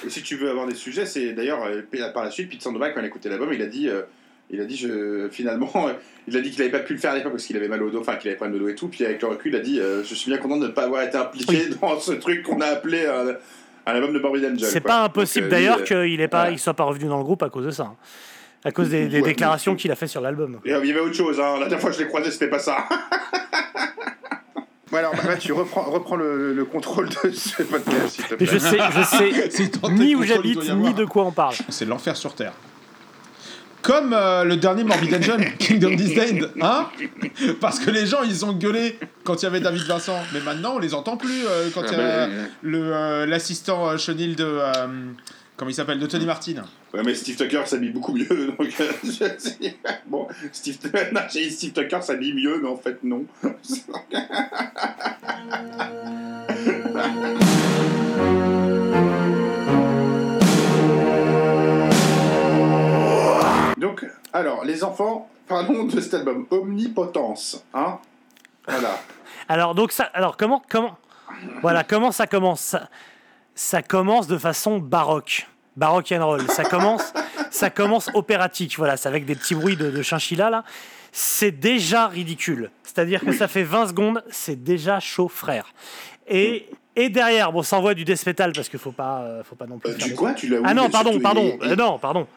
Et 0.06 0.10
si 0.10 0.22
tu 0.24 0.36
veux 0.36 0.50
avoir 0.50 0.68
des 0.68 0.76
sujets, 0.76 1.06
c'est 1.06 1.34
d'ailleurs 1.34 1.64
euh, 1.66 1.82
par 2.14 2.24
la 2.24 2.32
suite, 2.32 2.50
Pete 2.50 2.62
Sandoval, 2.62 2.94
quand 2.94 3.00
il 3.02 3.04
a 3.06 3.08
écouté 3.08 3.30
l'album, 3.30 3.52
il 3.54 3.62
a 3.62 3.66
dit, 3.68 3.90
euh, 3.90 4.02
il 4.50 4.60
a 4.62 4.66
dit 4.66 4.78
je, 4.78 5.28
finalement, 5.32 5.72
il 6.28 6.38
a 6.38 6.42
dit 6.42 6.50
qu'il 6.52 6.60
n'avait 6.60 6.72
pas 6.72 6.80
pu 6.84 6.94
le 6.94 7.00
faire 7.00 7.12
à 7.12 7.16
l'époque 7.16 7.34
parce 7.34 7.46
qu'il 7.46 7.58
avait 7.58 7.68
mal 7.68 7.82
au 7.84 7.90
dos, 7.90 8.00
enfin 8.02 8.16
qu'il 8.16 8.30
avait 8.30 8.38
pas 8.38 8.48
de 8.48 8.58
dos 8.58 8.68
et 8.68 8.76
tout. 8.76 8.88
Puis 8.88 9.06
avec 9.06 9.22
le 9.22 9.28
recul, 9.30 9.54
il 9.54 9.58
a 9.58 9.60
dit 9.62 9.80
euh, 9.80 10.04
je 10.04 10.14
suis 10.16 10.30
bien 10.32 10.40
content 10.40 10.58
de 10.58 10.68
ne 10.68 10.72
pas 10.72 10.84
avoir 10.84 11.02
été 11.04 11.18
impliqué 11.18 11.68
dans 11.82 12.00
ce 12.00 12.12
truc 12.14 12.44
qu'on 12.44 12.62
a 12.62 12.68
appelé 12.68 13.06
un, 13.06 13.30
un 13.88 13.96
album 13.96 14.14
de 14.14 14.20
Morbid 14.20 14.46
Angel. 14.46 14.68
C'est 14.70 14.82
pas 14.82 15.04
impossible 15.04 15.50
d'ailleurs 15.50 15.84
qu'il 15.84 16.20
ne 16.20 16.28
voilà. 16.28 16.58
soit 16.58 16.74
pas 16.74 16.84
revenu 16.86 17.08
dans 17.08 17.18
le 17.18 17.24
groupe 17.24 17.44
à 17.44 17.50
cause 17.50 17.66
de 17.66 17.72
ça. 17.72 17.84
hein. 17.84 17.96
À 18.64 18.72
cause 18.72 18.90
des, 18.90 19.08
des 19.08 19.18
Ouais, 19.22 19.28
déclarations 19.28 19.76
qu'il 19.76 19.92
a 19.92 19.96
fait 19.96 20.08
sur 20.08 20.22
l'album. 20.22 20.60
Il 20.66 20.72
y 20.72 20.74
avait 20.74 21.00
autre 21.00 21.14
chose, 21.14 21.40
hein. 21.40 21.54
la 21.54 21.68
dernière 21.68 21.80
fois 21.82 21.92
que 21.92 21.98
je 21.98 22.02
l'ai 22.02 22.08
croisé, 22.08 22.32
c'était 22.32 22.48
pas 22.50 22.58
ça. 22.58 22.78
Bon 24.96 25.00
alors, 25.00 25.14
bah, 25.14 25.36
tu 25.38 25.52
reprends, 25.52 25.84
reprends 25.84 26.16
le, 26.16 26.54
le 26.54 26.64
contrôle 26.64 27.10
de 27.10 27.30
ce 27.30 27.64
podcast, 27.64 28.16
s'il 28.16 28.24
te 28.24 28.36
Mais 28.40 28.46
je 28.46 28.58
sais, 28.58 28.78
je 28.96 29.04
sais 29.04 29.72
ni 29.92 30.16
où 30.16 30.24
j'habite, 30.24 30.74
ni 30.74 30.94
de 30.94 31.04
quoi 31.04 31.26
on 31.26 31.34
parle. 31.34 31.54
C'est 31.68 31.84
l'enfer 31.84 32.16
sur 32.16 32.34
Terre. 32.34 32.54
Comme 33.82 34.14
euh, 34.14 34.46
le 34.46 34.56
dernier 34.56 34.86
Morbid 34.86 35.14
Angel, 35.14 35.54
Kingdom 35.60 35.96
Disdained, 35.96 36.50
hein? 36.62 36.88
Parce 37.60 37.80
que 37.80 37.92
les 37.92 38.06
gens, 38.08 38.24
ils 38.24 38.46
ont 38.46 38.54
gueulé 38.54 38.98
quand 39.26 39.42
il 39.42 39.44
y 39.44 39.48
avait 39.48 39.60
David 39.60 39.84
Vincent, 39.84 40.18
mais 40.34 40.40
maintenant, 40.40 40.76
on 40.76 40.80
les 40.80 40.94
entend 40.94 41.18
plus 41.18 41.46
euh, 41.46 41.70
quand 41.74 41.82
il 41.82 41.92
y 41.92 41.96
a 41.96 42.24
Ah, 42.24 42.28
bah, 42.28 42.34
le, 42.62 42.80
euh, 42.80 43.26
l'assistant 43.26 43.90
euh, 43.90 43.98
chenil 43.98 44.38
de... 44.38 44.60
comment 45.58 45.70
il 45.70 45.74
s'appelle? 45.74 46.00
De 46.00 46.08
Tony 46.08 46.26
Martin. 46.26 46.64
Ouais, 46.94 47.02
mais 47.04 47.14
Steve 47.16 47.36
Tucker 47.38 47.64
s'habille 47.66 47.92
beaucoup 47.92 48.14
mieux. 48.14 48.26
Donc, 48.60 48.74
euh, 48.80 48.92
je- 49.04 49.68
bon, 50.08 50.28
Steve, 50.52 50.78
non, 51.14 51.22
j'ai 51.32 51.48
dit 51.48 51.52
Steve 51.52 51.74
Tucker 51.74 52.02
s'habille 52.02 52.34
mieux, 52.34 52.60
mais 52.62 52.70
en 52.70 52.78
fait, 52.78 53.04
non. 53.04 53.26
Donc, 63.78 64.06
alors, 64.34 64.64
les 64.64 64.84
enfants, 64.84 65.30
parlons 65.48 65.84
de 65.86 66.00
cet 66.00 66.14
album 66.14 66.46
Omnipotence. 66.50 67.64
Hein 67.74 68.00
voilà. 68.68 69.00
Alors, 69.50 69.76
donc, 69.76 69.92
ça, 69.92 70.06
alors 70.14 70.38
comment, 70.38 70.62
comment, 70.70 70.98
voilà, 71.62 71.84
comment 71.84 72.12
ça 72.12 72.26
commence? 72.26 72.76
Ça, 73.56 73.82
commence 73.82 74.28
de 74.28 74.38
façon 74.38 74.78
baroque. 74.80 75.48
Baroque 75.76 76.12
and 76.12 76.26
roll. 76.26 76.42
Ça 76.50 76.64
commence, 76.64 77.14
ça 77.52 77.70
commence 77.70 78.10
opératique. 78.14 78.76
Voilà, 78.78 78.96
c'est 78.98 79.10
avec 79.10 79.26
des 79.26 79.36
petits 79.36 79.56
bruits 79.56 79.76
de, 79.76 79.90
de 79.90 80.02
chinchilla 80.02 80.50
là. 80.50 80.64
C'est 81.12 81.52
déjà 81.52 82.08
ridicule. 82.08 82.70
C'est-à-dire 82.84 83.22
que 83.22 83.32
ça 83.32 83.48
fait 83.48 83.64
20 83.64 83.88
secondes, 83.88 84.24
c'est 84.30 84.62
déjà 84.64 85.00
chaud, 85.00 85.28
frère. 85.30 85.74
Et, 86.28 86.68
et 86.96 87.10
derrière, 87.10 87.52
bon, 87.52 87.62
ça 87.62 87.78
envoie 87.78 87.94
du 87.94 88.04
death 88.06 88.26
metal 88.26 88.52
parce 88.54 88.70
qu'il 88.70 88.80
faut 88.80 88.92
pas, 88.92 89.22
euh, 89.22 89.44
faut 89.44 89.56
pas 89.56 89.66
non 89.66 89.80
plus. 89.80 89.92
Euh, 89.92 89.96
tu 89.98 90.14
quoi 90.14 90.34
Tu 90.34 90.48
l'as 90.48 90.58
Ah 90.64 90.70
oui, 90.70 90.74
non, 90.76 90.90
pardon, 90.90 91.20
pardon, 91.20 91.58
euh, 91.62 91.76
non, 91.76 92.00
pardon. 92.00 92.28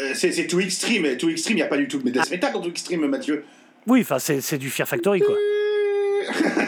euh, 0.00 0.12
c'est 0.14 0.46
Too 0.46 0.60
Extreme. 0.60 1.16
Too 1.16 1.30
Extreme, 1.30 1.54
il 1.56 1.60
n'y 1.60 1.62
a 1.62 1.66
pas 1.66 1.76
du 1.76 1.86
tout 1.88 1.98
de 1.98 2.10
death 2.10 2.30
metal 2.30 2.52
dans 2.52 2.60
Too 2.60 2.70
Extreme, 2.70 3.06
Mathieu. 3.06 3.44
Oui, 3.86 4.00
enfin, 4.02 4.18
c'est 4.18 4.40
c'est 4.40 4.58
du 4.58 4.70
Fear 4.70 4.88
Factory 4.88 5.20
quoi. 5.20 5.34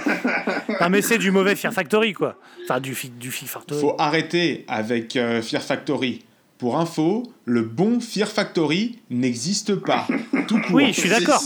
Non, 0.81 0.89
mais 0.91 1.03
c'est 1.03 1.19
du 1.19 1.31
mauvais 1.31 1.55
Fear 1.57 1.73
Factory 1.73 2.13
quoi. 2.13 2.37
Enfin, 2.65 2.81
du, 2.81 2.95
fi- 2.95 3.09
du 3.11 3.31
Fear 3.31 3.49
Factory. 3.51 3.81
Faut 3.81 3.95
arrêter 3.99 4.65
avec 4.69 5.17
euh, 5.17 5.43
Fear 5.43 5.63
Factory. 5.63 6.25
Pour 6.59 6.79
info, 6.79 7.23
le 7.45 7.61
bon 7.63 8.01
Fear 8.01 8.29
Factory 8.29 8.99
n'existe 9.11 9.75
pas. 9.75 10.07
Tout 10.49 10.59
court. 10.61 10.75
Oui, 10.77 10.87
je 10.93 11.01
suis 11.01 11.09
d'accord. 11.11 11.43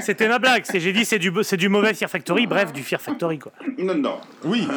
C'était 0.00 0.28
ma 0.28 0.38
blague. 0.38 0.64
J'ai 0.72 0.92
dit 0.92 1.04
c'est 1.04 1.18
du, 1.18 1.68
mauvais 1.68 1.94
Fear 1.94 2.08
Factory, 2.08 2.46
bref, 2.46 2.72
du 2.72 2.82
Fear 2.82 3.00
Factory 3.00 3.38
quoi. 3.38 3.52
Non, 3.78 3.94
non. 3.94 4.18
Oui. 4.44 4.66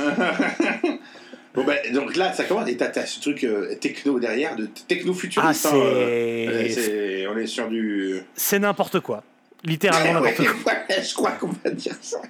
Bon, 1.53 1.65
ben, 1.65 1.77
donc 1.93 2.15
là, 2.15 2.31
ça 2.31 2.45
commence, 2.45 2.69
et 2.69 2.77
t'as 2.77 3.05
ce 3.05 3.19
truc 3.19 3.43
euh, 3.43 3.75
techno 3.75 4.21
derrière, 4.21 4.55
de 4.55 4.67
techno-futuriste. 4.87 5.65
Ah, 5.65 5.69
hein, 5.69 5.71
c'est- 5.73 6.47
euh, 6.47 6.69
c'est- 6.69 7.27
on 7.27 7.37
est 7.37 7.45
sur 7.45 7.67
du. 7.67 8.21
C'est 8.35 8.57
n'importe 8.57 9.01
quoi. 9.01 9.21
Littéralement 9.65 10.21
n'importe 10.21 10.39
Ouais, 10.39 10.45
quoi. 10.63 10.71
ouais, 10.89 11.03
je 11.03 11.13
crois 11.13 11.31
qu'on 11.31 11.49
va 11.61 11.71
dire 11.71 11.95
ça. 11.99 12.21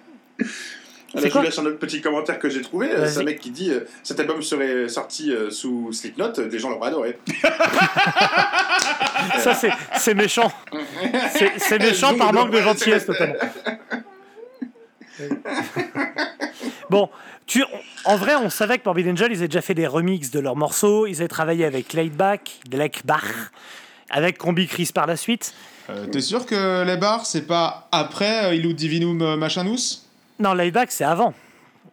Là, 1.13 1.21
je 1.25 1.27
vous 1.27 1.41
laisse 1.41 1.59
un 1.59 1.65
autre 1.65 1.77
petit 1.77 1.99
commentaire 1.99 2.39
que 2.39 2.49
j'ai 2.49 2.61
trouvé. 2.61 2.89
euh. 2.89 3.05
C'est 3.05 3.19
un 3.19 3.23
mec 3.23 3.39
qui 3.41 3.51
dit 3.51 3.69
euh, 3.69 3.81
cet 4.01 4.19
album 4.21 4.41
serait 4.41 4.87
sorti 4.87 5.29
euh, 5.31 5.49
sous 5.51 5.91
Slipknot, 5.91 6.39
euh, 6.39 6.47
des 6.47 6.57
gens 6.57 6.69
l'auraient 6.69 6.87
adoré. 6.87 7.17
Ça, 9.39 9.53
c'est- 9.53 9.71
c'est 9.97 10.13
méchant. 10.13 10.51
C'est 11.33 11.51
c'est 11.57 11.79
méchant 11.79 12.15
par 12.17 12.31
manque 12.33 12.51
de 12.51 12.61
gentillesse, 12.61 13.07
notamment. 13.07 13.33
Bon, 16.89 17.09
tu, 17.45 17.63
en 18.05 18.15
vrai, 18.15 18.35
on 18.35 18.49
savait 18.49 18.77
que 18.77 18.83
Morbid 18.85 19.07
Angel, 19.07 19.31
ils 19.31 19.37
avaient 19.39 19.47
déjà 19.47 19.61
fait 19.61 19.73
des 19.73 19.87
remixes 19.87 20.31
de 20.31 20.39
leurs 20.39 20.55
morceaux. 20.55 21.07
Ils 21.07 21.17
avaient 21.19 21.27
travaillé 21.27 21.65
avec 21.65 21.93
Laidback, 21.93 22.59
Blackbach, 22.69 23.51
avec 24.09 24.37
Combi 24.37 24.67
Chris 24.67 24.89
par 24.93 25.07
la 25.07 25.15
suite. 25.15 25.53
Euh, 25.89 26.05
T'es 26.07 26.21
sûr 26.21 26.45
que 26.45 26.83
les 26.85 26.97
bars, 26.97 27.25
c'est 27.25 27.47
pas 27.47 27.87
après 27.91 28.45
euh, 28.45 28.55
Illud 28.55 28.75
Divinum 28.75 29.35
Machinus 29.35 30.07
Non, 30.41 30.53
Laidback, 30.53 30.91
c'est 30.91 31.03
avant. 31.03 31.33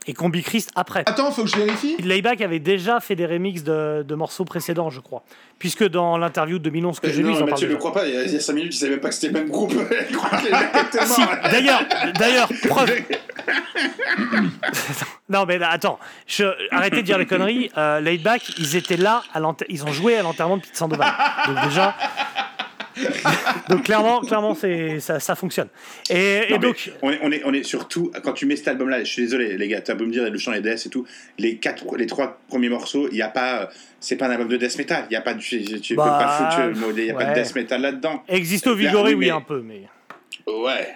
Et 0.06 0.14
Combi 0.14 0.42
Chris 0.42 0.64
après. 0.74 1.00
Attends, 1.06 1.30
faut 1.32 1.42
que 1.42 1.50
je 1.50 1.56
vérifie. 1.56 1.96
Layback 2.02 2.40
avait 2.40 2.60
déjà 2.60 2.98
fait 2.98 3.14
des 3.14 3.26
remixes 3.26 3.62
de, 3.62 4.02
de 4.08 4.14
morceaux 4.14 4.46
précédents, 4.46 4.88
je 4.88 5.00
crois. 5.00 5.22
Puisque 5.58 5.86
dans 5.86 6.16
l'interview 6.16 6.58
de 6.58 6.64
2011 6.64 6.98
que 7.00 7.10
j'ai 7.10 7.18
lu, 7.22 7.24
non, 7.24 7.30
ils 7.30 7.34
en 7.34 7.38
parlent 7.40 7.50
Mathieu 7.50 7.68
ne 7.68 7.74
croit 7.74 7.92
pas, 7.92 8.06
il 8.06 8.14
y 8.14 8.16
a- 8.16 8.22
il 8.24 8.32
y 8.32 8.36
a 8.36 8.40
5 8.40 8.52
minutes, 8.54 8.74
il 8.74 8.78
savait 8.78 8.92
même 8.92 9.00
pas 9.00 9.08
que 9.08 9.14
c'était 9.14 9.26
le 9.26 9.32
même 9.34 9.50
groupe. 9.50 9.74
Il 10.10 10.16
croit 10.16 10.30
que 10.38 10.44
les 10.46 10.50
mecs 10.50 10.74
étaient 10.86 11.04
Si, 11.04 11.20
morts. 11.20 11.30
d'ailleurs, 11.50 11.82
d'ailleurs, 12.18 12.48
preuve. 12.68 12.90
non, 15.28 15.44
mais 15.46 15.58
là, 15.58 15.70
attends, 15.70 15.98
je, 16.26 16.44
arrêtez 16.70 16.96
de 16.96 17.02
dire 17.02 17.18
les 17.18 17.26
conneries. 17.26 17.70
Euh, 17.76 18.00
Laidback, 18.00 18.42
ils 18.58 18.76
étaient 18.76 18.96
là, 18.96 19.22
à 19.34 19.40
l'enter- 19.40 19.66
ils 19.68 19.84
ont 19.84 19.92
joué 19.92 20.16
à 20.16 20.22
l'enterrement 20.22 20.56
de 20.56 20.62
Pete 20.62 20.76
Sandoval. 20.76 21.12
Donc 21.48 21.64
déjà. 21.64 21.94
donc 23.68 23.84
clairement, 23.84 24.20
clairement 24.20 24.54
c'est, 24.54 25.00
ça, 25.00 25.20
ça 25.20 25.34
fonctionne. 25.34 25.68
Et, 26.10 26.46
Non, 26.50 26.58
donc, 26.58 26.90
on 27.02 27.10
est, 27.10 27.18
on, 27.22 27.32
est, 27.32 27.42
on 27.44 27.52
est 27.52 27.62
surtout, 27.62 28.10
quand 28.22 28.32
tu 28.32 28.46
mets 28.46 28.56
cet 28.56 28.68
album-là, 28.68 29.00
je 29.04 29.10
suis 29.12 29.22
désolé 29.22 29.56
les 29.56 29.68
gars, 29.68 29.80
t'as 29.80 29.94
beau 29.94 30.04
me 30.06 30.10
dire 30.12 30.28
le 30.30 30.38
chant 30.38 30.52
des 30.52 30.60
DS 30.60 30.86
et 30.86 30.90
tout, 30.90 31.06
les, 31.38 31.56
quatre, 31.58 31.84
les 31.96 32.06
trois 32.06 32.40
premiers 32.48 32.68
morceaux, 32.68 33.08
il 33.10 33.16
y 33.18 33.22
a 33.22 33.28
pas, 33.28 33.68
c'est 34.00 34.16
pas 34.16 34.26
un 34.26 34.30
album 34.30 34.48
de 34.48 34.56
death 34.56 34.78
metal, 34.78 35.06
il 35.10 35.14
y 35.14 35.16
a 35.16 35.20
pas 35.20 35.34
de, 35.34 35.40
tu, 35.40 35.62
tu 35.80 35.94
peux 35.94 36.02
Bah, 36.02 36.18
pas 36.20 36.50
foutre 36.50 36.68
le 36.68 36.74
mot, 36.74 36.92
il 36.96 37.04
y 37.04 37.10
a 37.10 37.14
pas 37.14 37.26
de 37.26 37.34
death 37.40 37.54
metal 37.54 37.80
là-dedans. 37.80 38.22
Existo 38.28 38.74
Vigoré, 38.74 39.14
oui, 39.14 39.18
oui, 39.20 39.26
mais- 39.26 39.30
un 39.32 39.40
peu, 39.40 39.60
mais. 39.62 39.82
Ouais. 40.46 40.88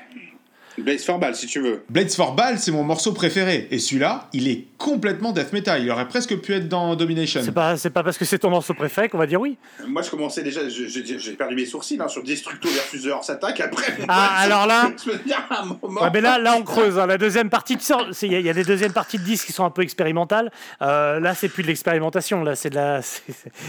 Blaze 0.79 1.05
for 1.05 1.19
Ball 1.19 1.35
si 1.35 1.47
tu 1.47 1.61
veux. 1.61 1.83
Blades 1.89 2.11
for 2.13 2.35
Ball, 2.35 2.59
c'est 2.59 2.71
mon 2.73 2.83
morceau 2.85 3.13
préféré. 3.13 3.69
Et 3.71 3.79
celui-là, 3.79 4.29
il 4.33 4.49
est 4.49 4.65
complètement 4.79 5.33
death 5.33 5.53
metal. 5.53 5.83
Il 5.83 5.91
aurait 5.91 6.09
presque 6.09 6.37
pu 6.39 6.55
être 6.55 6.69
dans 6.69 6.95
Domination. 6.97 7.41
C'est 7.45 7.53
pas, 7.53 7.77
c'est 7.77 7.91
pas 7.91 8.03
parce 8.03 8.17
que 8.19 8.25
c'est 8.25 8.39
ton 8.39 8.51
morceau 8.51 8.75
préféré 8.75 9.09
qu'on 9.09 9.19
va 9.19 9.27
dire 9.27 9.41
oui. 9.41 9.59
Moi 9.87 10.03
je 10.03 10.11
commençais 10.11 10.43
déjà, 10.43 10.61
j'ai 10.69 11.33
perdu 11.33 11.55
mes 11.55 11.67
sourcils 11.67 11.99
hein, 12.01 12.09
sur 12.09 12.23
Destructo 12.23 12.69
versus 12.69 13.03
The 13.05 13.09
Horse 13.09 13.31
Attack, 13.31 13.61
après. 13.61 13.93
Ah, 14.09 14.37
alors 14.41 14.67
là. 14.67 14.91
Je 15.05 15.11
me 15.11 15.17
dis 15.19 15.33
à 15.33 15.47
un 15.63 15.65
moment. 15.83 16.03
Ouais, 16.03 16.11
mais 16.13 16.21
là, 16.21 16.39
là, 16.39 16.55
on 16.59 16.63
creuse. 16.63 16.99
hein. 16.99 17.07
La 17.07 17.19
deuxième 17.19 17.51
partie, 17.51 17.77
de 17.77 17.83
sort- 17.83 18.09
c'est- 18.13 18.27
il 18.27 18.33
y, 18.33 18.43
y 18.43 18.49
a 18.51 18.55
des 18.55 18.65
deuxièmes 18.65 18.93
parties 18.93 19.19
de 19.19 19.25
disques 19.25 19.47
qui 19.47 19.53
sont 19.53 19.65
un 19.65 19.71
peu 19.71 19.83
expérimentales. 19.83 20.51
Euh, 20.81 21.21
là, 21.21 21.35
c'est 21.35 21.49
plus 21.49 21.63
de 21.63 21.69
l'expérimentation. 21.69 22.43
Là, 22.45 22.55
c'est 22.57 22.71
de 22.71 22.77
la, 22.77 23.03
c'est 23.03 23.23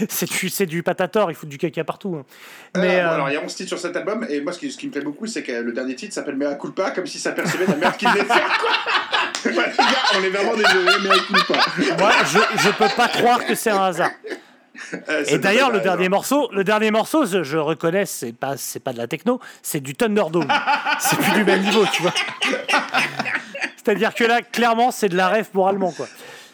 c'est 0.08 0.30
du, 0.30 0.48
c'est 0.48 0.66
du 0.66 0.82
patator. 0.82 1.30
Il 1.30 1.34
faut 1.34 1.46
du 1.46 1.58
caca 1.58 1.84
partout. 1.84 2.16
hein. 2.18 2.24
Mais 2.76 3.00
Euh, 3.00 3.04
bon, 3.04 3.08
euh, 3.10 3.14
alors 3.14 3.30
il 3.30 3.34
y 3.34 3.36
a 3.36 3.42
11 3.44 3.54
titres 3.54 3.68
sur 3.68 3.78
cet 3.78 3.96
album 3.96 4.26
et 4.28 4.40
moi 4.40 4.52
ce 4.52 4.58
qui, 4.58 4.70
ce 4.72 4.76
qui 4.78 4.86
me 4.86 4.92
plaît 4.92 5.00
beaucoup 5.00 5.26
c'est 5.26 5.42
que 5.44 5.52
le 5.52 5.72
dernier 5.72 5.94
titre 5.94 6.12
s'appelle 6.12 6.34
Mea 6.36 6.54
Culpa 6.56 6.90
comme 6.94 7.06
si 7.06 7.18
ça 7.18 7.32
percevait 7.32 7.66
la 7.66 7.76
merde 7.76 7.96
qu'il 7.96 8.10
devait 8.10 8.24
faire 8.24 8.58
quoi. 8.58 8.70
Ouais, 9.44 9.52
les 9.52 9.76
gars, 9.76 10.02
on 10.18 10.22
est 10.22 10.30
vraiment 10.30 10.54
désolé 10.56 10.90
Mea 11.02 11.18
Culpa. 11.26 11.94
moi, 11.98 12.12
je, 12.24 12.38
je 12.62 12.70
peux 12.70 12.88
pas 12.96 13.08
croire 13.08 13.44
que 13.44 13.54
c'est 13.54 13.70
un 13.70 13.82
hasard. 13.84 14.10
Euh, 15.08 15.24
Et 15.28 15.38
d'ailleurs, 15.38 15.68
pas 15.70 15.76
le 15.76 15.80
dernier 15.82 16.08
morceau, 16.08 16.48
le 16.52 16.64
dernier 16.64 16.90
morceau, 16.90 17.26
je, 17.26 17.42
je 17.42 17.58
reconnais, 17.58 18.06
c'est 18.06 18.32
pas, 18.32 18.56
c'est 18.56 18.80
pas 18.80 18.92
de 18.92 18.98
la 18.98 19.06
techno, 19.06 19.40
c'est 19.62 19.80
du 19.80 19.94
Thunderdome. 19.94 20.48
c'est 20.98 21.16
plus 21.18 21.32
du 21.32 21.44
même 21.44 21.60
niveau, 21.62 21.84
tu 21.92 22.02
vois. 22.02 22.14
C'est-à-dire 23.76 24.14
que 24.14 24.24
là, 24.24 24.40
clairement, 24.40 24.90
c'est 24.90 25.08
de 25.08 25.16
la 25.16 25.28
rêve 25.28 25.48
pour 25.52 25.68
allemand, 25.68 25.92
quoi. 25.92 26.06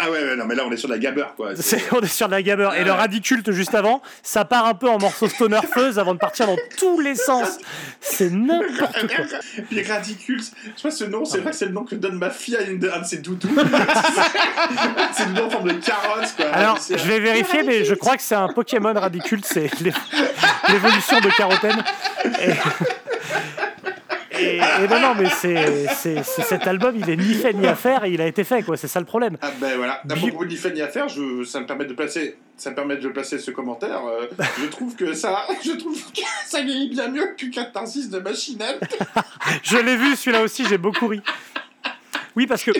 Ah 0.02 0.10
ouais, 0.10 0.18
ouais, 0.24 0.36
non 0.36 0.46
mais 0.46 0.54
là 0.54 0.62
on 0.66 0.72
est 0.72 0.76
sur 0.76 0.88
de 0.88 0.94
la 0.94 0.98
gabber 0.98 1.24
quoi. 1.36 1.50
C'est- 1.56 1.92
on 1.92 2.00
est 2.00 2.06
sur 2.06 2.26
de 2.26 2.32
la 2.32 2.42
gamer. 2.42 2.74
Et 2.74 2.84
le 2.84 2.92
radiculte 2.92 3.50
juste 3.52 3.74
avant, 3.74 4.00
ça 4.22 4.44
part 4.44 4.66
un 4.66 4.74
peu 4.74 4.88
en 4.88 4.98
morceau 4.98 5.28
stoner 5.28 5.60
fuzz 5.72 5.98
avant 5.98 6.14
de 6.14 6.18
partir 6.18 6.46
dans 6.46 6.56
tous 6.78 7.00
les 7.00 7.14
sens. 7.14 7.58
C'est 8.00 8.30
n'importe 8.30 9.06
quoi. 9.14 9.38
Puis 9.70 9.82
Radicult, 9.82 10.40
je 10.42 10.44
sais 10.80 10.82
pas 10.82 10.90
ce 10.90 11.04
nom, 11.04 11.24
c'est 11.24 11.38
vrai 11.38 11.50
que 11.50 11.56
c'est 11.56 11.66
le 11.66 11.72
nom 11.72 11.84
que 11.84 11.94
donne 11.94 12.18
ma 12.18 12.30
fille 12.30 12.56
à 12.56 12.62
une 12.62 12.78
de, 12.78 12.88
un 12.90 13.00
de 13.00 13.04
ses 13.04 13.18
doudous. 13.18 13.48
c'est 15.12 15.26
le 15.26 15.32
nom 15.32 15.46
en 15.46 15.50
forme 15.50 15.68
de 15.68 15.74
carotte 15.74 16.34
quoi. 16.36 16.46
Alors, 16.52 16.78
C'est- 16.78 16.96
je 16.98 17.04
vais 17.06 17.20
vérifier, 17.20 17.62
mais 17.62 17.84
je 17.84 17.94
crois 17.94 18.16
que 18.16 18.22
c'est 18.22 18.34
un 18.34 18.48
Pokémon 18.48 18.92
radiculte, 18.94 19.44
c'est 19.44 19.70
l'é- 19.82 19.92
l'évolution 20.68 21.20
de 21.20 21.28
Carotène. 21.36 21.82
Et... 22.40 22.52
Et, 24.40 24.56
et 24.56 24.88
non, 24.88 25.00
non, 25.00 25.14
mais 25.18 25.28
c'est 25.30 26.22
cet 26.24 26.66
album, 26.66 26.94
il 26.96 27.08
est 27.10 27.16
ni 27.16 27.34
fait 27.34 27.52
ni 27.52 27.66
à 27.66 27.74
faire, 27.74 28.04
et 28.04 28.10
il 28.10 28.20
a 28.20 28.26
été 28.26 28.44
fait, 28.44 28.62
quoi. 28.62 28.76
C'est 28.76 28.88
ça 28.88 29.00
le 29.00 29.06
problème. 29.06 29.36
Ah 29.42 29.50
ben 29.60 29.76
voilà, 29.76 30.00
à 30.08 30.14
Bio- 30.14 30.28
propos 30.28 30.44
de 30.44 30.70
ni 30.70 30.80
à 30.82 30.88
faire, 30.88 31.08
je, 31.08 31.44
ça 31.44 31.60
me 31.60 31.66
permet 31.66 31.84
de 31.84 31.92
placer, 31.94 32.36
ça 32.56 32.70
me 32.70 32.74
permet 32.74 32.96
de 32.96 33.08
placer 33.08 33.38
ce 33.38 33.50
commentaire. 33.50 34.00
euh, 34.06 34.26
je 34.60 34.66
trouve 34.66 34.94
que 34.96 35.12
ça, 35.12 35.44
je 35.64 35.72
trouve 35.72 35.96
que 36.12 36.20
ça 36.46 36.62
vieillit 36.62 36.88
bien 36.90 37.08
mieux 37.08 37.34
que 37.36 37.46
Catharsis 37.46 38.08
de 38.10 38.18
Machinelle. 38.18 38.78
Je 39.62 39.76
l'ai 39.78 39.96
vu, 39.96 40.16
celui-là 40.16 40.42
aussi, 40.42 40.64
j'ai 40.68 40.78
beaucoup 40.78 41.06
ri. 41.08 41.20
Oui, 42.40 42.46
parce 42.46 42.62
que 42.64 42.70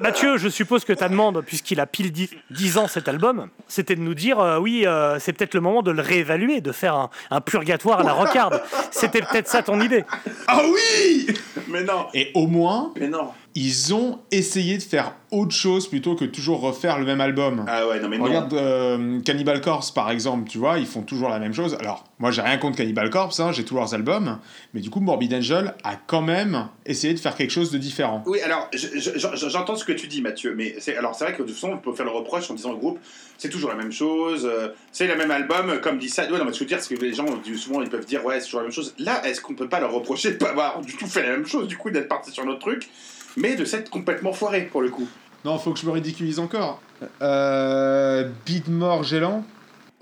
Mathieu, 0.00 0.38
je 0.38 0.48
suppose 0.48 0.86
que 0.86 0.94
ta 0.94 1.06
demande, 1.06 1.42
puisqu'il 1.44 1.80
a 1.80 1.86
pile 1.86 2.10
10, 2.12 2.30
10 2.48 2.78
ans 2.78 2.88
cet 2.88 3.08
album, 3.08 3.50
c'était 3.68 3.94
de 3.94 4.00
nous 4.00 4.14
dire 4.14 4.40
euh, 4.40 4.58
oui, 4.58 4.84
euh, 4.86 5.18
c'est 5.18 5.34
peut-être 5.34 5.52
le 5.52 5.60
moment 5.60 5.82
de 5.82 5.90
le 5.90 6.00
réévaluer, 6.00 6.62
de 6.62 6.72
faire 6.72 6.94
un, 6.94 7.10
un 7.30 7.42
purgatoire 7.42 8.00
à 8.00 8.04
la 8.04 8.14
rocarde. 8.14 8.62
C'était 8.90 9.20
peut-être 9.20 9.48
ça 9.48 9.62
ton 9.62 9.82
idée. 9.82 10.06
Ah 10.48 10.62
oui 10.64 11.26
Mais 11.68 11.82
non, 11.84 12.06
Et 12.14 12.30
au 12.32 12.46
moins, 12.46 12.94
mais 12.98 13.06
non. 13.06 13.32
Ils 13.54 13.94
ont 13.94 14.18
essayé 14.30 14.78
de 14.78 14.82
faire 14.82 15.14
autre 15.30 15.54
chose 15.54 15.86
plutôt 15.88 16.14
que 16.14 16.24
toujours 16.26 16.60
refaire 16.60 16.98
le 16.98 17.04
même 17.06 17.20
album. 17.20 17.64
Ah 17.68 17.86
ouais, 17.88 18.00
non 18.00 18.08
mais 18.08 18.18
non. 18.18 18.24
Regarde 18.24 18.52
euh, 18.54 19.20
Cannibal 19.20 19.60
Corpse 19.60 19.90
par 19.90 20.10
exemple, 20.10 20.48
tu 20.48 20.58
vois, 20.58 20.78
ils 20.78 20.86
font 20.86 21.02
toujours 21.02 21.28
la 21.30 21.38
même 21.38 21.54
chose. 21.54 21.74
Alors, 21.80 22.04
moi 22.18 22.30
j'ai 22.30 22.42
rien 22.42 22.58
contre 22.58 22.76
Cannibal 22.76 23.08
Corpse, 23.10 23.40
hein, 23.40 23.52
j'ai 23.52 23.64
tous 23.64 23.74
leurs 23.74 23.94
albums, 23.94 24.38
mais 24.74 24.80
du 24.80 24.90
coup 24.90 25.00
Morbid 25.00 25.32
Angel 25.34 25.74
a 25.84 25.96
quand 25.96 26.22
même 26.22 26.68
essayé 26.86 27.14
de 27.14 27.18
faire 27.18 27.34
quelque 27.34 27.50
chose 27.50 27.70
de 27.70 27.78
différent. 27.78 28.22
Oui, 28.26 28.40
alors 28.42 28.68
je- 28.74 28.88
je- 28.98 29.18
je- 29.18 29.48
j'entends 29.48 29.76
ce 29.76 29.84
que 29.84 29.92
tu 29.92 30.06
dis, 30.06 30.20
Mathieu, 30.22 30.54
mais 30.56 30.76
c'est 30.78 30.96
alors 30.96 31.14
c'est 31.14 31.24
vrai 31.24 31.32
que 31.34 31.42
de 31.42 31.46
toute 31.48 31.54
façon 31.54 31.70
on 31.72 31.78
peut 31.78 31.92
faire 31.94 32.06
le 32.06 32.12
reproche 32.12 32.50
en 32.50 32.54
disant 32.54 32.72
au 32.72 32.76
groupe 32.78 32.98
c'est 33.38 33.48
toujours 33.48 33.70
la 33.70 33.76
même 33.76 33.92
chose, 33.92 34.46
euh, 34.50 34.68
c'est 34.92 35.06
le 35.06 35.16
même 35.16 35.30
album, 35.30 35.80
comme 35.82 35.98
dit 35.98 36.08
ça. 36.08 36.22
Ouais, 36.30 36.38
non, 36.38 36.44
mais 36.44 36.52
ce 36.52 36.58
que 36.60 36.64
je 36.64 36.70
veux 36.70 36.76
dire, 36.76 36.80
c'est 36.80 36.94
que 36.94 37.00
les 37.04 37.12
gens 37.14 37.26
souvent 37.56 37.82
ils 37.82 37.88
peuvent 37.90 38.04
dire 38.06 38.24
ouais 38.24 38.38
c'est 38.38 38.46
toujours 38.46 38.60
la 38.60 38.66
même 38.66 38.72
chose. 38.72 38.94
Là, 38.98 39.26
est-ce 39.26 39.40
qu'on 39.40 39.54
peut 39.54 39.68
pas 39.68 39.80
leur 39.80 39.92
reprocher 39.92 40.30
de 40.32 40.36
pas 40.36 40.50
avoir 40.50 40.80
du 40.80 40.96
tout 40.96 41.06
fait 41.06 41.22
la 41.22 41.30
même 41.30 41.46
chose, 41.46 41.66
du 41.68 41.76
coup 41.76 41.90
d'être 41.90 42.08
parti 42.08 42.30
sur 42.30 42.44
notre 42.44 42.60
truc, 42.60 42.88
mais 43.36 43.54
de 43.56 43.64
s'être 43.64 43.90
complètement 43.90 44.32
foiré 44.32 44.62
pour 44.62 44.82
le 44.82 44.90
coup. 44.90 45.06
Non, 45.44 45.58
faut 45.58 45.72
que 45.72 45.78
je 45.80 45.86
me 45.86 45.90
ridiculise 45.92 46.38
encore. 46.38 46.80
Euh, 47.20 48.28
Beat 48.46 48.68
Mort 48.68 49.02
Gélant. 49.02 49.44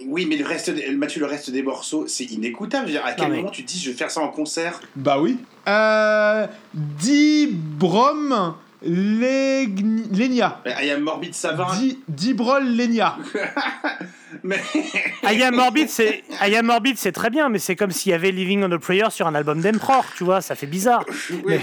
Oui, 0.06 0.26
mais 0.26 0.36
le 0.36 0.46
reste, 0.46 0.70
des- 0.70 0.90
Mathieu, 0.92 1.20
le 1.20 1.26
reste 1.26 1.50
des 1.50 1.62
morceaux, 1.62 2.06
c'est 2.06 2.24
inécoutable. 2.24 2.86
Je 2.88 2.92
veux 2.92 2.98
dire, 2.98 3.06
à 3.06 3.12
quel 3.12 3.32
moment 3.32 3.50
tu 3.50 3.64
te 3.64 3.68
dis 3.70 3.78
je 3.80 3.90
vais 3.90 3.96
faire 3.96 4.10
ça 4.10 4.20
en 4.22 4.28
concert 4.28 4.80
Bah 4.96 5.18
oui. 5.20 5.38
Euh, 5.68 6.46
Dibrom 6.74 8.54
Lenia. 8.82 10.60
I 10.66 10.90
am 10.90 11.02
Morbid 11.02 11.34
Savin, 11.34 11.66
Di- 11.78 11.98
Dibrol 12.08 12.64
Lenia. 12.76 13.16
mais 14.42 14.58
I 15.24 15.42
Am 15.42 15.54
Morbid, 15.56 15.88
c'est 15.90 16.22
I 16.46 16.54
Am 16.56 16.64
Morbid, 16.66 16.96
c'est 16.96 17.12
très 17.12 17.28
bien, 17.28 17.48
mais 17.50 17.58
c'est 17.58 17.76
comme 17.76 17.90
s'il 17.90 18.10
y 18.12 18.14
avait 18.14 18.30
Living 18.30 18.62
on 18.64 18.72
a 18.72 18.78
Prayer 18.78 19.10
sur 19.10 19.26
un 19.26 19.34
album 19.34 19.60
d'Emperor, 19.60 20.04
tu 20.16 20.24
vois, 20.24 20.40
ça 20.40 20.54
fait 20.54 20.66
bizarre. 20.66 21.04
Oui. 21.44 21.56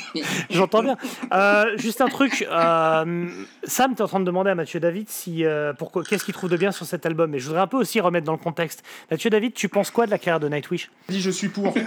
J'entends 0.50 0.82
bien. 0.82 0.96
Euh, 1.32 1.76
juste 1.76 2.00
un 2.00 2.08
truc, 2.08 2.46
euh, 2.50 3.28
Sam, 3.64 3.94
tu 3.94 3.98
es 3.98 4.02
en 4.02 4.08
train 4.08 4.20
de 4.20 4.24
demander 4.24 4.50
à 4.50 4.54
Mathieu 4.54 4.80
David 4.80 5.08
si 5.08 5.44
euh, 5.44 5.72
pourquoi 5.72 6.04
qu'est-ce 6.04 6.24
qu'il 6.24 6.34
trouve 6.34 6.50
de 6.50 6.56
bien 6.56 6.72
sur 6.72 6.86
cet 6.86 7.06
album, 7.06 7.30
mais 7.30 7.38
je 7.38 7.46
voudrais 7.46 7.62
un 7.62 7.66
peu 7.66 7.76
aussi 7.76 8.00
remettre 8.00 8.26
dans 8.26 8.32
le 8.32 8.38
contexte. 8.38 8.82
Mathieu 9.10 9.30
David, 9.30 9.54
tu 9.54 9.68
penses 9.68 9.90
quoi 9.90 10.06
de 10.06 10.10
la 10.10 10.18
carrière 10.18 10.40
de 10.40 10.48
Nightwish? 10.48 10.90
Dis 11.08 11.20
je 11.20 11.30
suis 11.30 11.48
pour. 11.48 11.74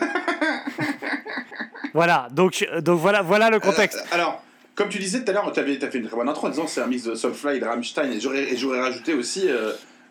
Voilà, 1.94 2.28
donc 2.34 2.68
donc 2.82 3.00
voilà 3.00 3.22
voilà 3.22 3.50
le 3.50 3.62
contexte. 3.62 4.04
Alors, 4.12 4.44
comme 4.76 4.90
tu 4.90 5.00
disais 5.00 5.24
tout 5.24 5.32
à 5.32 5.34
l'heure, 5.34 5.50
tu 5.54 5.62
as 5.62 5.64
fait 5.64 5.98
une 5.98 6.08
très 6.08 6.18
bonne 6.18 6.28
intro 6.28 6.48
en 6.48 6.50
disant 6.50 6.68
c'est 6.68 6.82
un 6.82 6.88
mix 6.88 7.04
de 7.04 7.16
Soulfly 7.16 7.56
et 7.56 7.60
de 7.62 7.66
Rammstein. 7.66 8.12
Et 8.12 8.20
j'aurais 8.20 8.52
et 8.52 8.58
j'aurais 8.58 8.82
rajouté 8.82 9.14
aussi 9.14 9.48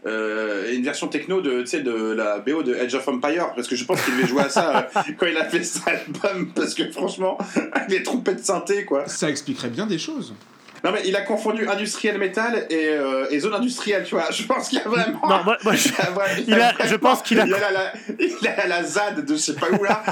euh, 0.06 0.72
une 0.74 0.82
version 0.82 1.08
techno 1.08 1.40
de, 1.40 1.60
tu 1.60 1.66
sais, 1.66 1.80
de 1.80 2.12
la 2.12 2.38
BO 2.38 2.62
de 2.62 2.74
Edge 2.74 2.94
of 2.94 3.06
Empire. 3.08 3.52
Parce 3.54 3.68
que 3.68 3.76
je 3.76 3.84
pense 3.84 4.02
qu'il 4.02 4.16
devait 4.16 4.26
jouer 4.28 4.42
à 4.42 4.48
ça 4.48 4.88
euh, 4.96 5.00
quand 5.18 5.26
il 5.26 5.36
a 5.36 5.44
fait 5.44 5.62
cet 5.62 5.86
album. 5.88 6.50
Parce 6.54 6.74
que 6.74 6.90
franchement, 6.90 7.38
les 7.88 8.02
trompettes 8.02 8.44
synthé, 8.44 8.84
quoi. 8.84 9.06
Ça 9.08 9.28
expliquerait 9.30 9.70
bien 9.70 9.86
des 9.86 9.98
choses. 9.98 10.34
Non, 10.84 10.92
mais 10.92 11.00
il 11.06 11.16
a 11.16 11.22
confondu 11.22 11.66
industriel 11.66 12.18
métal 12.18 12.66
et, 12.68 12.88
euh, 12.88 13.24
et 13.30 13.40
zone 13.40 13.54
industrielle, 13.54 14.04
tu 14.04 14.14
vois. 14.16 14.26
Je 14.30 14.42
pense 14.44 14.68
qu'il 14.68 14.78
y 14.78 14.82
a 14.82 14.88
vraiment. 14.88 15.20
Non, 15.26 15.42
moi- 15.42 15.56
moi, 15.64 15.72
je- 15.74 15.88
il 15.88 15.94
a 15.98 16.10
vraiment- 16.10 16.44
il 16.46 16.54
a- 16.54 16.74
je 16.86 16.94
pense 16.96 17.22
qu'il 17.22 17.40
a- 17.40 17.46
Il 17.46 17.54
a 17.54 17.58
la, 17.58 17.70
la- 17.70 17.92
il 18.18 18.46
a 18.48 18.66
la 18.66 18.82
ZAD 18.84 19.24
de 19.24 19.32
je 19.34 19.38
sais 19.40 19.54
pas 19.54 19.70
où 19.70 19.82
là. 19.82 20.02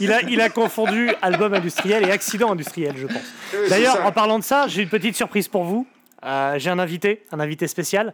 Il 0.00 0.12
a 0.12 0.22
il 0.22 0.40
a 0.40 0.48
confondu 0.48 1.10
album 1.22 1.54
industriel 1.54 2.02
et 2.06 2.10
accident 2.10 2.50
industriel, 2.52 2.94
je 2.96 3.06
pense. 3.06 3.16
Oui, 3.54 3.68
D'ailleurs, 3.68 4.04
en 4.04 4.10
parlant 4.12 4.38
de 4.40 4.44
ça, 4.44 4.66
j'ai 4.68 4.82
une 4.82 4.88
petite 4.88 5.14
surprise 5.16 5.48
pour 5.48 5.62
vous. 5.64 5.86
Euh, 6.24 6.54
j'ai 6.58 6.70
un 6.70 6.78
invité, 6.80 7.22
un 7.30 7.38
invité 7.38 7.68
spécial, 7.68 8.12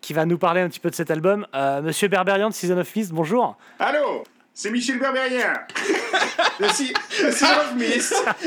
qui 0.00 0.12
va 0.12 0.24
nous 0.26 0.38
parler 0.38 0.60
un 0.60 0.68
petit 0.68 0.80
peu 0.80 0.90
de 0.90 0.94
cet 0.94 1.10
album. 1.10 1.46
Euh, 1.54 1.82
Monsieur 1.82 2.08
Berberian 2.08 2.48
de 2.50 2.54
Season 2.54 2.78
of 2.78 2.94
Mist, 2.94 3.12
bonjour. 3.12 3.56
Allô 3.78 4.24
C'est 4.54 4.70
Michel 4.70 4.98
Berbérien 4.98 5.52
Le 6.60 6.68
si- 6.68 6.94
le 7.22 7.30
Season 7.32 7.46
of 7.60 7.74
Mist 7.74 8.14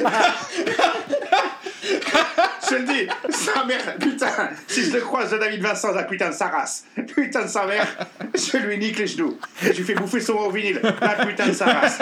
Je 2.70 2.76
le 2.76 2.84
dis, 2.84 3.08
sa 3.32 3.64
mère, 3.66 3.96
putain, 4.00 4.50
si 4.68 4.84
je 4.86 4.94
le 4.94 5.02
croise 5.02 5.32
de 5.32 5.38
David 5.38 5.62
Vincent, 5.62 5.92
la 5.92 6.04
putain 6.04 6.30
de 6.30 6.36
sa 6.36 6.48
race, 6.50 6.86
putain 7.16 7.44
de 7.44 7.48
sa 7.48 7.66
mère, 7.66 7.88
je 8.36 8.58
lui 8.58 8.78
nique 8.78 9.00
les 9.00 9.08
genoux. 9.08 9.40
Je 9.62 9.70
lui 9.70 9.84
fais 9.84 9.96
bouffer 9.96 10.20
son 10.22 10.34
au 10.34 10.52
vinyle, 10.52 10.80
la 11.02 11.26
putain 11.26 11.48
de 11.48 11.54
sa 11.54 11.66
race. 11.66 12.00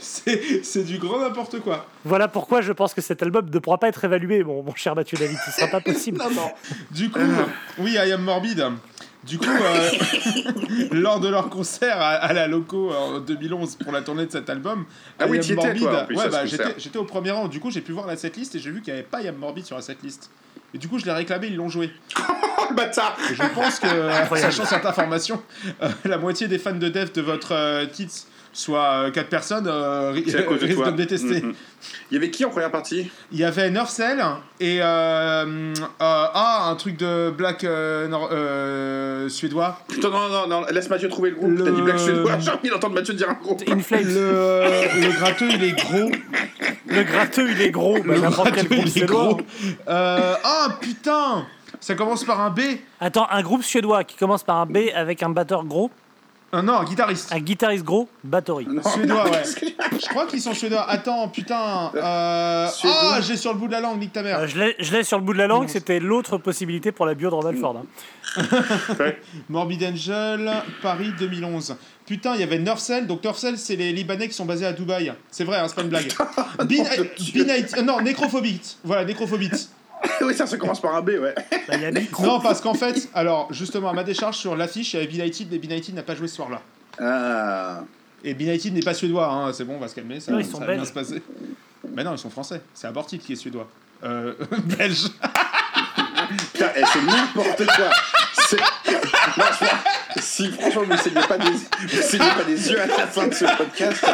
C'est 0.00 0.64
c'est 0.64 0.84
du 0.84 0.98
grand 0.98 1.20
n'importe 1.20 1.60
quoi. 1.60 1.86
Voilà 2.04 2.28
pourquoi 2.28 2.60
je 2.60 2.72
pense 2.72 2.94
que 2.94 3.00
cet 3.00 3.22
album 3.22 3.48
ne 3.52 3.58
pourra 3.58 3.78
pas 3.78 3.88
être 3.88 4.04
évalué, 4.04 4.42
mon, 4.42 4.62
mon 4.62 4.74
cher 4.74 4.94
Mathieu 4.94 5.18
David. 5.18 5.36
Ce 5.44 5.52
sera 5.52 5.66
pas 5.68 5.80
possible. 5.80 6.18
Non, 6.20 6.30
non. 6.30 6.50
Du 6.90 7.10
coup, 7.10 7.20
oui, 7.78 7.92
I 7.92 8.12
am 8.12 8.22
morbide. 8.22 8.64
Du 9.24 9.38
coup, 9.38 9.46
euh, 9.46 9.90
lors 10.92 11.20
de 11.20 11.28
leur 11.28 11.50
concert 11.50 12.00
à, 12.00 12.10
à 12.14 12.32
la 12.32 12.46
Loco 12.46 12.90
euh, 12.90 13.16
en 13.16 13.20
2011 13.20 13.76
pour 13.76 13.92
la 13.92 14.02
tournée 14.02 14.26
de 14.26 14.32
cet 14.32 14.48
album, 14.48 14.86
Ah 15.18 15.26
I 15.26 15.30
oui, 15.30 15.38
Am 15.38 16.06
plus, 16.06 16.16
ouais, 16.16 16.28
bah, 16.30 16.46
j'étais, 16.46 16.74
j'étais 16.78 16.98
au 16.98 17.04
premier 17.04 17.30
rang. 17.30 17.48
Du 17.48 17.60
coup, 17.60 17.70
j'ai 17.70 17.82
pu 17.82 17.92
voir 17.92 18.06
la 18.06 18.16
setlist 18.16 18.54
et 18.54 18.58
j'ai 18.58 18.70
vu 18.70 18.80
qu'il 18.80 18.92
n'y 18.94 19.00
avait 19.00 19.08
pas 19.08 19.20
I 19.20 19.28
am 19.28 19.36
morbide 19.36 19.66
sur 19.66 19.76
la 19.76 19.82
setlist. 19.82 20.30
Et 20.72 20.78
du 20.78 20.88
coup, 20.88 20.98
je 20.98 21.04
l'ai 21.04 21.12
réclamé, 21.12 21.48
ils 21.48 21.56
l'ont 21.56 21.68
joué. 21.68 21.90
Le 22.70 22.74
bâtard 22.76 23.16
Et 23.30 23.34
je 23.34 23.42
pense 23.54 23.80
que, 23.80 24.36
sachant 24.36 24.64
cette 24.64 24.86
information, 24.86 25.42
euh, 25.82 25.88
la 26.04 26.18
moitié 26.18 26.46
des 26.46 26.58
fans 26.58 26.72
de 26.72 26.88
Def 26.88 27.12
de 27.12 27.20
votre 27.20 27.52
euh, 27.52 27.86
titre, 27.86 28.14
soit 28.52 29.10
4 29.12 29.28
personnes, 29.28 29.66
euh, 29.68 30.10
ri- 30.12 30.24
cause 30.46 30.60
de 30.60 30.66
risquent 30.66 30.84
de 30.86 30.90
me 30.90 30.96
détester. 30.96 31.40
Mm, 31.42 31.48
mm. 31.48 31.54
Il 32.10 32.14
y 32.14 32.16
avait 32.18 32.30
qui 32.30 32.44
en 32.44 32.50
première 32.50 32.70
partie? 32.70 33.10
Il 33.32 33.38
y 33.38 33.44
avait 33.44 33.70
Nerfcell 33.70 34.22
et 34.60 34.80
euh, 34.82 34.84
euh, 34.84 35.74
ah 36.00 36.68
un 36.70 36.74
truc 36.74 36.96
de 36.98 37.30
black 37.30 37.64
euh, 37.64 38.06
nor- 38.08 38.28
euh, 38.32 39.28
suédois. 39.28 39.78
Putain, 39.88 40.10
non, 40.10 40.28
non, 40.28 40.46
non, 40.46 40.64
laisse 40.70 40.90
Mathieu 40.90 41.08
trouver 41.08 41.30
le 41.30 41.36
groupe. 41.36 41.56
Le- 41.56 41.64
T'as 41.64 41.70
dit 41.70 41.82
Black 41.82 41.98
Suédois, 41.98 42.38
j'ai 42.40 42.50
envie 42.50 42.68
d'entendre 42.68 42.94
Mathieu 42.94 43.14
dire 43.14 43.30
un 43.30 43.34
groupe. 43.34 43.62
Le, 43.66 43.74
le 43.74 45.12
gratteux 45.16 45.48
il 45.50 45.64
est 45.64 45.72
gros. 45.72 46.10
Le 46.86 47.02
gratteux, 47.04 47.50
il 47.50 47.60
est 47.62 47.70
gros. 47.70 47.94
Bah, 48.04 48.14
Le 48.14 48.20
quel 48.20 48.30
gratteux 48.30 48.62
groupe 48.74 48.86
il 48.96 49.02
est 49.02 49.06
gros. 49.06 49.40
Euh, 49.88 50.34
ah 50.42 50.68
putain, 50.80 51.46
ça 51.78 51.94
commence 51.94 52.24
par 52.24 52.40
un 52.40 52.50
B. 52.50 52.60
Attends, 53.00 53.28
un 53.30 53.42
groupe 53.42 53.62
suédois 53.62 54.02
qui 54.04 54.16
commence 54.16 54.42
par 54.42 54.56
un 54.56 54.66
B 54.66 54.78
avec 54.94 55.22
un 55.22 55.30
batteur 55.30 55.64
gros, 55.64 55.90
Euh, 56.52 56.62
non, 56.62 56.78
un 56.78 56.84
guitariste. 56.84 57.32
un 57.32 57.38
guitariste 57.38 57.84
gros, 57.84 58.08
batterie. 58.24 58.66
Suédois, 58.92 59.30
ouais. 59.30 59.42
Je 59.92 60.08
crois 60.08 60.26
qu'ils 60.26 60.40
sont 60.40 60.52
suédois. 60.52 60.82
Attends, 60.88 61.28
putain. 61.28 61.92
Euh... 61.94 62.68
Ah, 62.84 63.20
j'ai 63.20 63.36
sur 63.36 63.52
le 63.52 63.58
bout 63.58 63.68
de 63.68 63.72
la 63.72 63.80
langue, 63.80 64.00
nique 64.00 64.12
ta 64.12 64.22
mère. 64.24 64.40
Euh, 64.40 64.46
je 64.48 64.58
l'ai- 64.58 64.74
je 64.80 64.92
l'ai 64.92 65.04
sur 65.04 65.18
le 65.18 65.24
bout 65.24 65.32
de 65.32 65.38
la 65.38 65.46
langue, 65.46 65.68
c'était 65.68 66.00
l'autre 66.00 66.38
possibilité 66.38 66.90
pour 66.90 67.06
la 67.06 67.14
bio 67.14 67.30
de 67.30 67.34
Ronald 67.36 67.58
Ford. 67.58 67.76
hein. 67.76 67.84
Morbid 69.48 69.82
Angel, 69.84 70.50
Paris 70.82 71.12
2011. 71.18 71.76
Putain, 72.06 72.34
il 72.34 72.40
y 72.40 72.42
avait 72.42 72.58
Nerfcell. 72.58 73.06
Donc 73.06 73.22
Nerfcell, 73.22 73.56
c'est 73.56 73.76
les 73.76 73.92
Libanais 73.92 74.28
qui 74.28 74.34
sont 74.34 74.44
basés 74.44 74.66
à 74.66 74.72
Dubaï. 74.72 75.12
C'est 75.30 75.44
vrai, 75.44 75.58
hein, 75.58 75.66
c'est 75.68 75.76
pas 75.76 75.82
une 75.82 75.88
blague. 75.88 76.08
Bin- 76.58 76.64
Bin- 76.66 77.78
euh, 77.78 77.82
non, 77.82 78.00
Nécrophobite. 78.00 78.78
Voilà, 78.84 79.04
Nécrophobite. 79.04 79.70
oui, 80.26 80.34
ça, 80.34 80.46
ça 80.46 80.56
commence 80.56 80.80
par 80.80 80.94
un 80.94 81.02
B, 81.02 81.10
ouais. 81.20 81.34
Bah, 81.68 81.76
y 81.76 81.84
a. 81.84 81.90
Non, 82.22 82.40
parce 82.40 82.60
qu'en 82.60 82.74
fait, 82.74 83.08
alors 83.14 83.52
justement, 83.52 83.90
à 83.90 83.92
ma 83.92 84.04
décharge 84.04 84.36
sur 84.36 84.56
l'affiche, 84.56 84.94
il 84.94 85.00
y 85.00 85.02
avait 85.02 85.12
Benighted, 85.12 85.48
mais 85.50 85.58
Benighted 85.58 85.94
n'a 85.94 86.02
pas 86.02 86.14
joué 86.14 86.28
ce 86.28 86.36
soir-là. 86.36 86.60
Ah. 87.00 87.82
Et 88.24 88.34
Benighted 88.34 88.74
n'est 88.74 88.80
pas 88.80 88.94
suédois, 88.94 89.28
hein, 89.30 89.52
c'est 89.52 89.64
bon, 89.64 89.76
on 89.76 89.80
va 89.80 89.88
se 89.88 89.94
calmer, 89.94 90.20
ça, 90.20 90.32
Non, 90.32 90.38
ils 90.38 90.44
ça 90.44 90.52
sont 90.52 90.60
va 90.60 90.74
bien 90.74 90.84
se 90.84 90.92
passer. 90.92 91.22
Mais 91.94 92.04
non, 92.04 92.12
ils 92.12 92.18
sont 92.18 92.30
français. 92.30 92.60
C'est 92.74 92.86
Abortit 92.86 93.18
qui 93.18 93.32
est 93.32 93.36
suédois. 93.36 93.68
Euh, 94.04 94.34
belge. 94.78 95.08
Putain, 96.52 96.68
eh, 96.76 96.82
c'est 96.92 97.02
n'importe 97.02 97.66
quoi. 97.66 97.90
C'est- 98.34 98.56
Non, 99.36 99.44
je- 100.16 100.20
si 100.20 100.50
franchement 100.52 100.82
vous 100.82 100.92
ne 100.92 100.96
saignez 100.98 101.20
pas 101.26 101.38
des, 101.38 101.50
vous 101.50 102.02
saignez 102.02 102.30
pas 102.36 102.44
des 102.44 102.70
yeux 102.70 102.80
à 102.80 102.86
la 102.86 103.06
fin 103.06 103.26
de 103.26 103.34
ce 103.34 103.44
podcast. 103.56 104.04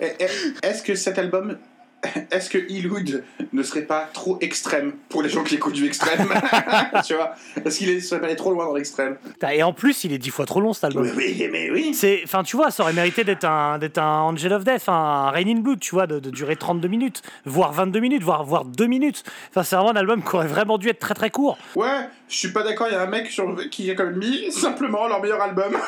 Eh, 0.00 0.12
eh, 0.20 0.28
Est-ce 0.66 0.82
que 0.82 0.94
cet 0.94 1.18
album, 1.18 1.56
est-ce 2.30 2.50
que 2.50 2.58
Eloud 2.58 3.24
ne 3.52 3.62
serait 3.62 3.82
pas 3.82 4.08
trop 4.12 4.38
extrême 4.40 4.92
pour 5.08 5.22
les 5.22 5.28
gens 5.28 5.44
qui 5.44 5.54
écoutent 5.56 5.74
du 5.74 5.86
extrême 5.86 6.28
Tu 7.06 7.14
vois 7.14 7.34
Est-ce 7.64 7.78
qu'il 7.78 8.02
serait 8.02 8.20
pas 8.20 8.26
allé 8.26 8.36
trop 8.36 8.52
loin 8.52 8.66
dans 8.66 8.74
l'extrême 8.74 9.16
Et 9.52 9.62
en 9.62 9.72
plus, 9.72 10.04
il 10.04 10.12
est 10.12 10.18
dix 10.18 10.30
fois 10.30 10.46
trop 10.46 10.60
long 10.60 10.72
cet 10.72 10.84
album. 10.84 11.08
Oui, 11.16 11.36
oui, 11.38 11.48
mais 11.50 11.70
oui. 11.70 11.94
C'est, 11.94 12.20
enfin, 12.24 12.42
tu 12.42 12.56
vois, 12.56 12.70
ça 12.70 12.82
aurait 12.82 12.92
mérité 12.92 13.24
d'être 13.24 13.44
un, 13.44 13.78
d'être 13.78 13.98
un 13.98 14.22
Angel 14.22 14.52
of 14.52 14.64
Death, 14.64 14.88
un 14.88 15.30
Rain 15.30 15.46
in 15.46 15.60
Blood, 15.60 15.80
tu 15.80 15.94
vois, 15.94 16.06
de, 16.06 16.18
de 16.18 16.30
durer 16.30 16.56
32 16.56 16.88
minutes, 16.88 17.22
voire 17.44 17.72
22 17.72 18.00
minutes, 18.00 18.22
voire, 18.22 18.44
voire 18.44 18.64
2 18.64 18.86
minutes. 18.86 19.24
Enfin, 19.50 19.62
c'est 19.62 19.76
vraiment 19.76 19.92
un 19.92 19.96
album 19.96 20.22
qui 20.22 20.34
aurait 20.34 20.46
vraiment 20.46 20.78
dû 20.78 20.88
être 20.88 20.98
très 20.98 21.14
très 21.14 21.30
court. 21.30 21.58
Ouais, 21.74 22.08
je 22.34 22.40
suis 22.40 22.52
pas 22.52 22.64
d'accord, 22.64 22.88
il 22.88 22.94
y 22.94 22.96
a 22.96 23.02
un 23.02 23.06
mec 23.06 23.30
sur, 23.30 23.56
qui 23.70 23.88
a 23.92 23.94
quand 23.94 24.06
même 24.06 24.16
mis 24.16 24.50
simplement 24.50 25.06
leur 25.06 25.22
meilleur 25.22 25.40
album. 25.40 25.76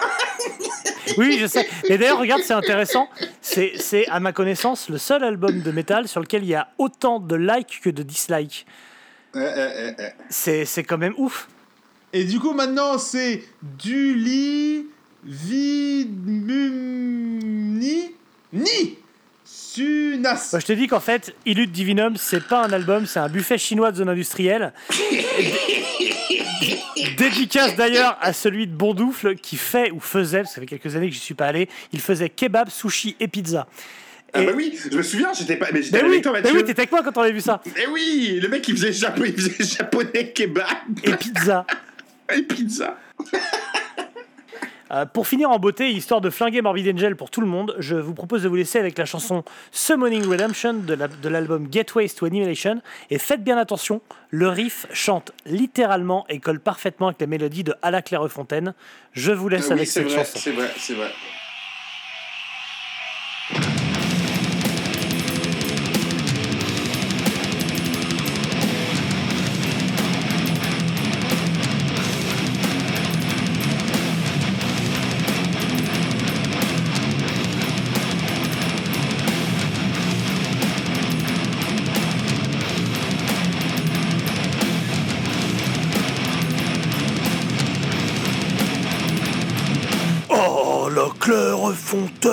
Oui, 1.19 1.39
je 1.41 1.47
sais. 1.47 1.69
Et 1.85 1.99
d'ailleurs, 1.99 2.19
regarde, 2.19 2.43
c'est 2.43 2.53
intéressant. 2.53 3.09
C'est, 3.41 3.75
c'est, 3.77 4.09
à 4.09 4.19
ma 4.19 4.33
connaissance, 4.33 4.89
le 4.89 4.99
seul 4.99 5.23
album 5.23 5.61
de 5.61 5.71
métal 5.71 6.09
sur 6.09 6.21
lequel 6.21 6.43
il 6.43 6.49
y 6.49 6.57
a 6.57 6.67
autant 6.79 7.21
de 7.21 7.37
likes 7.37 7.81
que 7.81 7.91
de 7.91 8.03
dislikes. 8.03 8.67
Eh, 9.37 9.39
eh, 9.39 9.45
eh, 9.57 9.93
eh. 10.01 10.09
C'est, 10.29 10.65
c'est 10.65 10.83
quand 10.83 10.99
même 10.99 11.15
ouf. 11.17 11.47
Et 12.13 12.25
du 12.25 12.41
coup, 12.41 12.55
maintenant, 12.55 12.99
c'est 12.99 13.45
Duli 13.63 14.89
Vidmuni 15.25 15.77
Ni 18.53 18.99
Sunas. 19.45 20.49
Moi, 20.53 20.61
je 20.61 20.67
te 20.67 20.73
dis 20.73 20.89
qu'en 20.89 20.99
fait, 21.01 21.37
Illud 21.47 21.71
Divinum, 21.71 22.17
c'est 22.17 22.45
pas 22.45 22.65
un 22.65 22.73
album, 22.73 23.07
c'est 23.07 23.21
un 23.21 23.29
buffet 23.29 23.59
chinois 23.59 23.93
de 23.93 23.99
zone 23.99 24.09
industrielle. 24.09 24.73
Dédicace 27.17 27.77
d'ailleurs 27.77 28.17
à 28.21 28.33
celui 28.33 28.67
de 28.67 28.73
Bondoufle 28.75 29.37
qui 29.37 29.57
fait 29.57 29.91
ou 29.91 30.01
faisait, 30.01 30.39
parce 30.43 30.51
que 30.51 30.55
ça 30.57 30.61
fait 30.61 30.67
quelques 30.67 30.95
années 30.97 31.09
que 31.09 31.15
j'y 31.15 31.21
suis 31.21 31.35
pas 31.35 31.47
allé, 31.47 31.69
il 31.93 32.01
faisait 32.01 32.29
kebab, 32.29 32.69
sushi 32.71 33.17
et 33.21 33.29
pizza. 33.29 33.67
Ah 34.33 34.43
bah 34.43 34.53
oui, 34.55 34.77
je 34.91 34.97
me 34.97 35.03
souviens, 35.03 35.33
j'étais 35.33 35.57
pas. 35.57 35.69
Mais 35.73 35.83
j'étais 35.83 35.97
Mais 35.97 36.03
avec 36.05 36.13
oui, 36.17 36.21
toi, 36.23 36.33
mais 36.33 36.43
Mathieu. 36.43 36.57
oui, 36.59 36.65
t'étais 36.65 36.81
avec 36.81 36.93
moi 36.93 37.03
quand 37.03 37.17
on 37.17 37.23
avait 37.23 37.33
vu 37.33 37.41
ça. 37.41 37.63
Eh 37.77 37.87
oui, 37.89 38.39
le 38.43 38.49
mec 38.49 38.67
il 38.69 38.77
faisait, 38.77 38.91
japo- 38.91 39.25
il 39.25 39.33
faisait 39.35 39.65
japonais 39.65 40.33
kebab 40.35 40.67
Et 41.05 41.13
pizza. 41.17 41.65
et 42.37 42.43
pizza. 42.43 42.99
Euh, 44.93 45.05
pour 45.05 45.27
finir 45.27 45.51
en 45.51 45.59
beauté, 45.59 45.91
histoire 45.91 46.21
de 46.21 46.31
flinguer 46.31 46.63
Morbid 46.63 46.89
Angel 46.95 47.17
pour 47.17 47.29
tout 47.31 47.41
le 47.41 47.47
monde, 47.49 47.75
je 47.81 47.97
vous 47.97 48.15
propose 48.15 48.45
de 48.45 48.49
vous 48.49 48.55
laisser 48.55 48.79
avec 48.79 48.97
la 48.99 49.05
chanson 49.05 49.43
Summoning 49.73 50.25
Redemption 50.27 50.75
de 50.75 50.95
la- 50.95 51.09
l'album 51.29 51.67
Gateways 51.69 52.11
to 52.11 52.27
Annihilation. 52.27 52.81
Et 53.11 53.19
faites 53.19 53.43
bien 53.43 53.59
attention, 53.59 54.01
le 54.31 54.49
riff 54.49 54.87
chante 54.93 55.33
littéralement 55.45 56.25
et 56.29 56.39
colle 56.39 56.61
parfaitement 56.61 57.09
avec 57.09 57.21
les 57.21 57.27
mélodies 57.27 57.65
de 57.65 57.75
À 57.83 57.91
la 57.91 58.01
Clairefontaine. 58.01 58.75
Je 59.13 59.33
vous 59.33 59.49
laisse 59.49 59.67
oui, 59.67 59.73
avec 59.73 59.87
c'est 59.89 60.03
cette 60.03 60.13
vrai, 60.13 60.19
chanson. 60.25 60.39
c'est 60.39 60.53
vrai, 60.53 60.71
c'est 60.79 60.95
vrai. 60.95 61.11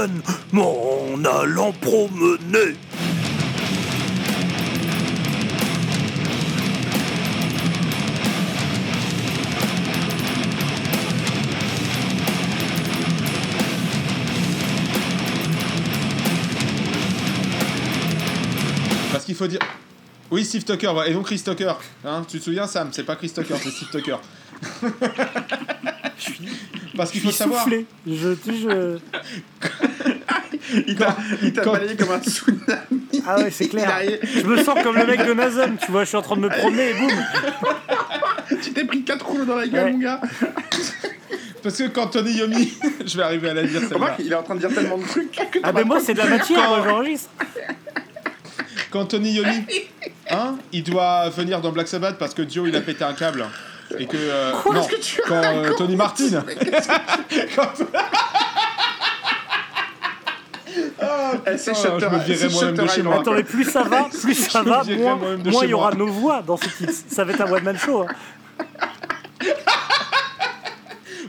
Clairefontaine, 0.07 0.21
m'en 0.51 1.29
allant 1.29 1.71
promener. 1.73 2.75
Parce 19.11 19.25
qu'il 19.25 19.35
faut 19.35 19.47
dire. 19.47 19.59
Oui, 20.31 20.43
Steve 20.43 20.63
Tucker, 20.63 20.87
ouais, 20.89 21.11
et 21.11 21.13
donc 21.13 21.25
Chris 21.25 21.41
Tucker. 21.43 21.73
Hein, 22.03 22.25
tu 22.27 22.39
te 22.39 22.43
souviens, 22.43 22.65
Sam 22.65 22.89
C'est 22.91 23.03
pas 23.03 23.15
Chris 23.15 23.29
Tucker, 23.29 23.53
c'est 23.61 23.69
Steve 23.69 23.89
Tucker. 23.91 24.15
Parce 26.97 27.11
qu'il 27.11 27.21
faut 27.21 27.31
savoir. 27.31 27.67
Je, 27.67 28.35
je- 28.45 28.97
Il 30.87 30.95
t'a 30.95 31.15
Quand- 31.63 31.73
balayé 31.73 31.95
comme 31.95 32.11
un 32.11 32.19
tsunami. 32.21 33.23
Ah 33.27 33.37
ouais, 33.39 33.51
c'est 33.51 33.67
clair. 33.67 33.89
Je 34.35 34.45
me 34.45 34.63
sens 34.63 34.81
comme 34.83 34.95
le 34.97 35.05
mec 35.05 35.25
de 35.25 35.33
Nazem, 35.33 35.77
tu 35.83 35.91
vois, 35.91 36.03
je 36.03 36.09
suis 36.09 36.17
en 36.17 36.21
train 36.21 36.35
de 36.35 36.41
me 36.41 36.49
promener 36.49 36.89
et 36.89 36.93
boum. 36.93 37.11
Tu 38.61 38.71
t'es 38.71 38.85
pris 38.85 39.03
4 39.03 39.25
rouleaux 39.25 39.45
dans 39.45 39.55
la 39.55 39.67
gueule, 39.67 39.85
Ouais. 39.85 39.91
mon 39.93 39.99
gars. 39.99 40.21
Parce 41.63 41.77
que 41.77 41.87
quand 41.87 42.07
Tony 42.07 42.33
Yomi. 42.33 42.73
je 43.05 43.17
vais 43.17 43.23
arriver 43.23 43.49
à 43.49 43.53
la 43.53 43.63
dire 43.63 43.81
celle-là. 43.87 44.15
Il 44.19 44.31
est 44.31 44.35
en 44.35 44.43
train 44.43 44.55
de 44.55 44.59
dire 44.59 44.73
tellement 44.73 44.97
de 44.97 45.05
trucs 45.05 45.31
que 45.31 45.59
Ah 45.63 45.71
ben 45.71 45.85
moi 45.85 45.99
c'est 46.03 46.13
de 46.13 46.19
la 46.19 46.25
matière, 46.27 46.67
moi 46.67 46.81
j'enregistre. 46.85 47.29
Quand 48.91 49.05
Tony 49.05 49.33
Yomi. 49.33 49.65
Hein 50.29 50.57
Il 50.71 50.83
doit 50.83 51.29
venir 51.29 51.61
dans 51.61 51.71
Black 51.71 51.87
Sabbath 51.87 52.17
parce 52.17 52.33
que 52.33 52.41
Dio 52.41 52.67
il 52.67 52.75
a 52.75 52.81
pété 52.81 53.03
un 53.03 53.13
câble. 53.13 53.45
Et 53.97 54.05
que. 54.07 54.17
euh, 54.17 54.51
non, 54.73 54.83
que 54.85 54.95
tu 54.99 55.21
quand 55.27 55.41
euh, 55.43 55.73
Tony 55.77 55.95
Martin. 55.95 56.43
Quand- 57.55 57.73
Eh, 61.47 61.57
c'est 61.57 61.73
Shutter- 61.73 61.99
je 61.99 62.05
me 62.05 62.19
virerai 62.19 62.35
c'est 62.35 62.49
moi-même 62.53 62.75
de 62.75 62.81
Shutter 62.81 62.93
chez 62.93 62.99
Island. 62.99 63.13
moi. 63.13 63.21
Attendez, 63.21 63.43
plus 63.43 63.63
ça 63.65 63.83
va, 63.83 64.07
plus 64.23 64.33
ça 64.35 64.61
va, 64.63 64.83
moins 64.83 65.15
moins 65.15 65.63
il 65.63 65.69
y 65.69 65.73
aura 65.73 65.91
nos 65.93 66.07
voix 66.07 66.41
dans 66.41 66.57
ce 66.57 66.67
titre. 66.69 66.93
Ça 67.07 67.23
va 67.23 67.31
être 67.33 67.41
un 67.41 67.51
one-man 67.51 67.77
show. 67.77 68.01
hein. 68.03 68.07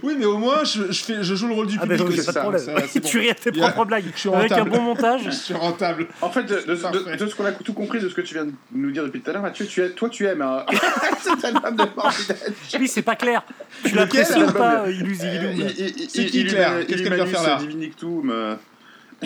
Oui, 0.03 0.17
mais 0.19 0.27
au 0.27 0.37
moins 0.37 0.65
je, 0.65 0.93
je 0.93 1.03
fais, 1.03 1.23
je 1.23 1.35
joue 1.35 1.49
le 1.49 1.55
rôle 1.55 1.67
du 1.67 1.79
Ah 1.81 1.87
ben 1.87 1.97
public. 1.97 2.09
aussi. 2.09 2.17
j'ai 2.19 2.25
pas 2.27 2.33
de 2.33 2.39
problème. 2.41 2.63
ça, 2.63 2.73
c'est 2.89 3.01
bon. 3.03 3.09
Tu 3.09 3.19
ris 3.21 3.31
à 3.31 3.35
tes 3.35 3.51
propres 3.53 3.85
blagues. 3.87 4.05
je 4.15 4.19
suis 4.21 4.29
Avec 4.29 4.53
un 4.53 4.65
bon 4.67 4.83
montage. 4.83 5.23
Je 5.25 5.31
suis 5.31 5.55
rentable. 5.55 6.09
En 6.21 6.29
fait, 6.31 6.43
de, 6.43 6.57
de- 6.67 6.75
Parfait. 6.75 6.99
de- 7.17 7.25
de 7.25 7.27
ce 7.31 7.35
qu'on 7.35 7.47
a 7.47 7.53
tout 7.53 7.73
compris 7.73 8.01
de 8.01 8.09
ce 8.11 8.15
que 8.15 8.21
tu 8.21 8.35
viens 8.35 8.45
de 8.45 8.53
nous 8.75 8.91
dire 8.91 9.03
depuis 9.05 9.23
tout 9.23 9.31
à 9.31 9.33
l'heure, 9.33 9.41
Mathieu, 9.43 9.65
tu 9.67 9.81
es, 9.83 9.91
toi 9.91 10.11
tu 10.11 10.27
aimes 10.27 10.43
hein, 10.43 10.67
cet 11.23 11.43
album 11.47 11.75
de 11.77 11.85
Morbid 11.97 12.33
Angel. 12.33 12.81
Oui, 12.81 12.89
c'est 12.89 13.01
pas 13.03 13.17
clair. 13.17 13.45
Tu 13.83 13.95
l'apprécies 13.95 14.43
ou 14.43 14.53
pas, 14.53 14.83
euh, 14.83 14.93
Illusi 14.93 15.25
il- 15.25 16.09
C'est 16.11 16.23
il- 16.23 16.31
qui, 16.31 16.41
il- 16.41 16.47
Claire 16.49 16.81
il- 16.81 16.87
Qu'est-ce 16.87 17.03
qu'elle 17.03 17.15
vient 17.15 17.27
faire 17.27 17.43
là 17.43 17.57
Divinictum. 17.61 18.31
euh, 18.31 18.57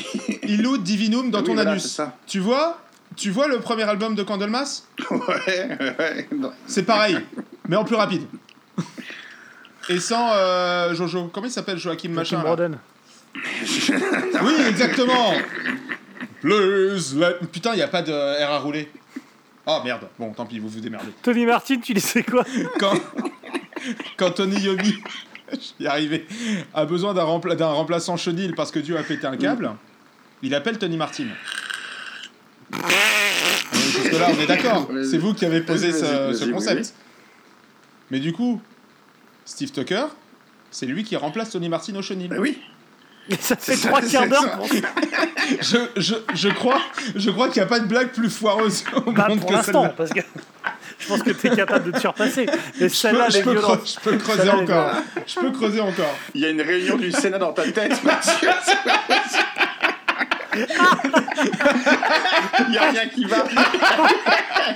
Illud 0.43 0.83
Divinum 0.83 1.31
dans 1.31 1.41
oui, 1.41 1.45
ton 1.45 1.55
voilà, 1.55 1.73
anus. 1.73 2.01
Tu 2.27 2.39
vois 2.41 2.79
Tu 3.17 3.31
vois 3.31 3.49
le 3.49 3.61
premier 3.61 3.85
album 3.85 4.15
de 4.15 4.23
Candlemas? 4.23 4.85
Ouais, 5.11 5.69
ouais. 5.99 6.29
C'est 6.67 6.85
pareil, 6.85 7.19
mais 7.69 7.77
en 7.77 7.85
plus 7.85 7.97
rapide. 7.97 8.23
Et 9.89 10.01
sans 10.01 10.33
euh, 10.35 10.95
Jojo. 10.95 11.31
Comment 11.33 11.47
il 11.47 11.51
s'appelle 11.51 11.79
Joachim 11.79 12.09
Tim 12.09 12.15
Machin 12.15 12.39
Broden. 12.41 12.79
Oui, 14.43 14.53
exactement 14.69 15.33
Please 16.41 17.17
let... 17.17 17.39
Putain, 17.51 17.73
il 17.73 17.77
n'y 17.77 17.83
a 17.83 17.89
pas 17.89 18.03
de 18.03 18.13
R 18.13 18.51
à 18.51 18.59
rouler. 18.59 18.91
Oh 19.67 19.81
merde. 19.85 20.09
Bon, 20.19 20.33
tant 20.33 20.47
pis, 20.47 20.59
vous 20.59 20.69
vous 20.69 20.81
démerdez. 20.81 21.13
Tony 21.23 21.45
Martin, 21.45 21.79
tu 21.81 21.93
disais 21.95 22.23
quoi? 22.23 22.45
Quand, 22.79 22.95
quand 24.17 24.31
Tony 24.31 24.59
Yomi, 24.61 24.95
j'y 25.81 25.87
arrivé, 25.87 26.27
a 26.75 26.85
besoin 26.87 27.13
d'un 27.13 27.25
rempla- 27.25 27.57
d'un 27.57 27.69
remplaçant 27.69 28.17
chenil 28.17 28.55
parce 28.55 28.71
que 28.71 28.79
Dieu 28.79 28.97
a 28.97 29.03
pété 29.03 29.27
un 29.27 29.37
câble, 29.37 29.73
il 30.43 30.55
appelle 30.55 30.79
Tony 30.79 30.97
Martin. 30.97 31.27
Jusque 33.73 34.13
là, 34.13 34.29
on 34.37 34.41
est 34.41 34.47
d'accord. 34.47 34.89
C'est 35.11 35.19
vous 35.19 35.35
qui 35.35 35.45
avez 35.45 35.61
posé 35.61 35.93
ce, 35.93 36.51
concept. 36.51 36.95
Mais 38.11 38.21
du 38.21 38.33
coup, 38.33 38.61
Steve 39.45 39.71
Tucker, 39.71 40.07
c'est 40.71 40.87
lui 40.87 41.05
qui 41.05 41.17
remplace 41.17 41.51
Tony 41.51 41.69
Martin 41.69 41.95
au 41.97 42.03
chenil. 42.03 42.29
Bah 42.29 42.37
oui. 42.39 42.59
Ça 43.41 43.57
fait 43.57 43.77
ça, 43.77 43.89
trois 43.89 44.01
c'est 44.03 44.13
quarts 44.13 44.27
d'heure 44.29 44.59
Je, 45.61 45.77
je, 45.97 46.15
je 46.35 46.49
crois, 46.49 46.81
je 47.15 47.31
crois 47.31 47.49
qu'il 47.49 47.57
n'y 47.61 47.67
a 47.67 47.69
pas 47.69 47.81
de 47.81 47.87
blague 47.87 48.13
plus 48.13 48.31
foireuse 48.31 48.85
au 49.07 49.13
Bah, 49.13 49.29
monde 49.29 49.41
pour 49.41 49.49
que 49.51 49.55
l'instant, 49.55 49.83
celle-là. 49.83 49.95
parce 49.97 50.11
que 50.11 50.21
je 50.99 51.07
pense 51.09 51.23
que 51.23 51.31
tu 51.31 51.47
es 51.47 51.57
capable 51.57 51.87
de 51.87 51.91
te 51.93 52.01
surpasser. 52.01 52.47
Mais 52.81 52.89
Je 52.89 52.95
celle-là, 52.95 53.27
peux, 53.27 53.33
je 53.33 53.39
les 53.39 53.45
peux 53.45 53.55
je 54.13 54.17
creuser 54.19 54.51
encore. 54.51 54.93
Je 55.27 55.41
peux 55.41 55.51
creuser 55.53 55.81
encore. 55.81 56.15
Il 56.35 56.41
y 56.41 56.47
a 56.47 56.51
une 56.51 56.61
réunion 56.63 56.97
du 56.97 57.11
Sénat 57.13 57.39
dans 57.39 57.53
ta 57.53 57.71
tête, 57.71 58.03
Mathieu. 58.03 58.49
Il 60.55 60.67
n'y 62.71 62.79
a 62.79 62.91
rien 62.91 63.09
qui 63.09 63.25
va. 63.25 63.45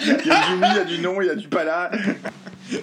Il 0.00 0.06
y 0.06 0.10
a 0.10 0.14
du 0.14 0.54
oui, 0.54 0.66
il 0.70 0.76
y 0.76 0.78
a 0.80 0.84
du 0.84 0.98
non, 0.98 1.20
il 1.20 1.26
y 1.26 1.30
a 1.30 1.34
du 1.34 1.48
pas 1.48 1.64
là. 1.64 1.90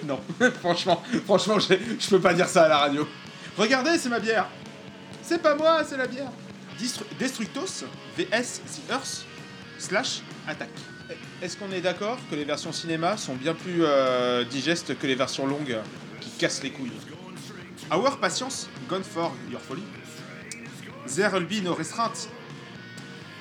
Non, 0.04 0.20
franchement, 0.60 1.02
franchement, 1.24 1.58
je 1.58 2.08
peux 2.08 2.20
pas 2.20 2.34
dire 2.34 2.48
ça 2.48 2.64
à 2.64 2.68
la 2.68 2.78
radio. 2.78 3.08
Regardez, 3.56 3.98
c'est 3.98 4.08
ma 4.08 4.20
bière. 4.20 4.46
C'est 5.22 5.40
pas 5.42 5.54
moi, 5.54 5.82
c'est 5.84 5.96
la 5.96 6.06
bière. 6.06 6.30
Distru- 6.78 7.04
Destructos 7.18 7.84
vs 8.16 8.60
The 8.64 8.90
Earth 8.90 9.24
slash 9.78 10.20
attaque. 10.48 10.68
Est-ce 11.42 11.56
qu'on 11.56 11.72
est 11.72 11.80
d'accord 11.80 12.18
que 12.30 12.36
les 12.36 12.44
versions 12.44 12.72
cinéma 12.72 13.16
sont 13.16 13.34
bien 13.34 13.54
plus 13.54 13.80
euh, 13.84 14.44
digestes 14.44 14.96
que 14.98 15.06
les 15.06 15.14
versions 15.16 15.46
longues 15.46 15.78
qui 16.20 16.30
cassent 16.38 16.62
les 16.62 16.70
couilles? 16.70 16.92
Our 17.92 18.18
patience 18.18 18.68
gone 18.88 19.02
for 19.02 19.32
your 19.50 19.60
folly. 19.60 19.82
There 21.16 21.30
will 21.32 21.46
be 21.46 21.60
no 21.64 21.74
restraint. 21.74 22.28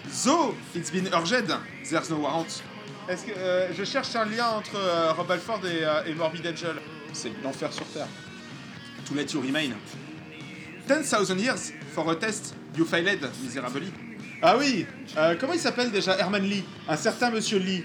Though 0.09 0.55
it's 0.73 0.89
been 0.89 1.07
urged, 1.13 1.47
there's 1.89 2.09
no 2.09 2.17
warrant. 2.19 2.63
Est-ce 3.07 3.25
que 3.25 3.31
euh, 3.31 3.73
je 3.73 3.83
cherche 3.83 4.15
un 4.15 4.25
lien 4.25 4.47
entre 4.49 4.75
euh, 4.75 5.13
Rob 5.13 5.31
Alford 5.31 5.61
et, 5.65 5.83
euh, 5.83 6.03
et 6.05 6.13
Morbid 6.13 6.45
Angel? 6.45 6.75
C'est 7.13 7.31
l'enfer 7.43 7.71
sur 7.73 7.85
Terre. 7.87 8.07
To 9.07 9.15
let 9.15 9.33
you 9.33 9.41
remain. 9.41 9.71
10,000 10.87 11.39
years 11.39 11.71
for 11.93 12.09
a 12.09 12.15
test 12.15 12.55
you 12.75 12.85
failed 12.85 13.29
miserably. 13.43 13.91
Ah 14.41 14.57
oui 14.57 14.85
euh, 15.17 15.35
Comment 15.39 15.53
il 15.53 15.59
s'appelle 15.59 15.91
déjà 15.91 16.17
Herman 16.17 16.43
Lee? 16.43 16.63
Un 16.87 16.97
certain 16.97 17.29
monsieur 17.29 17.59
Lee. 17.59 17.83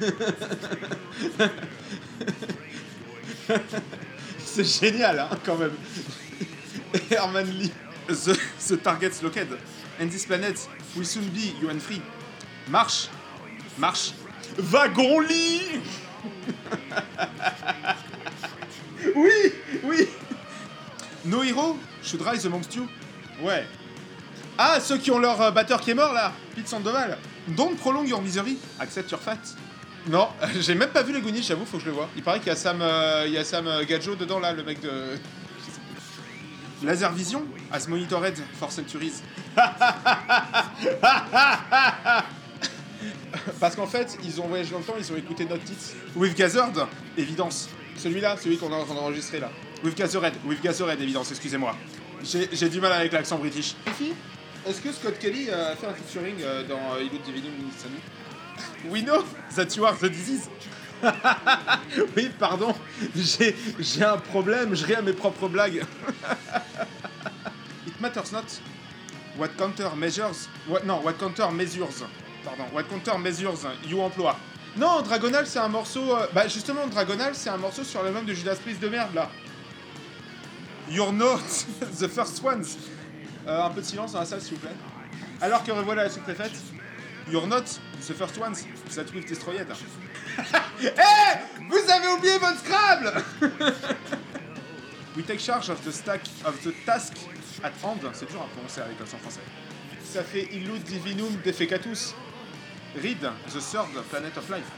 C'est 4.44 4.64
génial, 4.64 5.18
hein, 5.20 5.30
quand 5.44 5.56
même. 5.56 5.72
Herman 7.10 7.46
Lee. 7.46 7.72
The, 8.08 8.38
the 8.68 8.76
target's 8.82 9.22
located. 9.22 9.58
And 10.00 10.08
this 10.10 10.24
planet 10.26 10.68
will 10.96 11.04
soon 11.04 11.28
be 11.30 11.54
you 11.60 11.70
and 11.70 11.80
free. 11.80 12.02
Marche 12.68 13.08
Marche 13.78 14.12
Wagon 14.58 15.20
lit 15.20 15.80
Oui 19.14 19.52
Oui 19.84 20.08
No 21.24 21.42
hero 21.42 21.76
should 22.02 22.22
rise 22.22 22.46
amongst 22.46 22.74
you. 22.74 22.88
Ouais. 23.42 23.66
Ah, 24.56 24.80
ceux 24.80 24.98
qui 24.98 25.10
ont 25.10 25.18
leur 25.18 25.40
euh, 25.40 25.50
batteur 25.50 25.80
qui 25.80 25.90
est 25.90 25.94
mort 25.94 26.12
là 26.12 26.32
Pete 26.54 26.68
Sandoval. 26.68 27.18
Don't 27.48 27.76
prolong 27.76 28.04
your 28.06 28.20
misery, 28.20 28.58
accept 28.80 29.10
your 29.10 29.20
fate. 29.20 29.54
Non, 30.08 30.28
j'ai 30.60 30.74
même 30.74 30.90
pas 30.90 31.02
vu 31.02 31.12
les 31.12 31.20
Goonies, 31.20 31.42
j'avoue, 31.42 31.64
faut 31.64 31.76
que 31.76 31.84
je 31.84 31.88
le 31.88 31.94
vois. 31.94 32.08
Il 32.16 32.22
paraît 32.22 32.38
qu'il 32.38 32.48
y 32.48 32.50
a 32.50 32.56
Sam, 32.56 32.80
euh, 32.82 33.24
il 33.26 33.32
y 33.32 33.38
a 33.38 33.44
Sam 33.44 33.66
euh, 33.66 33.84
Gadjo 33.84 34.16
dedans 34.16 34.40
là, 34.40 34.52
le 34.52 34.62
mec 34.62 34.80
de. 34.80 34.90
Laser 36.82 37.10
Vision 37.12 37.42
As 37.72 37.86
monitored 37.88 38.36
for 38.58 38.70
centuries. 38.70 39.22
Parce 43.60 43.76
qu'en 43.76 43.86
fait, 43.86 44.18
ils 44.24 44.40
ont 44.40 44.46
voyagé 44.46 44.70
dans 44.72 44.78
le 44.78 44.84
temps, 44.84 44.94
ils 44.98 45.12
ont 45.12 45.16
écouté 45.16 45.44
notre 45.44 45.64
titre. 45.64 45.94
With 46.16 46.36
Gathered, 46.36 46.86
évidence. 47.16 47.68
Celui-là, 47.96 48.36
celui 48.36 48.58
qu'on 48.58 48.70
est 48.70 48.74
en 48.74 48.84
train 48.84 48.94
d'enregistrer 48.94 49.40
là. 49.40 49.50
With 49.84 49.96
Gathered, 49.96 50.34
with 50.44 50.62
Gathered, 50.62 51.00
évidence, 51.00 51.30
excusez-moi. 51.30 51.74
J'ai 52.22 52.48
j'ai 52.52 52.68
du 52.68 52.80
mal 52.80 52.92
avec 52.92 53.12
l'accent 53.12 53.38
british. 53.38 53.74
Est-ce 54.66 54.80
que 54.80 54.92
Scott 54.92 55.18
Kelly 55.18 55.50
a 55.50 55.76
fait 55.76 55.86
un 55.86 55.94
featuring 55.94 56.34
euh, 56.42 56.66
dans 56.66 56.94
euh, 56.94 57.02
Illude 57.02 57.22
Divinum 57.22 57.52
We 58.90 59.02
know 59.02 59.24
that 59.56 59.76
you 59.76 59.84
are 59.84 59.96
the 59.96 60.10
disease. 60.10 60.48
oui, 62.16 62.30
pardon, 62.38 62.74
j'ai 63.14 63.54
un 64.02 64.16
problème, 64.16 64.74
je 64.74 64.84
ris 64.84 64.94
à 64.94 65.02
mes 65.02 65.12
propres 65.12 65.48
blagues. 65.48 65.84
It 67.86 68.00
matters 68.00 68.32
not 68.32 68.44
what 69.36 69.48
counter 69.56 69.90
measures. 69.96 70.48
What, 70.68 70.84
non, 70.84 71.00
what 71.02 71.14
counter 71.14 71.50
measures. 71.50 72.04
Pardon, 72.44 72.64
what 72.72 72.84
counter 72.84 73.18
measures 73.18 73.66
you 73.86 74.00
emploie. 74.00 74.36
Non, 74.76 75.02
Dragonal, 75.02 75.46
c'est 75.46 75.58
un 75.58 75.68
morceau. 75.68 76.14
euh, 76.14 76.26
bah, 76.32 76.46
justement, 76.46 76.86
Dragonal, 76.86 77.34
c'est 77.34 77.50
un 77.50 77.56
morceau 77.56 77.82
sur 77.84 78.02
l'album 78.02 78.24
de 78.24 78.34
Judas 78.34 78.56
Priest 78.56 78.80
de 78.80 78.88
merde 78.88 79.14
là. 79.14 79.30
You're 80.90 81.12
not 81.12 81.40
the 82.00 82.08
first 82.08 82.42
ones. 82.42 82.76
Euh, 83.46 83.62
un 83.64 83.70
peu 83.70 83.80
de 83.80 83.86
silence 83.86 84.12
dans 84.12 84.20
la 84.20 84.26
salle, 84.26 84.40
s'il 84.40 84.54
vous 84.54 84.60
plaît. 84.60 84.76
Alors 85.40 85.64
que 85.64 85.72
revoilà 85.72 86.04
la 86.04 86.10
sous-préfète. 86.10 86.52
You're 87.30 87.46
not 87.46 87.66
the 88.06 88.14
first 88.14 88.38
ones 88.38 88.66
that 88.94 89.12
we've 89.12 89.26
destroyed. 89.26 89.66
Eh 90.80 91.64
Vous 91.68 91.90
avez 91.90 92.08
oublié 92.08 92.38
votre 92.38 92.58
Scrabble 92.60 93.24
We 95.16 95.24
take 95.26 95.40
charge 95.40 95.68
of 95.68 95.82
the 95.84 95.90
stack 95.90 96.20
of 96.44 96.62
the 96.62 96.72
task 96.86 97.14
at 97.64 97.72
hand. 97.82 98.00
C'est 98.14 98.30
dur 98.30 98.40
à 98.40 98.46
prononcer 98.54 98.80
avec 98.80 98.98
l'accent 99.00 99.18
français. 99.18 99.40
Ça 100.04 100.22
fait 100.22 100.48
Illud 100.52 100.82
Divinum 100.84 101.36
Defecatus. 101.44 102.14
Read 103.02 103.18
the 103.20 103.60
third 103.60 103.88
planet 104.10 104.36
of 104.36 104.48
life. 104.48 104.70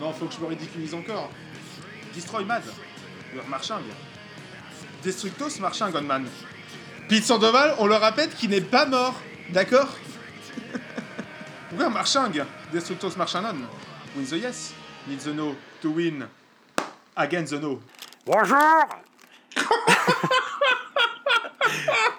Non, 0.00 0.12
faut 0.12 0.26
que 0.26 0.34
je 0.34 0.40
me 0.40 0.46
ridiculise 0.46 0.94
encore. 0.94 1.30
Destroy 2.14 2.44
Mad. 2.44 2.62
Leur 3.34 3.46
marching. 3.48 3.76
Destructos 5.02 5.58
marching 5.60 5.90
Gunman. 5.90 6.24
Pete 7.08 7.24
Sandoval, 7.24 7.74
on 7.78 7.86
le 7.86 7.96
rappelle 7.96 8.30
qu'il 8.30 8.50
n'est 8.50 8.60
pas 8.60 8.86
mort. 8.86 9.20
D'accord? 9.50 9.88
Pourquoi 11.72 11.88
marching 11.90 12.44
Destructos 12.72 13.16
marching 13.16 13.44
on. 13.44 13.66
Win 14.14 14.26
the 14.26 14.36
yes. 14.36 14.74
Need 15.08 15.20
the 15.20 15.32
no 15.32 15.56
to 15.80 15.90
win. 15.90 16.26
Against 17.16 17.52
the 17.52 17.60
no. 17.60 17.80
Bonjour 18.26 18.58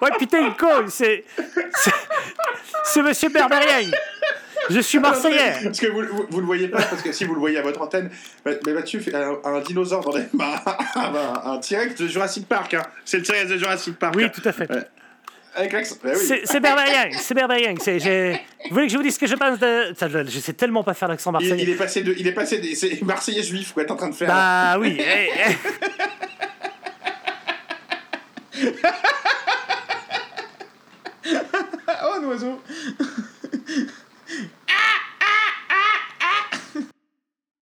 Ouais, 0.01 0.09
putain, 0.19 0.39
il 0.47 0.53
colle, 0.55 0.89
c'est. 0.89 1.23
c'est- 2.85 3.01
monsieur 3.03 3.29
Berbérien 3.29 3.91
Je 4.69 4.79
suis 4.79 4.99
Marseillais 4.99 5.53
Parce 5.63 5.79
que 5.79 5.87
vous, 5.87 6.01
vous, 6.11 6.25
vous 6.29 6.39
le 6.39 6.45
voyez 6.45 6.67
pas, 6.67 6.81
parce 6.81 7.01
que 7.01 7.11
si 7.11 7.23
vous 7.25 7.33
le 7.35 7.39
voyez 7.39 7.57
à 7.57 7.61
votre 7.61 7.81
antenne, 7.81 8.09
mais 8.45 8.59
mais 8.65 8.73
Mathieu 8.73 8.99
fait 8.99 9.13
un, 9.15 9.37
un 9.43 9.59
dinosaure 9.61 10.03
dans 10.03 10.15
les 10.17 10.25
mains, 10.33 10.55
un, 10.95 11.51
un 11.51 11.57
T-Rex 11.59 11.95
de 12.01 12.07
Jurassic 12.07 12.47
Park. 12.47 12.73
Hein. 12.73 12.83
C'est 13.05 13.17
le 13.17 13.23
T-Rex 13.23 13.49
de 13.51 13.57
Jurassic 13.57 13.97
Park. 13.99 14.15
Oui, 14.17 14.29
tout 14.31 14.41
à 14.45 14.51
fait. 14.51 14.69
Ouais. 14.69 14.87
C'est 16.15 16.41
c'est 16.45 16.59
Berbérien, 17.35 17.75
c'est 17.79 17.99
j'ai- 17.99 18.39
Vous 18.69 18.75
voulez 18.75 18.87
que 18.87 18.91
je 18.93 18.97
vous 18.97 19.03
dise 19.03 19.15
ce 19.15 19.19
que 19.19 19.27
je 19.27 19.35
pense 19.35 19.59
de. 19.59 19.93
Ça, 19.97 20.07
je, 20.09 20.23
je 20.25 20.39
sais 20.39 20.53
tellement 20.53 20.83
pas 20.83 20.93
faire 20.93 21.07
l'accent 21.09 21.31
Il, 21.39 21.45
il 21.45 21.49
marseillais. 21.49 21.71
est 21.71 21.75
passé 21.75 22.01
de, 22.03 22.13
il 22.17 22.27
est 22.27 22.31
passé 22.31 22.57
des, 22.59 22.75
c'est 22.75 23.01
Marseillais 23.03 23.43
juif 23.43 23.71
quoi, 23.73 23.83
t'es 23.85 23.91
en 23.91 23.95
train 23.95 24.09
de 24.09 24.15
faire. 24.15 24.27
Bah 24.27 24.77
oui. 24.79 24.97
eh, 24.99 25.29
eh. 28.55 28.73
Oh, 32.05 32.19
un 32.19 32.23
oiseau 32.25 32.61